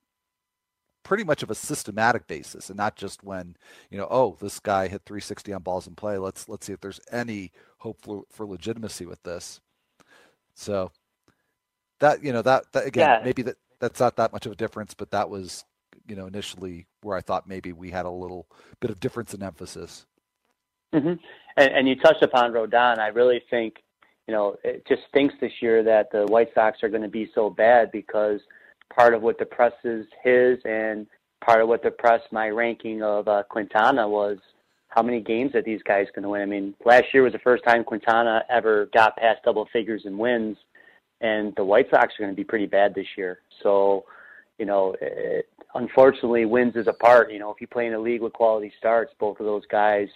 pretty 1.04 1.24
much 1.24 1.44
of 1.44 1.50
a 1.50 1.56
systematic 1.56 2.28
basis 2.28 2.70
and 2.70 2.78
not 2.78 2.96
just 2.96 3.24
when 3.24 3.56
you 3.90 3.98
know 3.98 4.08
oh 4.10 4.38
this 4.40 4.60
guy 4.60 4.88
hit 4.88 5.02
360 5.06 5.54
on 5.54 5.62
balls 5.62 5.88
in 5.88 5.96
play 5.96 6.18
let's 6.18 6.48
let's 6.48 6.66
see 6.66 6.74
if 6.74 6.82
there's 6.82 7.00
any 7.12 7.52
hope 7.78 8.02
for, 8.02 8.24
for 8.30 8.46
legitimacy 8.46 9.06
with 9.06 9.22
this 9.24 9.60
so 10.54 10.92
that 12.00 12.24
you 12.24 12.32
know 12.32 12.42
that, 12.42 12.72
that 12.74 12.86
again 12.86 13.10
yeah. 13.10 13.22
maybe 13.24 13.42
that 13.42 13.58
that's 13.80 14.00
not 14.00 14.16
that 14.16 14.32
much 14.32 14.46
of 14.46 14.52
a 14.52 14.56
difference 14.56 14.94
but 14.94 15.12
that 15.12 15.30
was 15.30 15.66
you 16.08 16.16
know 16.16 16.28
initially 16.28 16.86
where 17.02 17.18
i 17.18 17.22
thought 17.22 17.48
maybe 17.48 17.74
we 17.74 17.90
had 17.90 18.06
a 18.06 18.12
little 18.12 18.48
bit 18.80 18.92
of 18.92 19.00
difference 19.00 19.34
in 19.34 19.42
emphasis 19.42 20.06
mm-hmm. 20.94 21.14
and, 21.58 21.74
and 21.74 21.88
you 21.88 21.96
touched 21.96 22.24
upon 22.24 22.52
rodon 22.52 23.00
i 23.00 23.08
really 23.08 23.42
think 23.50 23.76
you 24.28 24.34
know 24.34 24.56
it 24.64 24.86
just 24.88 25.02
stinks 25.10 25.34
this 25.42 25.54
year 25.62 25.84
that 25.84 26.12
the 26.12 26.26
white 26.28 26.50
sox 26.54 26.84
are 26.84 26.90
going 26.90 27.02
to 27.02 27.10
be 27.10 27.30
so 27.34 27.50
bad 27.50 27.92
because– 27.92 28.42
part 28.94 29.14
of 29.14 29.22
what 29.22 29.38
depresses 29.38 30.06
his 30.24 30.60
and 30.66 31.08
part 31.44 31.62
of 31.62 31.68
what 31.68 31.84
depressed 31.84 32.32
my 32.32 32.50
ranking 32.50 33.02
of 33.02 33.28
uh, 33.28 33.44
Quintana 33.50 34.08
was 34.08 34.38
how 34.90 35.02
many 35.02 35.22
games 35.22 35.52
that 35.54 35.66
these 35.66 35.82
guys 35.84 36.08
going 36.14 36.24
to 36.24 36.30
win. 36.30 36.42
I 36.42 36.46
mean, 36.46 36.74
last 36.86 37.06
year 37.14 37.24
was 37.24 37.34
the 37.34 37.40
first 37.40 37.64
time 37.64 37.84
Quintana 37.84 38.44
ever 38.50 38.90
got 38.94 39.16
past 39.16 39.40
double 39.44 39.68
figures 39.72 40.04
in 40.06 40.18
wins, 40.18 40.58
and 41.22 41.54
the 41.56 41.64
White 41.64 41.90
Sox 41.90 42.14
are 42.14 42.24
going 42.24 42.32
to 42.32 42.36
be 42.36 42.44
pretty 42.44 42.66
bad 42.66 42.94
this 42.94 43.08
year. 43.18 43.40
So, 43.64 44.04
you 44.60 44.66
know, 44.66 44.96
it, 45.00 45.48
unfortunately, 45.76 46.46
wins 46.46 46.76
is 46.76 46.88
a 46.88 46.94
part. 46.94 47.32
You 47.32 47.40
know, 47.40 47.52
if 47.52 47.62
you 47.62 47.68
play 47.68 47.88
in 47.88 47.94
a 47.94 48.00
league 48.00 48.22
with 48.22 48.34
quality 48.34 48.72
starts, 48.78 49.14
both 49.18 49.40
of 49.40 49.46
those 49.46 49.66
guys 49.72 50.10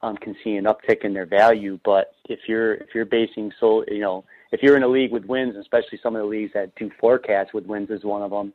um, 0.00 0.16
can 0.16 0.34
see 0.42 0.56
an 0.56 0.64
uptick 0.64 1.04
in 1.04 1.12
their 1.12 1.26
value. 1.26 1.78
But 1.84 2.14
if 2.28 2.40
you're 2.48 2.74
if 2.74 2.94
you're 2.94 3.04
basing 3.04 3.52
so, 3.60 3.84
you 3.88 4.00
know, 4.00 4.24
if 4.54 4.62
you're 4.62 4.76
in 4.76 4.84
a 4.84 4.88
league 4.88 5.10
with 5.10 5.24
wins, 5.24 5.56
especially 5.56 5.98
some 6.00 6.14
of 6.14 6.22
the 6.22 6.28
leagues 6.28 6.52
that 6.54 6.72
do 6.76 6.88
forecasts 7.00 7.52
with 7.52 7.66
wins 7.66 7.90
is 7.90 8.04
one 8.04 8.22
of 8.22 8.30
them, 8.30 8.52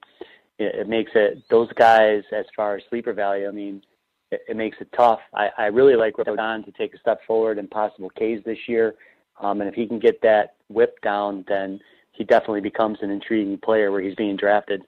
it, 0.57 0.73
it 0.73 0.88
makes 0.88 1.12
it 1.13 1.43
those 1.49 1.69
guys 1.73 2.23
as 2.31 2.45
far 2.55 2.77
as 2.77 2.83
sleeper 2.89 3.12
value. 3.12 3.49
I 3.49 3.51
mean, 3.51 3.83
it, 4.31 4.41
it 4.47 4.55
makes 4.55 4.77
it 4.79 4.88
tough. 4.95 5.19
I, 5.33 5.49
I 5.57 5.65
really 5.65 5.97
like 5.97 6.13
Rodon 6.15 6.63
to 6.63 6.71
take 6.71 6.93
a 6.93 6.99
step 6.99 7.19
forward 7.27 7.57
in 7.57 7.67
possible 7.67 8.09
Ks 8.12 8.41
this 8.45 8.59
year, 8.67 8.95
um, 9.41 9.59
and 9.59 9.69
if 9.69 9.75
he 9.75 9.85
can 9.88 9.99
get 9.99 10.21
that 10.21 10.55
whip 10.69 11.01
down, 11.01 11.43
then 11.49 11.81
he 12.13 12.23
definitely 12.23 12.62
becomes 12.62 12.99
an 13.01 13.09
intriguing 13.09 13.57
player 13.57 13.91
where 13.91 14.01
he's 14.01 14.15
being 14.15 14.38
drafted. 14.38 14.83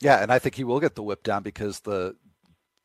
Yeah, 0.00 0.22
and 0.22 0.32
I 0.32 0.38
think 0.38 0.54
he 0.54 0.64
will 0.64 0.80
get 0.80 0.94
the 0.94 1.02
whip 1.02 1.22
down 1.22 1.42
because 1.42 1.80
the 1.80 2.16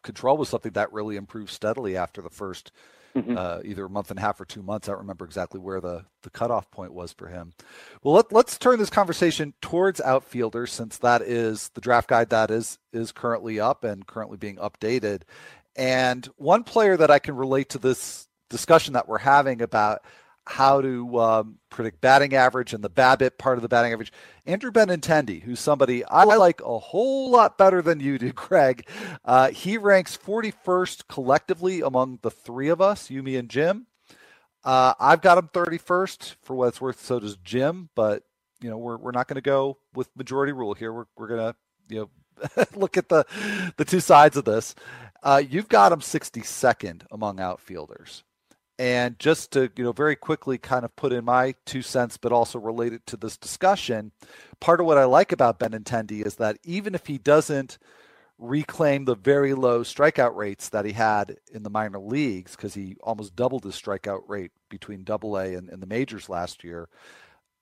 control 0.04 0.36
was 0.36 0.50
something 0.50 0.74
that 0.74 0.92
really 0.92 1.16
improved 1.16 1.52
steadily 1.52 1.96
after 1.96 2.22
the 2.22 2.30
first 2.30 2.74
mm-hmm. 3.16 3.38
uh, 3.38 3.60
either 3.64 3.86
a 3.86 3.90
month 3.90 4.12
and 4.12 4.20
a 4.20 4.22
half 4.22 4.40
or 4.40 4.46
two 4.46 4.62
months. 4.62 4.88
I 4.88 4.92
don't 4.92 5.02
remember 5.02 5.26
exactly 5.26 5.60
where 5.60 5.80
the, 5.80 6.06
the 6.24 6.30
cutoff 6.30 6.70
point 6.70 6.94
was 6.94 7.14
for 7.14 7.28
him. 7.28 7.54
Well, 8.04 8.16
let, 8.16 8.32
let's 8.32 8.58
turn 8.58 8.78
this 8.78 8.90
conversation 8.90 9.54
towards 9.62 10.02
outfielders 10.02 10.72
since 10.72 10.98
that 11.00 11.22
is 11.22 11.70
the 11.70 11.82
draft 11.82 12.10
guide 12.10 12.30
that 12.30 12.52
is 12.52 12.78
is 12.94 13.12
currently 13.12 13.60
up 13.60 13.84
and 13.84 14.06
currently 14.06 14.38
being 14.38 14.58
updated. 14.58 15.22
And 15.76 16.26
one 16.38 16.64
player 16.64 16.96
that 16.98 17.12
I 17.12 17.20
can 17.20 17.36
relate 17.36 17.70
to 17.70 17.78
this 17.78 18.28
discussion 18.50 18.94
that 18.94 19.08
we're 19.08 19.18
having 19.18 19.62
about 19.62 20.02
how 20.48 20.82
to 20.82 21.20
um, 21.20 21.60
predict 21.70 22.02
batting 22.02 22.36
average 22.36 22.74
and 22.74 22.84
the 22.84 22.90
BABIP 22.90 23.38
part 23.38 23.58
of 23.58 23.64
the 23.64 23.70
batting 23.70 23.94
average. 23.94 24.14
Andrew 24.46 24.72
Benintendi, 24.72 25.42
who's 25.44 25.60
somebody 25.60 26.06
I 26.06 26.24
like 26.24 26.62
a 26.62 26.80
whole 26.80 27.32
lot 27.32 27.58
better 27.58 27.82
than 27.82 28.00
you 28.00 28.18
do, 28.20 28.34
Craig, 28.34 28.88
Uh, 29.26 29.50
he 29.52 29.78
ranks 29.78 30.18
41st 30.18 31.08
collectively 31.08 31.82
among 31.82 32.20
the 32.22 32.32
three 32.32 32.70
of 32.70 32.82
us, 32.82 33.10
you, 33.10 33.24
me, 33.24 33.38
and 33.38 33.50
Jim. 33.50 33.88
Uh, 34.64 34.94
I've 35.00 35.22
got 35.22 35.38
him 35.38 35.50
31st 35.54 36.36
for 36.42 36.56
what 36.56 36.70
it's 36.70 36.82
worth. 36.82 37.02
So 37.02 37.20
does 37.20 37.38
Jim, 37.38 37.90
but 37.96 38.24
you 38.62 38.70
know 38.70 38.78
we're 38.78 38.98
we're 38.98 39.12
not 39.12 39.28
going 39.28 39.36
to 39.36 39.42
go 39.42 39.78
with 39.94 40.10
majority 40.18 40.54
rule 40.54 40.74
here. 40.76 40.94
We're 40.94 41.06
we're 41.18 41.28
to 41.30 41.56
you 41.90 42.10
know 42.48 42.66
look 42.76 42.98
at 42.98 43.10
the 43.10 43.26
the 43.78 43.86
two 43.86 44.02
sides 44.02 44.38
of 44.38 44.46
this. 44.46 44.76
Uh, 45.24 45.42
you've 45.48 45.70
got 45.70 45.92
him 45.94 46.02
62nd 46.02 47.04
among 47.12 47.40
outfielders. 47.40 48.25
And 48.78 49.18
just 49.20 49.52
to, 49.52 49.72
you 49.78 49.84
know, 49.86 49.94
very 49.94 50.16
quickly 50.18 50.58
kind 50.58 50.86
of 50.86 50.96
put 50.96 51.14
in 51.14 51.26
my 51.26 51.56
two 51.66 51.82
cents, 51.82 52.18
but 52.18 52.34
also 52.34 52.60
related 52.60 53.06
to 53.08 53.18
this 53.18 53.38
discussion, 53.38 54.12
part 54.60 54.82
of 54.82 54.86
what 54.86 54.98
I 54.98 55.06
like 55.06 55.32
about 55.32 55.60
Benintendi 55.60 56.26
is 56.26 56.36
that 56.36 56.58
even 56.64 56.94
if 56.96 57.08
he 57.08 57.18
doesn't 57.18 57.78
reclaim 58.38 59.06
the 59.06 59.16
very 59.16 59.54
low 59.54 59.82
strikeout 59.82 60.36
rates 60.36 60.70
that 60.70 60.86
he 60.86 60.92
had 60.94 61.38
in 61.54 61.64
the 61.64 61.70
minor 61.70 62.00
leagues, 62.00 62.56
because 62.56 62.74
he 62.74 62.98
almost 63.02 63.36
doubled 63.36 63.64
his 63.64 63.76
strikeout 63.76 64.24
rate 64.28 64.52
between 64.70 65.04
double 65.06 65.38
A 65.38 65.56
and, 65.56 65.70
and 65.70 65.82
the 65.82 65.88
majors 65.88 66.28
last 66.30 66.64
year, 66.64 66.90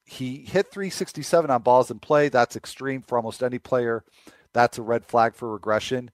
he 0.05 0.37
hit 0.37 0.71
367 0.71 1.51
on 1.51 1.61
balls 1.61 1.91
in 1.91 1.99
play. 1.99 2.29
That's 2.29 2.55
extreme 2.55 3.03
for 3.03 3.17
almost 3.17 3.43
any 3.43 3.59
player. 3.59 4.03
That's 4.53 4.77
a 4.79 4.81
red 4.83 5.05
flag 5.05 5.35
for 5.35 5.51
regression. 5.53 6.11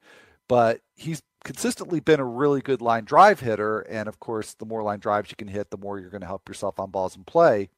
but 0.49 0.81
he's 0.95 1.21
consistently 1.43 1.99
been 1.99 2.19
a 2.19 2.25
really 2.25 2.61
good 2.61 2.81
line 2.81 3.05
drive 3.05 3.39
hitter. 3.39 3.81
And 3.81 4.07
of 4.07 4.19
course, 4.19 4.53
the 4.53 4.65
more 4.65 4.83
line 4.83 4.99
drives 4.99 5.29
you 5.29 5.35
can 5.35 5.47
hit, 5.47 5.69
the 5.69 5.77
more 5.77 5.99
you're 5.99 6.09
going 6.09 6.21
to 6.21 6.27
help 6.27 6.47
yourself 6.47 6.79
on 6.79 6.91
balls 6.91 7.15
in 7.15 7.23
play. 7.23 7.69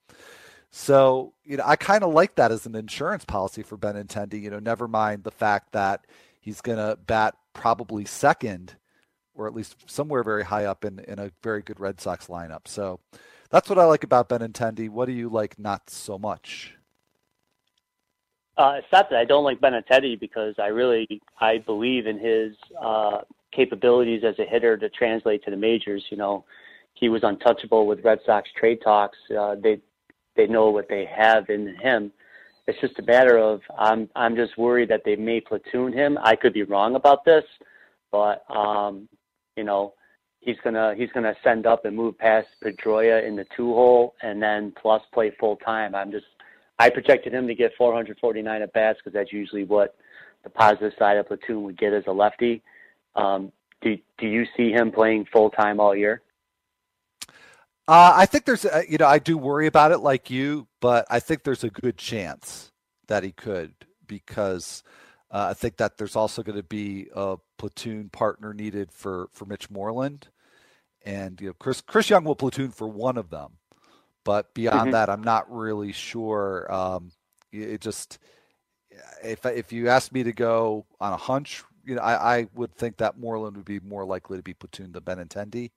So, 0.71 1.33
you 1.43 1.57
know, 1.57 1.63
I 1.65 1.75
kind 1.75 2.03
of 2.03 2.13
like 2.13 2.35
that 2.35 2.51
as 2.51 2.65
an 2.65 2.75
insurance 2.75 3.25
policy 3.25 3.61
for 3.61 3.77
Benintendi. 3.77 4.41
You 4.41 4.49
know, 4.49 4.59
never 4.59 4.87
mind 4.87 5.23
the 5.23 5.31
fact 5.31 5.73
that 5.73 6.05
he's 6.39 6.61
going 6.61 6.77
to 6.77 6.97
bat 7.05 7.35
probably 7.53 8.05
second 8.05 8.75
or 9.33 9.47
at 9.47 9.53
least 9.53 9.75
somewhere 9.85 10.23
very 10.23 10.43
high 10.43 10.65
up 10.65 10.85
in, 10.85 10.99
in 10.99 11.19
a 11.19 11.31
very 11.43 11.61
good 11.61 11.79
Red 11.79 11.99
Sox 11.99 12.27
lineup. 12.27 12.67
So 12.67 12.99
that's 13.49 13.69
what 13.69 13.79
I 13.79 13.85
like 13.85 14.03
about 14.03 14.29
Benintendi. 14.29 14.89
What 14.89 15.05
do 15.05 15.13
you 15.13 15.29
like 15.29 15.57
not 15.59 15.89
so 15.89 16.17
much? 16.17 16.75
Uh, 18.57 18.75
it's 18.77 18.91
not 18.91 19.09
that 19.09 19.17
I 19.17 19.25
don't 19.25 19.43
like 19.43 19.59
Benintendi 19.59 20.19
because 20.19 20.55
I 20.59 20.67
really 20.67 21.21
I 21.39 21.59
believe 21.59 22.05
in 22.05 22.19
his 22.19 22.55
uh, 22.79 23.21
capabilities 23.51 24.23
as 24.23 24.37
a 24.39 24.45
hitter 24.45 24.77
to 24.77 24.89
translate 24.89 25.43
to 25.45 25.51
the 25.51 25.57
majors. 25.57 26.03
You 26.09 26.17
know, 26.17 26.45
he 26.93 27.09
was 27.09 27.23
untouchable 27.23 27.87
with 27.87 28.03
Red 28.03 28.19
Sox 28.25 28.49
trade 28.57 28.79
talks. 28.83 29.17
Uh, 29.37 29.55
they 29.61 29.79
they 30.35 30.47
know 30.47 30.69
what 30.69 30.87
they 30.89 31.05
have 31.05 31.49
in 31.49 31.75
him. 31.81 32.11
It's 32.67 32.79
just 32.79 32.99
a 32.99 33.03
matter 33.03 33.37
of 33.37 33.61
I'm 33.77 34.09
I'm 34.15 34.35
just 34.35 34.57
worried 34.57 34.89
that 34.89 35.03
they 35.03 35.15
may 35.15 35.41
platoon 35.41 35.93
him. 35.93 36.17
I 36.21 36.35
could 36.35 36.53
be 36.53 36.63
wrong 36.63 36.95
about 36.95 37.25
this, 37.25 37.43
but 38.11 38.43
um, 38.49 39.09
you 39.57 39.63
know, 39.63 39.93
he's 40.39 40.57
gonna 40.63 40.93
he's 40.95 41.11
gonna 41.13 41.35
send 41.43 41.65
up 41.65 41.85
and 41.85 41.95
move 41.95 42.17
past 42.17 42.47
Pedroia 42.63 43.25
in 43.27 43.35
the 43.35 43.45
two 43.55 43.73
hole 43.73 44.15
and 44.21 44.41
then 44.41 44.73
plus 44.81 45.01
play 45.13 45.31
full 45.39 45.55
time. 45.57 45.95
I'm 45.95 46.11
just 46.11 46.25
I 46.79 46.89
projected 46.89 47.33
him 47.33 47.47
to 47.47 47.55
get 47.55 47.73
449 47.77 48.61
at 48.61 48.73
bats 48.73 48.99
because 48.99 49.13
that's 49.13 49.31
usually 49.31 49.63
what 49.65 49.95
the 50.43 50.49
positive 50.49 50.93
side 50.97 51.17
of 51.17 51.27
platoon 51.27 51.63
would 51.63 51.77
get 51.77 51.93
as 51.93 52.03
a 52.07 52.11
lefty. 52.11 52.63
Um, 53.15 53.51
do 53.81 53.97
do 54.17 54.27
you 54.27 54.45
see 54.55 54.71
him 54.71 54.91
playing 54.91 55.25
full 55.31 55.49
time 55.49 55.79
all 55.79 55.95
year? 55.95 56.21
Uh, 57.87 58.13
I 58.15 58.25
think 58.25 58.45
there's, 58.45 58.65
you 58.87 58.97
know, 58.99 59.07
I 59.07 59.19
do 59.19 59.37
worry 59.37 59.67
about 59.67 59.91
it 59.91 59.97
like 59.97 60.29
you, 60.29 60.67
but 60.79 61.05
I 61.09 61.19
think 61.19 61.43
there's 61.43 61.63
a 61.63 61.69
good 61.69 61.97
chance 61.97 62.71
that 63.07 63.23
he 63.23 63.31
could 63.31 63.73
because 64.07 64.83
uh, 65.31 65.47
I 65.49 65.53
think 65.53 65.77
that 65.77 65.97
there's 65.97 66.15
also 66.15 66.43
going 66.43 66.57
to 66.57 66.63
be 66.63 67.07
a 67.15 67.37
platoon 67.57 68.09
partner 68.09 68.53
needed 68.53 68.91
for 68.91 69.29
for 69.33 69.45
Mitch 69.45 69.69
Moreland, 69.69 70.27
and 71.05 71.39
you 71.41 71.47
know 71.47 71.53
Chris 71.59 71.81
Chris 71.81 72.09
Young 72.09 72.23
will 72.23 72.35
platoon 72.35 72.71
for 72.71 72.87
one 72.87 73.17
of 73.17 73.29
them, 73.29 73.53
but 74.23 74.53
beyond 74.53 74.79
mm-hmm. 74.79 74.91
that, 74.91 75.09
I'm 75.09 75.23
not 75.23 75.51
really 75.51 75.91
sure. 75.91 76.71
Um, 76.71 77.11
it 77.51 77.81
just 77.81 78.19
if 79.23 79.45
if 79.45 79.71
you 79.71 79.89
asked 79.89 80.13
me 80.13 80.23
to 80.23 80.33
go 80.33 80.85
on 80.99 81.13
a 81.13 81.17
hunch, 81.17 81.63
you 81.85 81.95
know, 81.95 82.01
I, 82.01 82.37
I 82.37 82.47
would 82.53 82.73
think 82.75 82.97
that 82.97 83.19
Moreland 83.19 83.57
would 83.57 83.65
be 83.65 83.79
more 83.79 84.05
likely 84.05 84.37
to 84.37 84.43
be 84.43 84.53
platooned 84.53 84.93
than 84.93 85.03
Benintendi, 85.03 85.71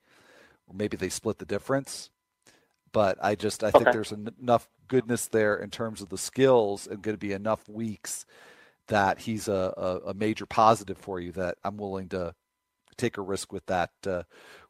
or 0.66 0.74
maybe 0.74 0.96
they 0.96 1.08
split 1.08 1.38
the 1.38 1.44
difference. 1.44 2.10
But 2.92 3.18
I 3.22 3.34
just 3.34 3.64
I 3.64 3.68
okay. 3.68 3.78
think 3.78 3.92
there's 3.92 4.12
enough 4.12 4.68
goodness 4.88 5.26
there 5.26 5.56
in 5.56 5.70
terms 5.70 6.00
of 6.00 6.10
the 6.10 6.18
skills 6.18 6.86
and 6.86 7.02
going 7.02 7.14
to 7.14 7.18
be 7.18 7.32
enough 7.32 7.68
weeks 7.68 8.26
that 8.88 9.18
he's 9.20 9.48
a, 9.48 9.72
a, 9.76 10.10
a, 10.10 10.14
major 10.14 10.44
positive 10.46 10.98
for 10.98 11.18
you 11.18 11.32
that 11.32 11.56
I'm 11.64 11.78
willing 11.78 12.08
to 12.10 12.34
take 12.96 13.16
a 13.16 13.22
risk 13.22 13.50
with 13.52 13.64
that 13.66 13.90
uh, 14.06 14.22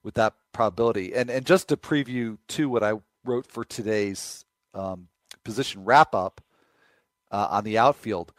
with 0.03 0.15
that 0.15 0.35
probability. 0.53 1.15
And 1.15 1.31
and 1.31 1.45
just 1.45 1.69
to 1.69 1.77
preview 1.77 2.39
too 2.49 2.69
what 2.69 2.83
I 2.83 2.95
wrote 3.25 3.47
for 3.47 3.65
today's 3.65 4.45
um, 4.73 5.09
position 5.45 5.85
wrap 5.85 6.15
up 6.15 6.41
uh, 7.31 7.49
on 7.51 7.65
the 7.65 7.79
outfield. 7.79 8.33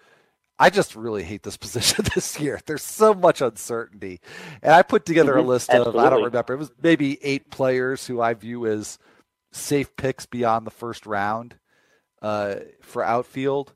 I 0.57 0.69
just 0.69 0.95
really 0.95 1.23
hate 1.23 1.43
this 1.43 1.57
position 1.65 2.05
this 2.13 2.39
year. 2.39 2.59
There's 2.65 2.83
so 2.83 3.13
much 3.13 3.41
uncertainty, 3.41 4.19
and 4.61 4.73
I 4.73 4.81
put 4.81 5.05
together 5.05 5.33
mm-hmm. 5.33 5.47
a 5.47 5.49
list 5.49 5.69
Absolutely. 5.69 5.99
of 5.99 6.05
I 6.05 6.09
don't 6.09 6.23
remember 6.23 6.53
it 6.53 6.59
was 6.59 6.71
maybe 6.81 7.23
eight 7.23 7.51
players 7.51 8.07
who 8.07 8.21
I 8.21 8.33
view 8.33 8.65
as 8.67 8.99
safe 9.51 9.95
picks 9.95 10.25
beyond 10.25 10.67
the 10.67 10.71
first 10.71 11.05
round 11.05 11.55
uh, 12.21 12.55
for 12.81 13.03
outfield 13.03 13.73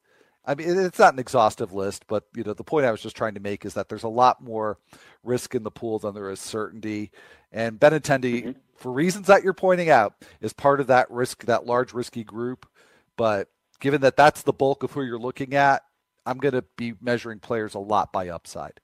I 0.50 0.56
mean, 0.56 0.80
it's 0.80 0.98
not 0.98 1.14
an 1.14 1.20
exhaustive 1.20 1.74
list, 1.74 2.06
but 2.08 2.24
you 2.36 2.44
know, 2.44 2.54
the 2.54 2.64
point 2.64 2.88
I 2.88 2.92
was 2.92 3.04
just 3.04 3.16
trying 3.16 3.36
to 3.36 3.40
make 3.40 3.66
is 3.66 3.76
that 3.76 3.88
there's 3.88 4.02
a 4.02 4.10
lot 4.10 4.42
more 4.42 4.80
risk 5.24 5.54
in 5.54 5.62
the 5.62 5.70
pool 5.70 6.00
than 6.00 6.16
there 6.16 6.32
is 6.32 6.40
certainty. 6.40 7.12
And 7.52 7.80
Benintendi, 7.80 8.42
mm-hmm. 8.42 8.52
for 8.76 8.92
reasons 8.92 9.28
that 9.28 9.44
you're 9.44 9.54
pointing 9.54 9.92
out, 9.92 10.16
is 10.42 10.52
part 10.52 10.80
of 10.80 10.88
that 10.88 11.12
risk, 11.12 11.46
that 11.46 11.68
large 11.68 11.94
risky 11.94 12.24
group. 12.24 12.68
But 13.16 13.50
given 13.80 14.02
that 14.02 14.18
that's 14.18 14.42
the 14.42 14.52
bulk 14.52 14.82
of 14.82 14.92
who 14.92 15.04
you're 15.04 15.20
looking 15.20 15.54
at, 15.54 15.84
I'm 16.26 16.38
going 16.38 16.54
to 16.54 16.64
be 16.76 16.94
measuring 17.02 17.40
players 17.40 17.74
a 17.74 17.80
lot 17.80 18.12
by 18.12 18.30
upside. 18.30 18.80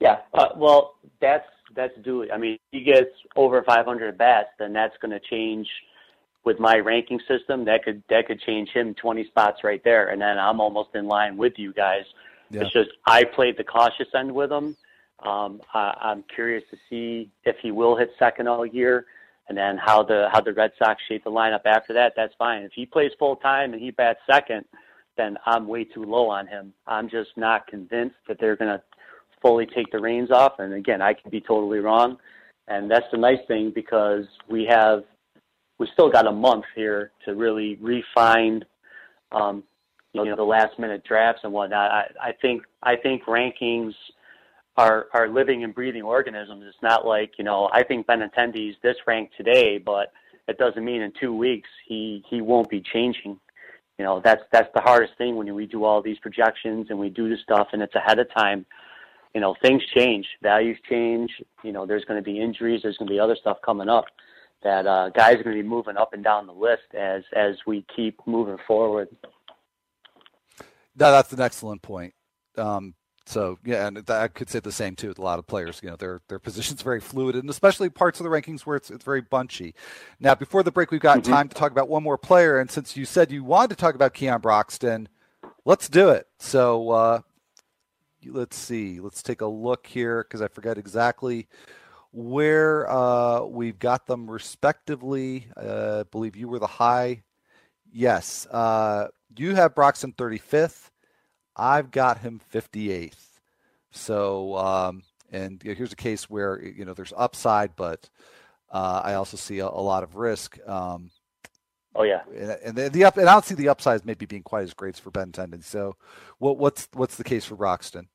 Yeah, 0.00 0.18
uh, 0.34 0.48
well, 0.56 0.94
that's 1.20 1.46
that's 1.74 1.92
Dooley. 2.02 2.30
I 2.30 2.38
mean, 2.38 2.58
he 2.70 2.82
gets 2.82 3.10
over 3.36 3.62
500 3.62 4.16
bats, 4.16 4.48
then 4.58 4.72
that's 4.72 4.96
going 5.00 5.10
to 5.10 5.20
change 5.28 5.68
with 6.48 6.58
my 6.58 6.76
ranking 6.76 7.20
system, 7.28 7.64
that 7.66 7.84
could 7.84 8.02
that 8.08 8.26
could 8.26 8.40
change 8.40 8.70
him 8.70 8.94
20 8.94 9.26
spots 9.26 9.62
right 9.64 9.82
there, 9.84 10.08
and 10.08 10.20
then 10.20 10.38
I'm 10.38 10.60
almost 10.60 10.90
in 10.94 11.06
line 11.06 11.36
with 11.36 11.54
you 11.58 11.74
guys. 11.74 12.04
Yeah. 12.50 12.62
It's 12.62 12.72
just 12.72 12.88
I 13.06 13.24
played 13.24 13.58
the 13.58 13.64
cautious 13.64 14.08
end 14.14 14.34
with 14.34 14.50
him. 14.50 14.74
Um, 15.22 15.60
I, 15.74 15.94
I'm 16.00 16.24
curious 16.34 16.64
to 16.70 16.78
see 16.88 17.30
if 17.44 17.56
he 17.60 17.70
will 17.70 17.96
hit 17.96 18.12
second 18.18 18.48
all 18.48 18.64
year, 18.64 19.04
and 19.50 19.58
then 19.58 19.76
how 19.76 20.02
the 20.02 20.28
how 20.32 20.40
the 20.40 20.54
Red 20.54 20.72
Sox 20.78 21.02
shape 21.06 21.24
the 21.24 21.30
lineup 21.30 21.66
after 21.66 21.92
that. 21.92 22.14
That's 22.16 22.34
fine. 22.38 22.62
If 22.62 22.72
he 22.72 22.86
plays 22.86 23.10
full 23.18 23.36
time 23.36 23.74
and 23.74 23.82
he 23.82 23.90
bats 23.90 24.20
second, 24.26 24.64
then 25.18 25.36
I'm 25.44 25.68
way 25.68 25.84
too 25.84 26.04
low 26.04 26.30
on 26.30 26.46
him. 26.46 26.72
I'm 26.86 27.10
just 27.10 27.30
not 27.36 27.66
convinced 27.66 28.16
that 28.26 28.38
they're 28.40 28.56
going 28.56 28.70
to 28.70 28.82
fully 29.42 29.66
take 29.66 29.92
the 29.92 29.98
reins 29.98 30.30
off. 30.30 30.54
And 30.58 30.72
again, 30.72 31.02
I 31.02 31.12
could 31.12 31.30
be 31.30 31.40
totally 31.42 31.80
wrong. 31.80 32.16
And 32.68 32.90
that's 32.90 33.06
the 33.12 33.18
nice 33.18 33.40
thing 33.46 33.72
because 33.74 34.24
we 34.48 34.64
have 34.70 35.04
we 35.78 35.88
still 35.92 36.10
got 36.10 36.26
a 36.26 36.32
month 36.32 36.64
here 36.74 37.12
to 37.24 37.34
really 37.34 37.78
refine, 37.80 38.64
um, 39.32 39.62
you 40.12 40.24
know, 40.24 40.34
the 40.34 40.42
last 40.42 40.78
minute 40.78 41.04
drafts 41.04 41.42
and 41.44 41.52
whatnot. 41.52 41.90
I, 41.90 42.04
I 42.20 42.32
think 42.40 42.62
I 42.82 42.96
think 42.96 43.24
rankings 43.24 43.92
are 44.76 45.06
are 45.12 45.28
living 45.28 45.64
and 45.64 45.74
breathing 45.74 46.02
organisms. 46.02 46.64
It's 46.66 46.82
not 46.82 47.06
like 47.06 47.32
you 47.38 47.44
know 47.44 47.68
I 47.72 47.82
think 47.84 48.06
Benintendi's 48.06 48.76
this 48.82 48.96
ranked 49.06 49.36
today, 49.36 49.78
but 49.78 50.12
it 50.46 50.58
doesn't 50.58 50.84
mean 50.84 51.02
in 51.02 51.12
two 51.20 51.34
weeks 51.34 51.68
he 51.86 52.24
he 52.28 52.40
won't 52.40 52.68
be 52.68 52.82
changing. 52.92 53.38
You 53.98 54.04
know 54.04 54.20
that's 54.24 54.42
that's 54.52 54.68
the 54.74 54.80
hardest 54.80 55.14
thing 55.18 55.36
when 55.36 55.52
we 55.54 55.66
do 55.66 55.84
all 55.84 56.00
these 56.00 56.18
projections 56.20 56.86
and 56.90 56.98
we 56.98 57.10
do 57.10 57.28
this 57.28 57.40
stuff 57.42 57.68
and 57.72 57.82
it's 57.82 57.94
ahead 57.94 58.18
of 58.18 58.32
time. 58.32 58.64
You 59.34 59.40
know 59.40 59.56
things 59.60 59.82
change, 59.94 60.26
values 60.42 60.78
change. 60.88 61.30
You 61.62 61.72
know 61.72 61.84
there's 61.84 62.04
going 62.04 62.22
to 62.22 62.24
be 62.24 62.40
injuries, 62.40 62.80
there's 62.82 62.96
going 62.96 63.08
to 63.08 63.12
be 63.12 63.20
other 63.20 63.36
stuff 63.36 63.58
coming 63.64 63.88
up 63.88 64.06
that 64.62 64.86
uh, 64.86 65.10
guys 65.10 65.34
are 65.34 65.44
going 65.44 65.56
to 65.56 65.62
be 65.62 65.68
moving 65.68 65.96
up 65.96 66.12
and 66.12 66.24
down 66.24 66.46
the 66.46 66.52
list 66.52 66.94
as 66.96 67.22
as 67.36 67.56
we 67.66 67.84
keep 67.94 68.20
moving 68.26 68.58
forward. 68.66 69.08
No, 70.96 71.12
that's 71.12 71.32
an 71.32 71.40
excellent 71.40 71.82
point. 71.82 72.14
Um, 72.56 72.94
so 73.28 73.58
yeah, 73.64 73.86
and 73.86 74.10
I 74.10 74.28
could 74.28 74.48
say 74.48 74.60
the 74.60 74.72
same 74.72 74.96
too 74.96 75.08
with 75.08 75.18
a 75.18 75.22
lot 75.22 75.38
of 75.38 75.46
players. 75.46 75.80
You 75.82 75.90
know, 75.90 75.96
their 75.96 76.20
their 76.28 76.38
position's 76.38 76.82
very 76.82 77.00
fluid, 77.00 77.36
and 77.36 77.50
especially 77.50 77.90
parts 77.90 78.20
of 78.20 78.24
the 78.24 78.30
rankings 78.30 78.62
where 78.62 78.76
it's 78.76 78.90
it's 78.90 79.04
very 79.04 79.20
bunchy. 79.20 79.74
Now, 80.18 80.34
before 80.34 80.62
the 80.62 80.72
break, 80.72 80.90
we've 80.90 81.00
got 81.00 81.18
mm-hmm. 81.18 81.32
time 81.32 81.48
to 81.48 81.54
talk 81.54 81.70
about 81.70 81.88
one 81.88 82.02
more 82.02 82.18
player, 82.18 82.58
and 82.58 82.70
since 82.70 82.96
you 82.96 83.04
said 83.04 83.30
you 83.30 83.44
wanted 83.44 83.70
to 83.70 83.76
talk 83.76 83.94
about 83.94 84.14
Keon 84.14 84.40
Broxton, 84.40 85.08
let's 85.64 85.88
do 85.88 86.08
it. 86.08 86.26
So 86.38 86.90
uh, 86.90 87.20
let's 88.24 88.56
see, 88.56 89.00
let's 89.00 89.22
take 89.22 89.42
a 89.42 89.46
look 89.46 89.86
here 89.86 90.24
because 90.24 90.40
I 90.40 90.48
forget 90.48 90.78
exactly 90.78 91.48
where 92.12 92.90
uh, 92.90 93.44
we've 93.44 93.78
got 93.78 94.06
them 94.06 94.30
respectively. 94.30 95.48
Uh, 95.56 96.00
I 96.00 96.02
believe 96.04 96.36
you 96.36 96.48
were 96.48 96.58
the 96.58 96.66
high. 96.66 97.22
Yes. 97.92 98.46
Uh, 98.46 99.08
you 99.36 99.54
have 99.54 99.74
Broxton 99.74 100.12
35th. 100.12 100.90
I've 101.58 101.90
got 101.90 102.18
him 102.18 102.40
58th. 102.52 103.40
So, 103.90 104.56
um, 104.56 105.02
and 105.32 105.62
here's 105.62 105.92
a 105.92 105.96
case 105.96 106.30
where, 106.30 106.62
you 106.62 106.84
know, 106.84 106.94
there's 106.94 107.12
upside, 107.16 107.74
but 107.76 108.08
uh, 108.70 109.02
I 109.04 109.14
also 109.14 109.36
see 109.36 109.58
a, 109.58 109.66
a 109.66 109.82
lot 109.82 110.02
of 110.02 110.16
risk. 110.16 110.58
Um, 110.66 111.10
oh 111.94 112.02
yeah, 112.02 112.22
and, 112.64 112.76
the, 112.76 112.90
the, 112.90 113.04
up 113.04 113.16
and 113.16 113.28
I 113.28 113.32
don't 113.32 113.44
see 113.44 113.54
the 113.54 113.68
upside 113.68 114.04
maybe 114.04 114.26
being 114.26 114.42
quite 114.42 114.62
as 114.62 114.74
great 114.74 114.96
for 114.96 115.10
Benintendi. 115.10 115.64
So, 115.64 115.96
what, 116.38 116.58
what's 116.58 116.88
what's 116.92 117.16
the 117.16 117.24
case 117.24 117.44
for 117.44 117.56
Broxton? 117.56 118.08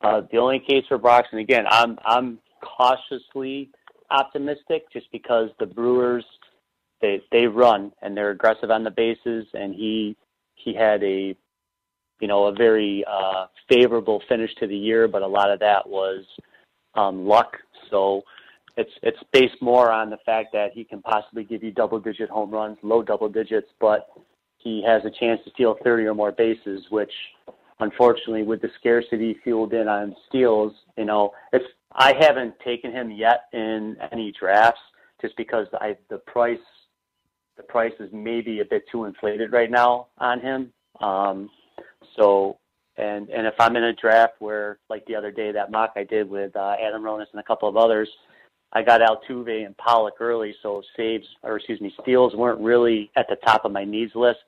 Uh, 0.00 0.22
the 0.30 0.38
only 0.38 0.60
case 0.60 0.84
for 0.88 0.98
Broxton, 0.98 1.38
again, 1.38 1.64
I'm 1.68 1.98
I'm 2.04 2.38
cautiously 2.60 3.70
optimistic 4.10 4.90
just 4.92 5.10
because 5.12 5.50
the 5.58 5.66
Brewers 5.66 6.24
they 7.00 7.22
they 7.30 7.46
run 7.46 7.92
and 8.02 8.16
they're 8.16 8.30
aggressive 8.30 8.70
on 8.70 8.84
the 8.84 8.90
bases, 8.90 9.46
and 9.54 9.74
he 9.74 10.16
he 10.54 10.74
had 10.74 11.02
a 11.04 11.36
you 12.20 12.28
know 12.28 12.46
a 12.46 12.52
very 12.52 13.04
uh, 13.10 13.46
favorable 13.68 14.22
finish 14.28 14.54
to 14.56 14.66
the 14.66 14.76
year, 14.76 15.08
but 15.08 15.22
a 15.22 15.26
lot 15.26 15.50
of 15.50 15.60
that 15.60 15.88
was 15.88 16.24
um, 16.94 17.26
luck. 17.26 17.56
So 17.90 18.22
it's 18.76 18.90
it's 19.02 19.18
based 19.32 19.60
more 19.60 19.90
on 19.90 20.10
the 20.10 20.18
fact 20.24 20.48
that 20.52 20.72
he 20.72 20.84
can 20.84 21.02
possibly 21.02 21.44
give 21.44 21.62
you 21.62 21.70
double 21.70 21.98
digit 21.98 22.30
home 22.30 22.50
runs, 22.50 22.78
low 22.82 23.02
double 23.02 23.28
digits, 23.28 23.68
but 23.80 24.08
he 24.58 24.82
has 24.86 25.02
a 25.04 25.10
chance 25.10 25.40
to 25.44 25.50
steal 25.50 25.76
30 25.84 26.04
or 26.04 26.14
more 26.14 26.32
bases, 26.32 26.84
which 26.90 27.12
unfortunately, 27.80 28.42
with 28.42 28.60
the 28.60 28.70
scarcity 28.78 29.36
fueled 29.44 29.72
in 29.72 29.88
on 29.88 30.14
steals, 30.28 30.72
you 30.96 31.04
know, 31.04 31.32
it's 31.52 31.64
I 31.92 32.14
haven't 32.20 32.54
taken 32.60 32.92
him 32.92 33.10
yet 33.10 33.44
in 33.52 33.96
any 34.12 34.32
drafts 34.38 34.80
just 35.20 35.36
because 35.36 35.66
I 35.80 35.96
the 36.10 36.18
price 36.18 36.58
the 37.56 37.62
price 37.62 37.92
is 37.98 38.10
maybe 38.12 38.60
a 38.60 38.64
bit 38.64 38.84
too 38.90 39.04
inflated 39.04 39.52
right 39.52 39.70
now 39.70 40.08
on 40.18 40.40
him. 40.40 40.72
Um, 41.00 41.50
so 42.16 42.58
and 42.96 43.28
and 43.30 43.46
if 43.46 43.54
I'm 43.58 43.76
in 43.76 43.84
a 43.84 43.92
draft 43.92 44.34
where 44.40 44.78
like 44.90 45.06
the 45.06 45.14
other 45.14 45.30
day 45.30 45.52
that 45.52 45.70
mock 45.70 45.92
I 45.96 46.04
did 46.04 46.28
with 46.28 46.54
uh, 46.56 46.74
Adam 46.80 47.02
Ronis 47.02 47.26
and 47.32 47.40
a 47.40 47.44
couple 47.44 47.68
of 47.68 47.76
others, 47.76 48.08
I 48.72 48.82
got 48.82 49.00
Altuve 49.00 49.64
and 49.64 49.76
Pollock 49.76 50.14
early, 50.20 50.54
so 50.62 50.82
saves 50.96 51.26
or 51.42 51.56
excuse 51.56 51.80
me 51.80 51.94
steals 52.02 52.34
weren't 52.34 52.60
really 52.60 53.10
at 53.16 53.26
the 53.28 53.36
top 53.36 53.64
of 53.64 53.72
my 53.72 53.84
needs 53.84 54.14
list. 54.14 54.40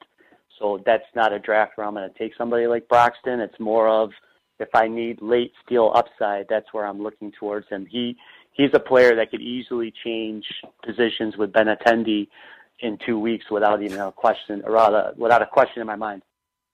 So 0.58 0.82
that's 0.84 1.04
not 1.14 1.32
a 1.32 1.38
draft 1.38 1.72
where 1.76 1.86
I'm 1.86 1.94
going 1.94 2.10
to 2.10 2.18
take 2.18 2.32
somebody 2.36 2.66
like 2.66 2.86
Broxton. 2.88 3.40
It's 3.40 3.58
more 3.58 3.88
of 3.88 4.10
if 4.58 4.68
I 4.74 4.88
need 4.88 5.22
late 5.22 5.52
steal 5.64 5.90
upside, 5.94 6.46
that's 6.50 6.66
where 6.72 6.86
I'm 6.86 7.02
looking 7.02 7.32
towards 7.32 7.66
him. 7.68 7.86
He 7.86 8.16
he's 8.52 8.70
a 8.74 8.80
player 8.80 9.16
that 9.16 9.30
could 9.30 9.40
easily 9.40 9.92
change 10.04 10.44
positions 10.84 11.36
with 11.36 11.52
Benintendi 11.52 12.28
in 12.80 12.98
two 13.06 13.18
weeks 13.18 13.46
without 13.50 13.82
even 13.82 14.00
a 14.00 14.12
question, 14.12 14.62
or 14.64 14.72
rather, 14.72 15.12
without 15.16 15.42
a 15.42 15.46
question 15.46 15.80
in 15.80 15.86
my 15.86 15.96
mind. 15.96 16.22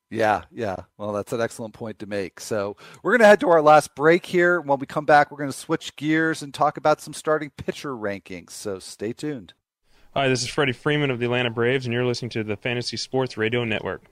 Yeah, 0.09 0.43
yeah. 0.53 0.77
Well, 0.99 1.13
that's 1.13 1.33
an 1.33 1.41
excellent 1.41 1.75
point 1.75 1.99
to 1.99 2.07
make. 2.07 2.39
So 2.41 2.77
we're 3.03 3.13
going 3.13 3.21
to 3.21 3.27
head 3.27 3.41
to 3.41 3.49
our 3.49 3.63
last 3.63 3.95
break 3.97 4.25
here. 4.25 4.61
When 4.61 4.79
we 4.79 4.87
come 4.87 5.05
back, 5.05 5.31
we're 5.31 5.39
going 5.39 5.51
to 5.51 5.57
switch 5.57 5.97
gears 5.97 6.43
and 6.43 6.55
talk 6.55 6.77
about 6.77 7.01
some 7.01 7.13
starting 7.13 7.51
pitcher 7.51 7.91
rankings. 7.91 8.51
So 8.51 8.79
stay 8.79 9.13
tuned. 9.13 9.55
Hi, 10.15 10.29
this 10.29 10.43
is 10.43 10.49
Freddie 10.49 10.73
Freeman 10.73 11.11
of 11.11 11.19
the 11.19 11.27
Atlanta 11.27 11.51
Braves, 11.51 11.85
and 11.85 11.93
you're 11.93 12.07
listening 12.07 12.31
to 12.31 12.45
the 12.45 12.57
Fantasy 12.57 12.97
Sports 12.97 13.37
Radio 13.37 13.65
Network. 13.65 14.03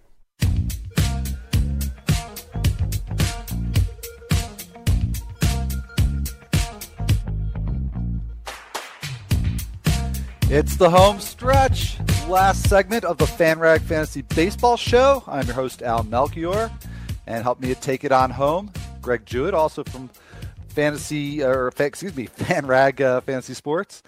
It's 10.50 10.76
the 10.76 10.90
home 10.90 11.20
stretch. 11.20 11.96
Last 12.28 12.70
segment 12.70 13.04
of 13.04 13.18
the 13.18 13.26
FanRag 13.26 13.82
Fantasy 13.82 14.22
Baseball 14.22 14.78
Show. 14.78 15.22
I'm 15.26 15.44
your 15.46 15.54
host, 15.54 15.82
Al 15.82 16.04
Melchior. 16.04 16.70
And 17.26 17.42
help 17.42 17.60
me 17.60 17.68
to 17.68 17.74
take 17.74 18.02
it 18.02 18.12
on 18.12 18.30
home, 18.30 18.72
Greg 19.02 19.26
Jewett, 19.26 19.52
also 19.52 19.84
from 19.84 20.08
Fantasy, 20.68 21.42
or 21.42 21.70
excuse 21.78 22.16
me, 22.16 22.26
FanRag 22.38 23.02
uh, 23.02 23.20
Fantasy 23.20 23.52
Sports. 23.52 24.02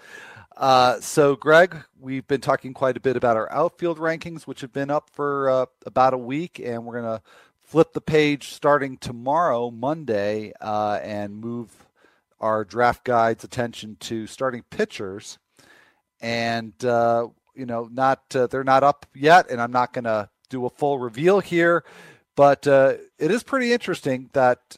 Uh, 0.57 0.99
so, 0.99 1.35
Greg, 1.35 1.77
we've 1.99 2.27
been 2.27 2.41
talking 2.41 2.73
quite 2.73 2.97
a 2.97 2.99
bit 2.99 3.15
about 3.15 3.37
our 3.37 3.51
outfield 3.51 3.99
rankings, 3.99 4.43
which 4.43 4.61
have 4.61 4.73
been 4.73 4.89
up 4.89 5.11
for 5.11 5.49
uh, 5.49 5.65
about 5.85 6.15
a 6.15 6.17
week, 6.17 6.59
and 6.59 6.85
we're 6.85 6.99
going 6.99 7.17
to 7.19 7.23
flip 7.61 7.93
the 7.93 8.01
page 8.01 8.49
starting 8.49 8.97
tomorrow, 8.97 9.69
Monday, 9.69 10.53
uh, 10.59 10.99
and 11.03 11.39
move 11.39 11.69
our 12.39 12.65
draft 12.65 13.03
guide's 13.03 13.43
attention 13.43 13.95
to 13.99 14.25
starting 14.25 14.63
pitchers 14.71 15.37
and 16.19 16.83
uh, 16.83 17.27
you 17.57 17.65
know, 17.65 17.89
not 17.91 18.23
uh, 18.35 18.47
they're 18.47 18.63
not 18.63 18.83
up 18.83 19.05
yet, 19.15 19.49
and 19.49 19.61
I'm 19.61 19.71
not 19.71 19.93
going 19.93 20.05
to 20.05 20.29
do 20.49 20.65
a 20.65 20.69
full 20.69 20.99
reveal 20.99 21.39
here, 21.39 21.83
but 22.35 22.67
uh, 22.67 22.93
it 23.17 23.31
is 23.31 23.43
pretty 23.43 23.73
interesting 23.73 24.29
that 24.33 24.77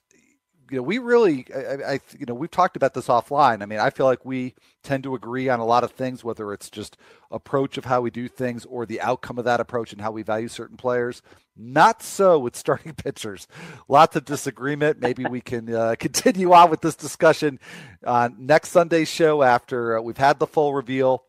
you 0.71 0.77
know 0.77 0.83
we 0.83 0.97
really, 0.97 1.45
I, 1.53 1.93
I, 1.93 1.99
you 2.17 2.25
know, 2.25 2.33
we've 2.33 2.49
talked 2.49 2.77
about 2.77 2.93
this 2.93 3.07
offline. 3.07 3.61
I 3.61 3.65
mean, 3.65 3.79
I 3.79 3.89
feel 3.89 4.05
like 4.05 4.23
we 4.25 4.55
tend 4.83 5.03
to 5.03 5.15
agree 5.15 5.49
on 5.49 5.59
a 5.59 5.65
lot 5.65 5.83
of 5.83 5.91
things, 5.91 6.23
whether 6.23 6.53
it's 6.53 6.69
just 6.69 6.97
approach 7.31 7.77
of 7.77 7.85
how 7.85 8.01
we 8.01 8.11
do 8.11 8.27
things 8.27 8.65
or 8.65 8.85
the 8.85 9.01
outcome 9.01 9.37
of 9.37 9.45
that 9.45 9.59
approach 9.59 9.91
and 9.91 10.01
how 10.01 10.11
we 10.11 10.23
value 10.23 10.47
certain 10.47 10.77
players. 10.77 11.21
Not 11.57 12.01
so 12.01 12.39
with 12.39 12.55
starting 12.55 12.93
pitchers. 12.97 13.47
Lots 13.87 14.15
of 14.15 14.25
disagreement. 14.25 14.99
Maybe 15.01 15.25
we 15.25 15.41
can 15.41 15.73
uh, 15.73 15.95
continue 15.99 16.53
on 16.53 16.69
with 16.69 16.81
this 16.81 16.95
discussion 16.95 17.59
on 18.05 18.35
next 18.39 18.69
Sunday's 18.69 19.09
show 19.09 19.43
after 19.43 19.97
uh, 19.97 20.01
we've 20.01 20.17
had 20.17 20.39
the 20.39 20.47
full 20.47 20.73
reveal 20.73 21.25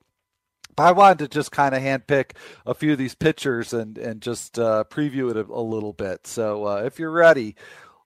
I 0.78 0.92
wanted 0.92 1.18
to 1.20 1.28
just 1.28 1.52
kind 1.52 1.74
of 1.74 1.82
handpick 1.82 2.32
a 2.66 2.74
few 2.74 2.92
of 2.92 2.98
these 2.98 3.14
pitchers 3.14 3.72
and 3.72 3.98
and 3.98 4.20
just 4.20 4.58
uh, 4.58 4.84
preview 4.88 5.30
it 5.30 5.36
a, 5.36 5.44
a, 5.52 5.62
little 5.62 5.92
bit. 5.92 6.26
So 6.26 6.66
uh, 6.66 6.82
if 6.84 6.98
you're 6.98 7.10
ready, 7.10 7.56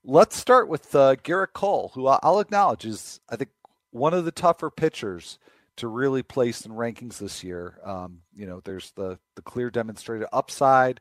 let's 0.05 0.37
start 0.37 0.69
with 0.69 0.95
uh, 0.95 1.17
Gerrit 1.17 1.53
Cole, 1.53 1.93
who 1.95 2.07
I'll 2.07 2.41
acknowledge 2.41 2.85
is 2.85 3.21
I 3.29 3.37
think 3.37 3.51
one 3.91 4.15
of 4.15 4.25
the 4.25 4.33
tougher 4.33 4.71
pitchers 4.71 5.39
to 5.77 5.89
really 5.89 6.23
place 6.23 6.65
in 6.65 6.73
rankings 6.73 7.19
this 7.19 7.43
year. 7.43 7.79
Um, 7.85 8.21
you 8.35 8.47
know, 8.47 8.61
there's 8.65 8.93
the 8.93 9.19
the 9.35 9.43
clear 9.43 9.71
demonstrated 9.71 10.29
upside, 10.33 11.01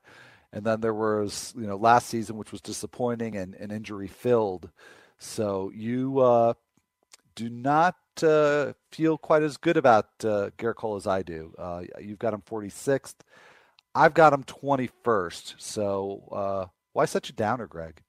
and 0.51 0.63
then 0.65 0.81
there 0.81 0.93
was 0.93 1.53
you 1.57 1.67
know 1.67 1.77
last 1.77 2.07
season 2.07 2.37
which 2.37 2.51
was 2.51 2.61
disappointing 2.61 3.35
and, 3.35 3.55
and 3.55 3.71
injury 3.71 4.07
filled. 4.07 4.69
So 5.19 5.71
you 5.73 6.19
uh, 6.19 6.53
do 7.35 7.49
not 7.49 7.95
uh, 8.21 8.73
feel 8.91 9.17
quite 9.17 9.43
as 9.43 9.57
good 9.57 9.77
about 9.77 10.05
uh, 10.23 10.49
Gerrit 10.57 10.75
Cole 10.75 10.95
as 10.95 11.07
I 11.07 11.23
do. 11.23 11.53
Uh, 11.57 11.83
you've 11.99 12.19
got 12.19 12.33
him 12.33 12.41
46th. 12.41 13.15
I've 13.95 14.13
got 14.13 14.33
him 14.33 14.43
21st. 14.43 15.55
So 15.57 16.23
uh, 16.31 16.65
why 16.93 17.05
such 17.05 17.29
a 17.29 17.33
downer, 17.33 17.67
Greg? 17.67 18.01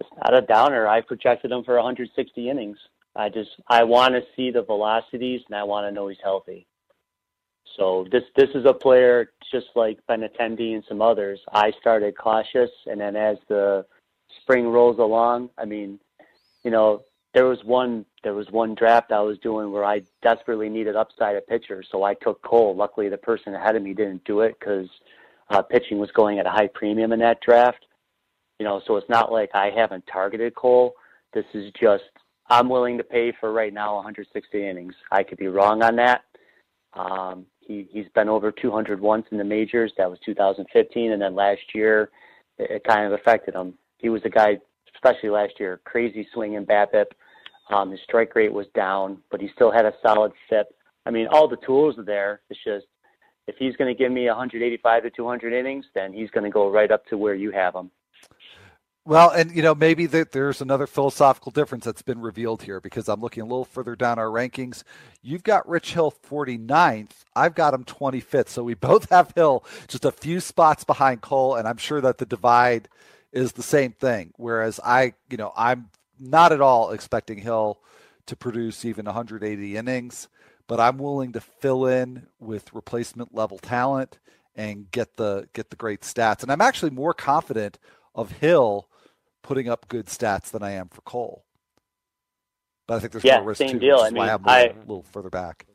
It's 0.00 0.10
not 0.22 0.34
a 0.34 0.42
downer. 0.42 0.86
I 0.86 1.00
projected 1.00 1.50
him 1.50 1.64
for 1.64 1.74
160 1.74 2.48
innings. 2.48 2.78
I 3.16 3.28
just 3.28 3.50
I 3.66 3.82
want 3.84 4.14
to 4.14 4.22
see 4.36 4.50
the 4.50 4.62
velocities 4.62 5.40
and 5.48 5.56
I 5.56 5.64
want 5.64 5.86
to 5.86 5.92
know 5.92 6.08
he's 6.08 6.18
healthy. 6.22 6.66
So 7.76 8.06
this 8.10 8.22
this 8.36 8.48
is 8.54 8.64
a 8.64 8.72
player 8.72 9.32
just 9.52 9.66
like 9.74 9.98
Benintendi 10.08 10.74
and 10.74 10.84
some 10.88 11.02
others. 11.02 11.40
I 11.52 11.72
started 11.80 12.16
cautious, 12.16 12.70
and 12.86 13.00
then 13.00 13.16
as 13.16 13.36
the 13.48 13.86
spring 14.40 14.68
rolls 14.68 14.98
along, 14.98 15.50
I 15.58 15.64
mean, 15.64 15.98
you 16.64 16.70
know, 16.70 17.04
there 17.34 17.46
was 17.46 17.62
one 17.64 18.04
there 18.24 18.34
was 18.34 18.50
one 18.50 18.74
draft 18.74 19.12
I 19.12 19.20
was 19.20 19.38
doing 19.38 19.70
where 19.70 19.84
I 19.84 20.02
desperately 20.22 20.68
needed 20.68 20.96
upside 20.96 21.36
at 21.36 21.46
pitcher, 21.46 21.82
so 21.88 22.02
I 22.02 22.14
took 22.14 22.42
Cole. 22.42 22.74
Luckily, 22.74 23.08
the 23.08 23.18
person 23.18 23.54
ahead 23.54 23.76
of 23.76 23.82
me 23.82 23.94
didn't 23.94 24.24
do 24.24 24.40
it 24.40 24.56
because 24.58 24.88
uh, 25.50 25.62
pitching 25.62 25.98
was 25.98 26.10
going 26.12 26.38
at 26.38 26.46
a 26.46 26.50
high 26.50 26.68
premium 26.68 27.12
in 27.12 27.20
that 27.20 27.40
draft. 27.40 27.86
You 28.58 28.64
know, 28.64 28.80
so 28.86 28.96
it's 28.96 29.08
not 29.08 29.30
like 29.30 29.50
I 29.54 29.70
haven't 29.70 30.04
targeted 30.12 30.54
Cole. 30.54 30.94
This 31.32 31.44
is 31.54 31.72
just 31.80 32.04
I'm 32.48 32.68
willing 32.68 32.96
to 32.98 33.04
pay 33.04 33.32
for 33.38 33.52
right 33.52 33.72
now 33.72 33.96
160 33.96 34.66
innings. 34.66 34.94
I 35.12 35.22
could 35.22 35.38
be 35.38 35.48
wrong 35.48 35.82
on 35.82 35.96
that. 35.96 36.22
Um, 36.94 37.46
he 37.60 37.86
he's 37.92 38.08
been 38.14 38.28
over 38.28 38.50
200 38.50 39.00
once 39.00 39.26
in 39.30 39.38
the 39.38 39.44
majors. 39.44 39.92
That 39.98 40.10
was 40.10 40.18
2015, 40.24 41.12
and 41.12 41.20
then 41.20 41.34
last 41.34 41.74
year 41.74 42.10
it, 42.58 42.70
it 42.70 42.84
kind 42.84 43.04
of 43.04 43.12
affected 43.12 43.54
him. 43.54 43.74
He 43.98 44.08
was 44.08 44.22
a 44.24 44.30
guy 44.30 44.58
especially 44.98 45.30
last 45.30 45.54
year. 45.58 45.80
Crazy 45.84 46.26
swing 46.32 46.54
in 46.54 46.66
BABIP. 46.66 47.06
Um, 47.70 47.90
his 47.90 48.00
strike 48.04 48.34
rate 48.34 48.52
was 48.52 48.66
down, 48.74 49.18
but 49.30 49.40
he 49.40 49.48
still 49.54 49.70
had 49.70 49.84
a 49.84 49.92
solid 50.02 50.32
FIP. 50.48 50.68
I 51.06 51.10
mean, 51.10 51.26
all 51.30 51.48
the 51.48 51.56
tools 51.56 51.98
are 51.98 52.04
there. 52.04 52.40
It's 52.50 52.60
just 52.64 52.86
if 53.46 53.56
he's 53.58 53.76
going 53.76 53.94
to 53.94 53.98
give 53.98 54.12
me 54.12 54.26
185 54.26 55.02
to 55.02 55.10
200 55.10 55.52
innings, 55.52 55.86
then 55.94 56.12
he's 56.12 56.30
going 56.30 56.44
to 56.44 56.50
go 56.50 56.70
right 56.70 56.90
up 56.90 57.06
to 57.06 57.16
where 57.16 57.34
you 57.34 57.50
have 57.50 57.74
him. 57.74 57.90
Well, 59.04 59.30
and 59.30 59.54
you 59.56 59.62
know, 59.62 59.74
maybe 59.74 60.04
the, 60.04 60.28
there's 60.30 60.60
another 60.60 60.86
philosophical 60.86 61.50
difference 61.50 61.86
that's 61.86 62.02
been 62.02 62.20
revealed 62.20 62.64
here 62.64 62.78
because 62.78 63.08
I'm 63.08 63.22
looking 63.22 63.42
a 63.42 63.46
little 63.46 63.64
further 63.64 63.96
down 63.96 64.18
our 64.18 64.26
rankings. 64.26 64.82
You've 65.22 65.44
got 65.44 65.66
Rich 65.66 65.94
Hill 65.94 66.12
49th. 66.28 67.24
I've 67.34 67.54
got 67.54 67.72
him 67.72 67.84
25th. 67.84 68.50
So 68.50 68.62
we 68.62 68.74
both 68.74 69.08
have 69.08 69.32
Hill 69.34 69.64
just 69.86 70.04
a 70.04 70.12
few 70.12 70.40
spots 70.40 70.84
behind 70.84 71.22
Cole, 71.22 71.54
and 71.54 71.66
I'm 71.66 71.78
sure 71.78 72.02
that 72.02 72.18
the 72.18 72.26
divide 72.26 72.90
is 73.32 73.52
the 73.52 73.62
same 73.62 73.92
thing. 73.92 74.32
Whereas 74.36 74.80
I, 74.84 75.14
you 75.30 75.36
know, 75.36 75.52
I'm 75.56 75.90
not 76.18 76.52
at 76.52 76.60
all 76.60 76.90
expecting 76.90 77.38
Hill 77.38 77.78
to 78.26 78.36
produce 78.36 78.84
even 78.84 79.06
180 79.06 79.76
innings, 79.76 80.28
but 80.66 80.80
I'm 80.80 80.98
willing 80.98 81.32
to 81.32 81.40
fill 81.40 81.86
in 81.86 82.26
with 82.38 82.74
replacement 82.74 83.34
level 83.34 83.58
talent 83.58 84.18
and 84.54 84.90
get 84.90 85.16
the 85.16 85.48
get 85.52 85.70
the 85.70 85.76
great 85.76 86.02
stats. 86.02 86.42
And 86.42 86.50
I'm 86.50 86.60
actually 86.60 86.90
more 86.90 87.14
confident 87.14 87.78
of 88.14 88.32
Hill 88.32 88.88
putting 89.42 89.68
up 89.68 89.88
good 89.88 90.06
stats 90.06 90.50
than 90.50 90.62
I 90.62 90.72
am 90.72 90.88
for 90.88 91.00
Cole. 91.02 91.44
But 92.86 92.96
I 92.96 93.00
think 93.00 93.12
there's 93.12 93.24
yeah, 93.24 93.38
more 93.38 93.48
risk 93.48 93.58
same 93.58 93.72
too, 93.72 93.78
deal. 93.78 93.98
I 93.98 94.10
mean, 94.10 94.22
I, 94.22 94.64
a 94.64 94.72
little 94.80 95.04
further 95.04 95.30
back. 95.30 95.67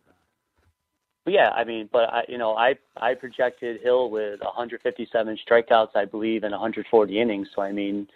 Yeah, 1.26 1.49
I 1.49 1.63
mean, 1.63 1.89
but 1.91 2.09
I, 2.09 2.24
you 2.28 2.38
know, 2.38 2.55
I 2.55 2.76
I 2.97 3.13
projected 3.13 3.82
Hill 3.82 4.09
with 4.09 4.41
157 4.41 5.38
strikeouts, 5.49 5.95
I 5.95 6.05
believe, 6.05 6.43
and 6.43 6.51
140 6.51 7.19
innings. 7.19 7.47
So 7.55 7.61
I 7.61 7.71
mean, 7.71 8.07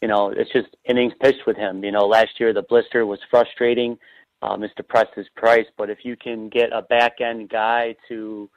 you 0.00 0.08
know, 0.08 0.30
it's 0.30 0.52
just 0.52 0.68
innings 0.84 1.12
pitched 1.20 1.46
with 1.46 1.56
him. 1.56 1.84
You 1.84 1.92
know, 1.92 2.06
last 2.06 2.40
year 2.40 2.52
the 2.52 2.62
blister 2.62 3.04
was 3.04 3.20
frustrating. 3.30 3.98
Um, 4.42 4.62
it's 4.62 4.74
depressed 4.74 5.14
his 5.14 5.26
price, 5.36 5.66
but 5.76 5.90
if 5.90 6.04
you 6.04 6.16
can 6.16 6.48
get 6.48 6.72
a 6.72 6.82
back 6.82 7.20
end 7.20 7.48
guy 7.48 7.96
to 8.08 8.50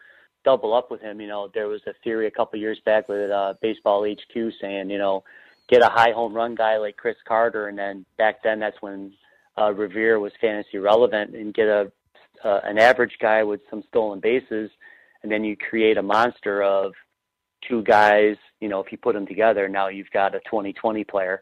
double 0.44 0.74
up 0.74 0.92
with 0.92 1.02
him, 1.02 1.22
you 1.22 1.28
know, 1.28 1.50
there 1.54 1.68
was 1.68 1.82
a 1.88 1.94
theory 2.04 2.28
a 2.28 2.32
couple 2.32 2.60
years 2.60 2.80
back 2.86 3.08
with 3.08 3.32
uh, 3.32 3.54
Baseball 3.62 4.06
HQ 4.06 4.52
saying, 4.60 4.90
you 4.90 4.98
know, 4.98 5.24
get 5.70 5.82
a 5.82 5.90
high 5.90 6.12
home 6.12 6.34
run 6.34 6.56
guy 6.56 6.78
like 6.78 6.98
Chris 6.98 7.16
Carter, 7.28 7.68
and 7.68 7.78
then 7.78 8.06
back 8.18 8.44
then 8.44 8.60
that's 8.60 8.82
when 8.82 9.14
uh, 9.58 9.74
Revere 9.74 10.20
was 10.20 10.32
fantasy 10.40 10.78
relevant, 10.78 11.36
and 11.36 11.54
get 11.54 11.68
a 11.68 11.92
uh, 12.44 12.60
an 12.64 12.78
average 12.78 13.18
guy 13.22 13.44
with 13.44 13.62
some 13.70 13.84
stolen 13.88 14.20
bases, 14.20 14.70
and 15.24 15.32
then 15.32 15.44
you 15.44 15.56
create 15.58 15.98
a 15.98 16.04
monster 16.04 16.64
of 16.64 16.94
two 17.68 17.84
guys, 17.84 18.36
you 18.60 18.70
know, 18.70 18.80
if 18.80 18.92
you 18.92 18.98
put 18.98 19.14
them 19.14 19.26
together, 19.26 19.68
now 19.68 19.88
you've 19.88 20.12
got 20.12 20.36
a 20.36 20.40
2020 20.42 21.04
player. 21.04 21.42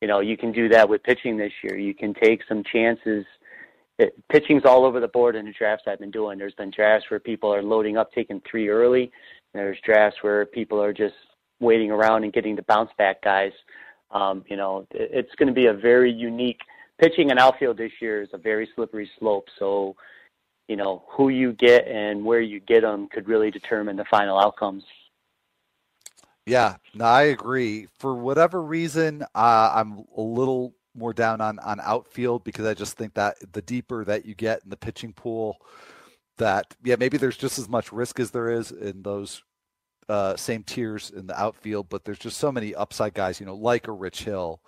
You 0.00 0.08
know, 0.08 0.20
you 0.20 0.36
can 0.36 0.52
do 0.52 0.68
that 0.68 0.88
with 0.88 1.02
pitching 1.02 1.36
this 1.36 1.52
year. 1.62 1.76
You 1.76 1.94
can 1.94 2.14
take 2.14 2.42
some 2.48 2.62
chances. 2.70 3.24
It, 3.98 4.14
pitching's 4.30 4.64
all 4.64 4.84
over 4.84 5.00
the 5.00 5.08
board 5.08 5.36
in 5.36 5.46
the 5.46 5.52
drafts 5.52 5.84
I've 5.86 5.98
been 5.98 6.10
doing. 6.10 6.38
There's 6.38 6.54
been 6.54 6.70
drafts 6.70 7.10
where 7.10 7.20
people 7.20 7.52
are 7.52 7.62
loading 7.62 7.96
up, 7.96 8.12
taking 8.12 8.42
three 8.48 8.68
early. 8.68 9.10
There's 9.54 9.78
drafts 9.84 10.18
where 10.22 10.44
people 10.44 10.82
are 10.82 10.92
just 10.92 11.14
waiting 11.60 11.90
around 11.90 12.24
and 12.24 12.32
getting 12.32 12.56
the 12.56 12.62
bounce 12.62 12.90
back 12.98 13.22
guys. 13.22 13.52
Um, 14.10 14.44
you 14.48 14.56
know, 14.56 14.86
it, 14.90 15.10
it's 15.12 15.34
going 15.36 15.48
to 15.48 15.54
be 15.54 15.66
a 15.66 15.72
very 15.72 16.12
unique 16.12 16.60
pitching 17.00 17.30
and 17.30 17.38
outfield 17.38 17.78
this 17.78 17.92
year 18.00 18.22
is 18.22 18.28
a 18.32 18.38
very 18.38 18.68
slippery 18.74 19.10
slope. 19.18 19.46
So, 19.58 19.96
you 20.68 20.76
know, 20.76 21.04
who 21.08 21.28
you 21.28 21.52
get 21.52 21.86
and 21.86 22.24
where 22.24 22.40
you 22.40 22.60
get 22.60 22.82
them 22.82 23.08
could 23.08 23.28
really 23.28 23.50
determine 23.50 23.96
the 23.96 24.04
final 24.04 24.38
outcomes. 24.38 24.84
Yeah, 26.44 26.76
no, 26.94 27.04
I 27.04 27.22
agree. 27.22 27.88
For 27.98 28.14
whatever 28.14 28.62
reason, 28.62 29.22
uh, 29.34 29.72
I'm 29.74 30.04
a 30.16 30.20
little 30.20 30.74
more 30.94 31.12
down 31.12 31.40
on 31.40 31.58
on 31.58 31.80
outfield 31.82 32.44
because 32.44 32.66
I 32.66 32.74
just 32.74 32.96
think 32.96 33.14
that 33.14 33.36
the 33.52 33.62
deeper 33.62 34.04
that 34.04 34.24
you 34.24 34.34
get 34.34 34.62
in 34.62 34.70
the 34.70 34.76
pitching 34.76 35.12
pool, 35.12 35.58
that 36.38 36.74
yeah, 36.84 36.96
maybe 36.98 37.18
there's 37.18 37.36
just 37.36 37.58
as 37.58 37.68
much 37.68 37.92
risk 37.92 38.20
as 38.20 38.30
there 38.30 38.48
is 38.48 38.70
in 38.70 39.02
those 39.02 39.42
uh, 40.08 40.36
same 40.36 40.62
tiers 40.62 41.10
in 41.10 41.26
the 41.26 41.40
outfield, 41.40 41.88
but 41.88 42.04
there's 42.04 42.18
just 42.18 42.38
so 42.38 42.52
many 42.52 42.74
upside 42.74 43.14
guys, 43.14 43.40
you 43.40 43.46
know, 43.46 43.56
like 43.56 43.88
a 43.88 43.92
Rich 43.92 44.24
Hill, 44.24 44.60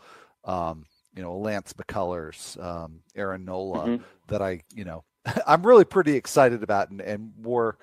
um, 0.45 0.85
you 1.15 1.23
know, 1.23 1.37
Lance 1.37 1.73
McCullers, 1.75 2.63
um, 2.63 3.01
Aaron 3.15 3.45
Nola, 3.45 3.87
mm-hmm. 3.87 4.03
that 4.27 4.43
I, 4.43 4.63
you 4.75 4.85
know, 4.85 5.05
I'm 5.47 5.67
really 5.67 5.85
pretty 5.85 6.15
excited 6.15 6.63
about 6.63 6.91
and, 6.91 7.01
and 7.01 7.33
more 7.41 7.79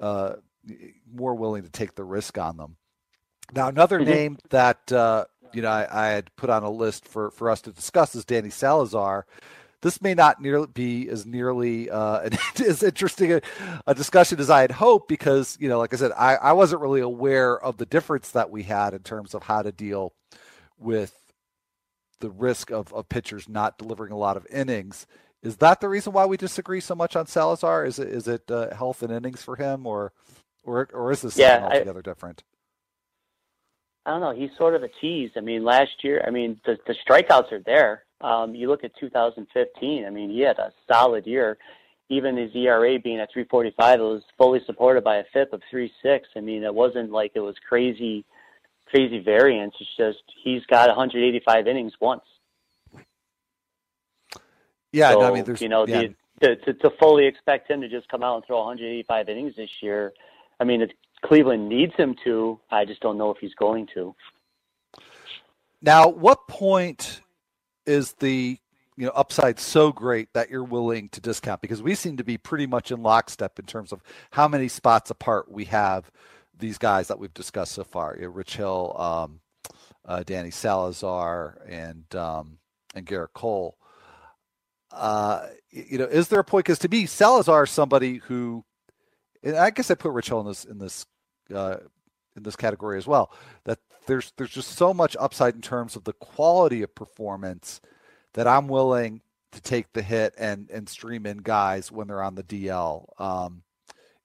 uh, 0.00 0.34
more 1.12 1.34
willing 1.34 1.62
to 1.62 1.70
take 1.70 1.94
the 1.94 2.04
risk 2.04 2.38
on 2.38 2.56
them. 2.56 2.76
Now, 3.52 3.68
another 3.68 4.00
mm-hmm. 4.00 4.10
name 4.10 4.38
that 4.50 4.90
uh, 4.92 5.26
you 5.52 5.62
know 5.62 5.70
I, 5.70 5.86
I, 5.90 6.06
had 6.08 6.34
put 6.36 6.50
on 6.50 6.62
a 6.62 6.70
list 6.70 7.06
for 7.06 7.30
for 7.30 7.50
us 7.50 7.60
to 7.62 7.72
discuss 7.72 8.14
is 8.14 8.24
Danny 8.24 8.50
Salazar. 8.50 9.26
This 9.82 10.00
may 10.00 10.14
not 10.14 10.40
nearly 10.40 10.66
be 10.66 11.10
as 11.10 11.26
nearly 11.26 11.90
uh, 11.90 12.30
as 12.66 12.82
interesting 12.82 13.32
a, 13.34 13.42
a, 13.86 13.94
discussion 13.94 14.40
as 14.40 14.48
I 14.48 14.62
had 14.62 14.70
hoped 14.70 15.08
because 15.08 15.58
you 15.60 15.68
know, 15.68 15.78
like 15.78 15.92
I 15.92 15.98
said, 15.98 16.12
I, 16.16 16.36
I 16.36 16.52
wasn't 16.52 16.80
really 16.80 17.02
aware 17.02 17.58
of 17.58 17.76
the 17.76 17.86
difference 17.86 18.30
that 18.30 18.50
we 18.50 18.62
had 18.62 18.94
in 18.94 19.00
terms 19.00 19.34
of 19.34 19.42
how 19.42 19.62
to 19.62 19.72
deal 19.72 20.14
with 20.78 21.14
the 22.20 22.30
risk 22.30 22.70
of, 22.70 22.92
of 22.94 23.08
pitchers 23.08 23.48
not 23.48 23.76
delivering 23.76 24.12
a 24.12 24.16
lot 24.16 24.38
of 24.38 24.46
innings. 24.50 25.06
Is 25.44 25.58
that 25.58 25.82
the 25.82 25.90
reason 25.90 26.14
why 26.14 26.24
we 26.24 26.38
disagree 26.38 26.80
so 26.80 26.94
much 26.94 27.14
on 27.16 27.26
Salazar? 27.26 27.84
Is 27.84 27.98
it 27.98 28.08
is 28.08 28.26
it 28.26 28.50
uh, 28.50 28.74
health 28.74 29.02
and 29.02 29.12
innings 29.12 29.42
for 29.42 29.56
him, 29.56 29.86
or 29.86 30.12
or 30.64 30.88
or 30.92 31.12
is 31.12 31.20
this 31.20 31.36
yeah, 31.36 31.60
something 31.60 31.72
altogether 31.72 31.98
I, 31.98 32.02
different? 32.02 32.42
I 34.06 34.10
don't 34.10 34.20
know. 34.22 34.34
He's 34.34 34.56
sort 34.56 34.74
of 34.74 34.82
a 34.82 34.88
tease. 35.00 35.30
I 35.36 35.40
mean, 35.40 35.62
last 35.62 36.02
year, 36.02 36.24
I 36.26 36.30
mean, 36.30 36.60
the, 36.64 36.78
the 36.86 36.94
strikeouts 37.06 37.52
are 37.52 37.62
there. 37.64 38.04
Um, 38.20 38.54
you 38.54 38.68
look 38.68 38.84
at 38.84 38.92
2015. 38.98 40.04
I 40.04 40.10
mean, 40.10 40.30
he 40.30 40.40
had 40.40 40.58
a 40.58 40.72
solid 40.90 41.26
year. 41.26 41.58
Even 42.10 42.36
his 42.36 42.54
ERA 42.54 42.98
being 42.98 43.18
at 43.18 43.32
3.45, 43.34 43.64
it 43.68 44.00
was 44.00 44.22
fully 44.36 44.60
supported 44.66 45.04
by 45.04 45.16
a 45.16 45.24
FIP 45.32 45.54
of 45.54 45.62
3.6. 45.72 46.20
I 46.36 46.40
mean, 46.40 46.62
it 46.62 46.74
wasn't 46.74 47.12
like 47.12 47.32
it 47.34 47.40
was 47.40 47.56
crazy, 47.66 48.26
crazy 48.86 49.20
variance. 49.20 49.74
It's 49.80 49.96
just 49.96 50.22
he's 50.42 50.64
got 50.66 50.88
185 50.88 51.66
innings 51.66 51.94
once. 52.00 52.24
Yeah, 54.94 55.10
so, 55.10 55.20
no, 55.20 55.26
I 55.26 55.34
mean, 55.34 55.44
there's 55.44 55.60
you 55.60 55.68
know 55.68 55.86
yeah. 55.88 56.04
the, 56.40 56.54
to, 56.54 56.74
to 56.74 56.90
fully 57.00 57.26
expect 57.26 57.68
him 57.68 57.80
to 57.80 57.88
just 57.88 58.08
come 58.08 58.22
out 58.22 58.36
and 58.36 58.44
throw 58.46 58.58
185 58.58 59.28
innings 59.28 59.56
this 59.56 59.70
year. 59.82 60.12
I 60.60 60.64
mean, 60.64 60.86
Cleveland 61.24 61.68
needs 61.68 61.92
him 61.96 62.14
to. 62.22 62.60
I 62.70 62.84
just 62.84 63.00
don't 63.00 63.18
know 63.18 63.32
if 63.32 63.38
he's 63.38 63.54
going 63.54 63.88
to. 63.94 64.14
Now, 65.82 66.08
what 66.08 66.46
point 66.46 67.22
is 67.86 68.12
the 68.20 68.56
you 68.96 69.06
know 69.06 69.12
upside 69.16 69.58
so 69.58 69.90
great 69.90 70.32
that 70.34 70.48
you're 70.48 70.62
willing 70.62 71.08
to 71.08 71.20
discount? 71.20 71.60
Because 71.60 71.82
we 71.82 71.96
seem 71.96 72.16
to 72.18 72.24
be 72.24 72.38
pretty 72.38 72.68
much 72.68 72.92
in 72.92 73.02
lockstep 73.02 73.58
in 73.58 73.66
terms 73.66 73.90
of 73.90 74.00
how 74.30 74.46
many 74.46 74.68
spots 74.68 75.10
apart 75.10 75.50
we 75.50 75.64
have 75.64 76.08
these 76.56 76.78
guys 76.78 77.08
that 77.08 77.18
we've 77.18 77.34
discussed 77.34 77.72
so 77.72 77.82
far. 77.82 78.14
You 78.14 78.22
know, 78.22 78.28
Rich 78.28 78.56
Hill, 78.58 78.94
um, 78.96 79.40
uh, 80.06 80.22
Danny 80.22 80.52
Salazar, 80.52 81.58
and 81.68 82.14
um, 82.14 82.58
and 82.94 83.04
Gerrit 83.04 83.32
Cole. 83.34 83.76
Uh, 84.94 85.48
you 85.70 85.98
know, 85.98 86.04
is 86.04 86.28
there 86.28 86.40
a 86.40 86.44
point? 86.44 86.64
Because 86.64 86.78
to 86.80 86.88
me, 86.88 87.06
Salazar 87.06 87.64
is 87.64 87.70
somebody 87.70 88.16
who, 88.16 88.64
and 89.42 89.56
I 89.56 89.70
guess 89.70 89.90
I 89.90 89.94
put 89.94 90.12
Rich 90.12 90.28
Hill 90.28 90.40
in 90.40 90.46
this 90.46 90.64
in 90.64 90.78
this 90.78 91.06
uh, 91.52 91.76
in 92.36 92.42
this 92.42 92.56
category 92.56 92.98
as 92.98 93.06
well. 93.06 93.32
That 93.64 93.78
there's 94.06 94.32
there's 94.36 94.50
just 94.52 94.70
so 94.70 94.94
much 94.94 95.16
upside 95.18 95.54
in 95.54 95.60
terms 95.60 95.96
of 95.96 96.04
the 96.04 96.12
quality 96.12 96.82
of 96.82 96.94
performance 96.94 97.80
that 98.34 98.46
I'm 98.46 98.68
willing 98.68 99.20
to 99.52 99.60
take 99.60 99.92
the 99.92 100.02
hit 100.02 100.34
and 100.38 100.70
and 100.70 100.88
stream 100.88 101.26
in 101.26 101.38
guys 101.38 101.90
when 101.90 102.06
they're 102.06 102.22
on 102.22 102.36
the 102.36 102.44
DL. 102.44 103.08
Um, 103.20 103.62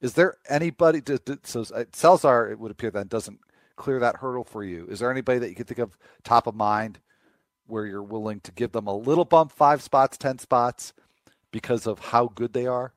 is 0.00 0.14
there 0.14 0.38
anybody? 0.48 1.00
To, 1.02 1.18
to, 1.18 1.38
so 1.42 1.64
uh, 1.74 1.84
Salazar, 1.92 2.50
it 2.50 2.58
would 2.58 2.70
appear 2.70 2.90
that 2.92 3.08
doesn't 3.08 3.40
clear 3.76 3.98
that 4.00 4.16
hurdle 4.16 4.44
for 4.44 4.62
you. 4.62 4.86
Is 4.88 5.00
there 5.00 5.10
anybody 5.10 5.38
that 5.40 5.48
you 5.48 5.54
could 5.54 5.66
think 5.66 5.78
of 5.78 5.96
top 6.22 6.46
of 6.46 6.54
mind 6.54 7.00
where 7.70 7.86
you're 7.86 8.02
willing 8.02 8.40
to 8.40 8.52
give 8.52 8.72
them 8.72 8.86
a 8.86 8.96
little 8.96 9.24
bump, 9.24 9.52
five 9.52 9.82
spots, 9.82 10.18
ten 10.18 10.38
spots, 10.38 10.92
because 11.50 11.86
of 11.86 11.98
how 11.98 12.30
good 12.34 12.52
they 12.52 12.66
are? 12.66 12.92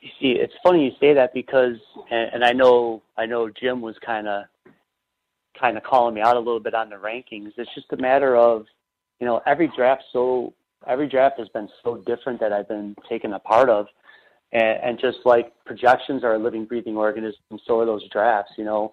You 0.00 0.10
see, 0.20 0.38
it's 0.38 0.54
funny 0.62 0.84
you 0.84 0.92
say 1.00 1.14
that 1.14 1.34
because, 1.34 1.76
and, 2.10 2.30
and 2.34 2.44
I 2.44 2.52
know, 2.52 3.02
I 3.16 3.26
know 3.26 3.50
Jim 3.50 3.80
was 3.80 3.96
kind 4.04 4.28
of, 4.28 4.44
kind 5.58 5.76
of 5.76 5.82
calling 5.82 6.14
me 6.14 6.20
out 6.20 6.36
a 6.36 6.38
little 6.38 6.60
bit 6.60 6.74
on 6.74 6.90
the 6.90 6.96
rankings. 6.96 7.52
It's 7.56 7.74
just 7.74 7.92
a 7.92 7.96
matter 7.96 8.36
of, 8.36 8.66
you 9.18 9.26
know, 9.26 9.40
every 9.46 9.70
draft 9.74 10.04
so 10.12 10.52
every 10.86 11.08
draft 11.08 11.38
has 11.38 11.48
been 11.48 11.68
so 11.82 11.96
different 12.06 12.40
that 12.40 12.52
I've 12.52 12.68
been 12.68 12.94
taken 13.08 13.32
a 13.32 13.38
part 13.38 13.68
of, 13.68 13.86
and, 14.52 14.78
and 14.82 14.98
just 15.00 15.18
like 15.24 15.52
projections 15.64 16.22
are 16.22 16.34
a 16.34 16.38
living, 16.38 16.64
breathing 16.64 16.96
organism, 16.96 17.58
so 17.66 17.80
are 17.80 17.86
those 17.86 18.08
drafts. 18.10 18.52
You 18.56 18.64
know, 18.64 18.92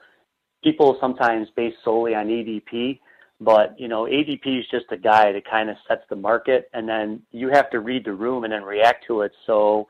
people 0.63 0.97
sometimes 0.99 1.47
base 1.55 1.73
solely 1.83 2.15
on 2.15 2.27
ADP, 2.27 2.99
but 3.41 3.79
you 3.79 3.87
know, 3.87 4.03
ADP 4.03 4.59
is 4.59 4.65
just 4.71 4.85
a 4.91 4.97
guide. 4.97 5.35
that 5.35 5.45
kind 5.49 5.69
of 5.69 5.75
sets 5.87 6.03
the 6.09 6.15
market, 6.15 6.69
and 6.73 6.87
then 6.87 7.21
you 7.31 7.49
have 7.49 7.69
to 7.71 7.79
read 7.79 8.05
the 8.05 8.13
room 8.13 8.43
and 8.43 8.53
then 8.53 8.63
react 8.63 9.05
to 9.07 9.21
it. 9.21 9.31
So, 9.45 9.87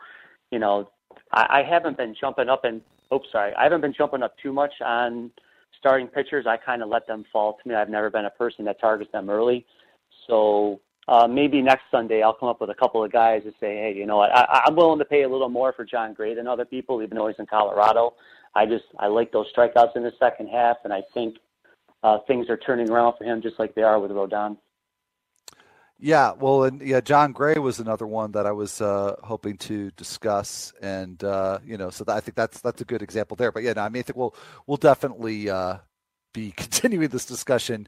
you 0.51 0.59
know, 0.59 0.89
I, 1.31 1.59
I 1.59 1.63
haven't 1.63 1.97
been 1.97 2.15
jumping 2.19 2.49
up 2.49 2.65
and 2.65 2.81
oops, 3.13 3.27
sorry, 3.31 3.53
I 3.55 3.63
haven't 3.63 3.81
been 3.81 3.93
jumping 3.93 4.23
up 4.23 4.35
too 4.41 4.53
much 4.53 4.73
on 4.83 5.31
starting 5.77 6.07
pitchers. 6.07 6.45
I 6.47 6.57
kind 6.57 6.81
of 6.81 6.89
let 6.89 7.05
them 7.07 7.25
fall 7.31 7.57
to 7.61 7.69
me. 7.69 7.75
I've 7.75 7.89
never 7.89 8.09
been 8.09 8.25
a 8.25 8.31
person 8.31 8.65
that 8.65 8.79
targets 8.79 9.11
them 9.11 9.29
early. 9.29 9.65
So 10.27 10.79
uh, 11.07 11.27
maybe 11.27 11.61
next 11.61 11.83
Sunday 11.91 12.21
I'll 12.21 12.33
come 12.33 12.49
up 12.49 12.61
with 12.61 12.69
a 12.69 12.75
couple 12.75 13.03
of 13.03 13.11
guys 13.11 13.41
and 13.43 13.53
say, 13.59 13.75
hey, 13.75 13.93
you 13.95 14.05
know 14.05 14.17
what, 14.17 14.31
I, 14.35 14.63
I'm 14.65 14.75
willing 14.75 14.99
to 14.99 15.05
pay 15.05 15.23
a 15.23 15.29
little 15.29 15.49
more 15.49 15.73
for 15.73 15.83
Jon 15.85 16.13
Gray 16.13 16.33
than 16.33 16.47
other 16.47 16.65
people, 16.65 17.03
even 17.03 17.17
though 17.17 17.27
he's 17.27 17.39
in 17.39 17.45
Colorado. 17.45 18.13
I 18.55 18.65
just 18.65 18.85
I 18.99 19.07
like 19.07 19.31
those 19.31 19.47
strikeouts 19.55 19.95
in 19.95 20.03
the 20.03 20.13
second 20.19 20.47
half, 20.47 20.77
and 20.83 20.93
I 20.93 21.03
think 21.13 21.37
uh, 22.03 22.19
things 22.27 22.49
are 22.49 22.57
turning 22.57 22.89
around 22.89 23.17
for 23.17 23.23
him 23.23 23.41
just 23.41 23.59
like 23.59 23.75
they 23.75 23.83
are 23.83 23.99
with 23.99 24.11
Rodon. 24.11 24.57
Yeah, 25.99 26.33
well, 26.33 26.65
and 26.65 26.81
yeah, 26.81 26.99
Jon 26.99 27.31
Gray 27.31 27.57
was 27.59 27.79
another 27.79 28.05
one 28.05 28.33
that 28.33 28.45
I 28.45 28.51
was 28.51 28.81
uh, 28.81 29.15
hoping 29.23 29.57
to 29.59 29.89
discuss, 29.91 30.73
and 30.81 31.23
uh, 31.23 31.59
you 31.65 31.77
know, 31.77 31.89
so 31.89 32.03
that, 32.03 32.17
I 32.17 32.19
think 32.19 32.35
that's 32.35 32.59
that's 32.59 32.81
a 32.81 32.85
good 32.85 33.01
example 33.01 33.37
there. 33.37 33.51
But 33.51 33.63
yeah, 33.63 33.73
no, 33.73 33.83
I 33.83 33.89
mean, 33.89 34.01
I 34.01 34.03
think 34.03 34.17
we'll 34.17 34.35
we'll 34.67 34.77
definitely 34.77 35.49
uh, 35.49 35.77
be 36.33 36.51
continuing 36.57 37.07
this 37.07 37.25
discussion 37.25 37.87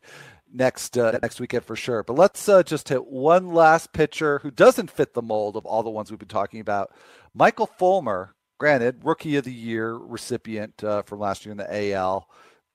next 0.54 0.98
uh, 0.98 1.20
next 1.22 1.40
weekend 1.40 1.66
for 1.66 1.76
sure. 1.76 2.04
But 2.04 2.16
let's 2.16 2.48
uh, 2.48 2.64
just 2.64 2.90
hit 2.90 3.06
one 3.06 3.54
last 3.54 3.92
pitcher 3.92 4.40
who 4.40 4.52
doesn't 4.52 4.92
fit 4.92 5.14
the 5.14 5.22
mold 5.22 5.58
of 5.58 5.66
all 5.66 5.84
the 5.84 5.90
ones 5.90 6.10
we've 6.10 6.20
been 6.20 6.28
talking 6.28 6.62
about. 6.62 6.92
Michael 7.34 7.68
Fulmer, 7.68 8.34
granted, 8.58 9.02
rookie 9.04 9.36
of 9.36 9.46
the 9.46 9.54
year 9.54 9.94
recipient 9.94 10.84
uh, 10.84 11.02
from 11.04 11.20
last 11.20 11.46
year 11.46 11.52
in 11.52 11.58
the 11.58 11.94
AL, 11.94 12.28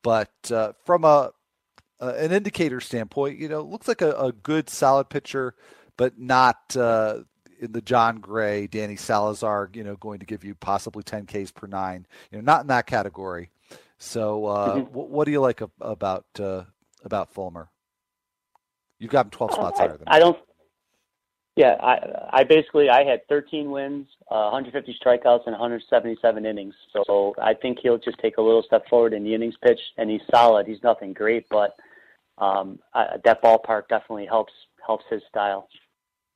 but 0.02 0.30
from 0.84 1.04
a 1.04 1.30
uh, 2.00 2.14
an 2.16 2.32
indicator 2.32 2.80
standpoint, 2.80 3.38
you 3.38 3.48
know, 3.48 3.60
looks 3.60 3.86
like 3.86 4.00
a, 4.02 4.12
a 4.12 4.32
good, 4.32 4.70
solid 4.70 5.08
pitcher, 5.10 5.54
but 5.96 6.18
not 6.18 6.74
uh, 6.76 7.18
in 7.60 7.72
the 7.72 7.82
Jon 7.82 8.20
Gray, 8.20 8.66
Danny 8.66 8.96
Salazar, 8.96 9.70
you 9.74 9.84
know, 9.84 9.96
going 9.96 10.20
to 10.20 10.26
give 10.26 10.44
you 10.44 10.54
possibly 10.54 11.02
10 11.02 11.26
Ks 11.26 11.50
per 11.50 11.66
nine. 11.66 12.06
You 12.30 12.38
know, 12.38 12.44
not 12.44 12.62
in 12.62 12.68
that 12.68 12.86
category. 12.86 13.50
So, 13.98 14.46
uh, 14.46 14.76
mm-hmm. 14.76 14.94
what, 14.94 15.10
what, 15.10 15.24
do 15.26 15.30
you 15.30 15.40
like 15.40 15.60
about 15.80 16.24
uh, 16.38 16.64
about 17.04 17.34
Fulmer? 17.34 17.68
You've 18.98 19.10
got 19.10 19.26
him 19.26 19.30
12 19.30 19.52
spots 19.52 19.78
higher 19.78 19.96
than 19.96 20.08
I 20.08 20.18
don't. 20.18 20.38
Yeah, 21.56 21.76
I 21.80 22.40
I 22.40 22.44
basically 22.44 22.88
I 22.88 23.04
had 23.04 23.26
13 23.28 23.70
wins, 23.70 24.06
uh, 24.30 24.50
150 24.50 24.96
strikeouts, 25.04 25.46
and 25.46 25.52
177 25.52 26.46
innings. 26.46 26.74
So 26.92 27.34
I 27.42 27.54
think 27.54 27.78
he'll 27.82 27.98
just 27.98 28.18
take 28.18 28.38
a 28.38 28.42
little 28.42 28.62
step 28.62 28.88
forward 28.88 29.12
in 29.12 29.24
the 29.24 29.34
innings 29.34 29.56
pitch, 29.62 29.80
and 29.98 30.08
he's 30.08 30.20
solid. 30.30 30.66
He's 30.66 30.82
nothing 30.82 31.12
great, 31.12 31.46
but 31.50 31.76
um, 32.38 32.78
uh, 32.94 33.18
that 33.24 33.42
ballpark 33.42 33.88
definitely 33.88 34.26
helps 34.26 34.52
helps 34.86 35.04
his 35.10 35.22
style. 35.28 35.68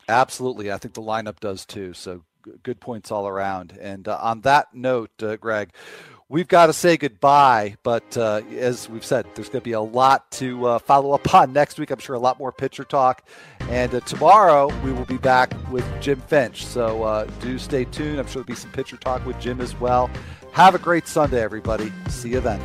Absolutely, 0.09 0.71
I 0.71 0.79
think 0.79 0.95
the 0.95 1.03
lineup 1.03 1.41
does 1.41 1.65
too. 1.65 1.95
So 1.95 2.25
good 2.63 2.81
points 2.81 3.11
all 3.11 3.27
around. 3.27 3.77
And 3.81 4.07
uh, 4.07 4.19
on 4.21 4.43
that 4.43 4.75
note, 4.75 5.11
uh, 5.23 5.37
Greg, 5.37 5.71
we've 6.29 6.49
got 6.49 6.67
to 6.67 6.73
say 6.73 6.97
goodbye. 6.97 7.77
But 7.83 8.17
uh, 8.17 8.43
as 8.57 8.89
we've 8.89 9.05
said, 9.05 9.27
there's 9.35 9.49
going 9.49 9.61
to 9.61 9.65
be 9.65 9.73
a 9.73 9.81
lot 9.81 10.31
to 10.33 10.67
uh, 10.67 10.79
follow 10.79 11.13
up 11.13 11.35
on 11.35 11.53
next 11.53 11.79
week. 11.79 11.91
I'm 11.91 11.99
sure 11.99 12.17
a 12.17 12.21
lot 12.21 12.39
more 12.39 12.53
pitcher 12.53 12.85
talk. 12.85 13.27
And 13.69 13.95
uh, 13.95 14.01
tomorrow 14.01 14.69
we 14.83 14.93
will 14.93 15.07
be 15.07 15.19
back 15.19 15.53
with 15.71 15.85
Jim 16.01 16.21
Finch. 16.21 16.65
So 16.65 17.03
uh, 17.03 17.25
do 17.41 17.59
stay 17.59 17.85
tuned. 17.85 18.19
I'm 18.19 18.27
sure 18.27 18.43
there'll 18.43 18.47
be 18.47 18.55
some 18.55 18.73
pitcher 18.73 18.97
talk 18.97 19.25
with 19.27 19.39
Jim 19.41 19.61
as 19.61 19.79
well. 19.81 20.11
Have 20.53 20.75
a 20.75 20.79
great 20.79 21.09
Sunday, 21.09 21.43
everybody. 21.43 21.93
See 22.09 22.31
you 22.31 22.41
then. 22.41 22.61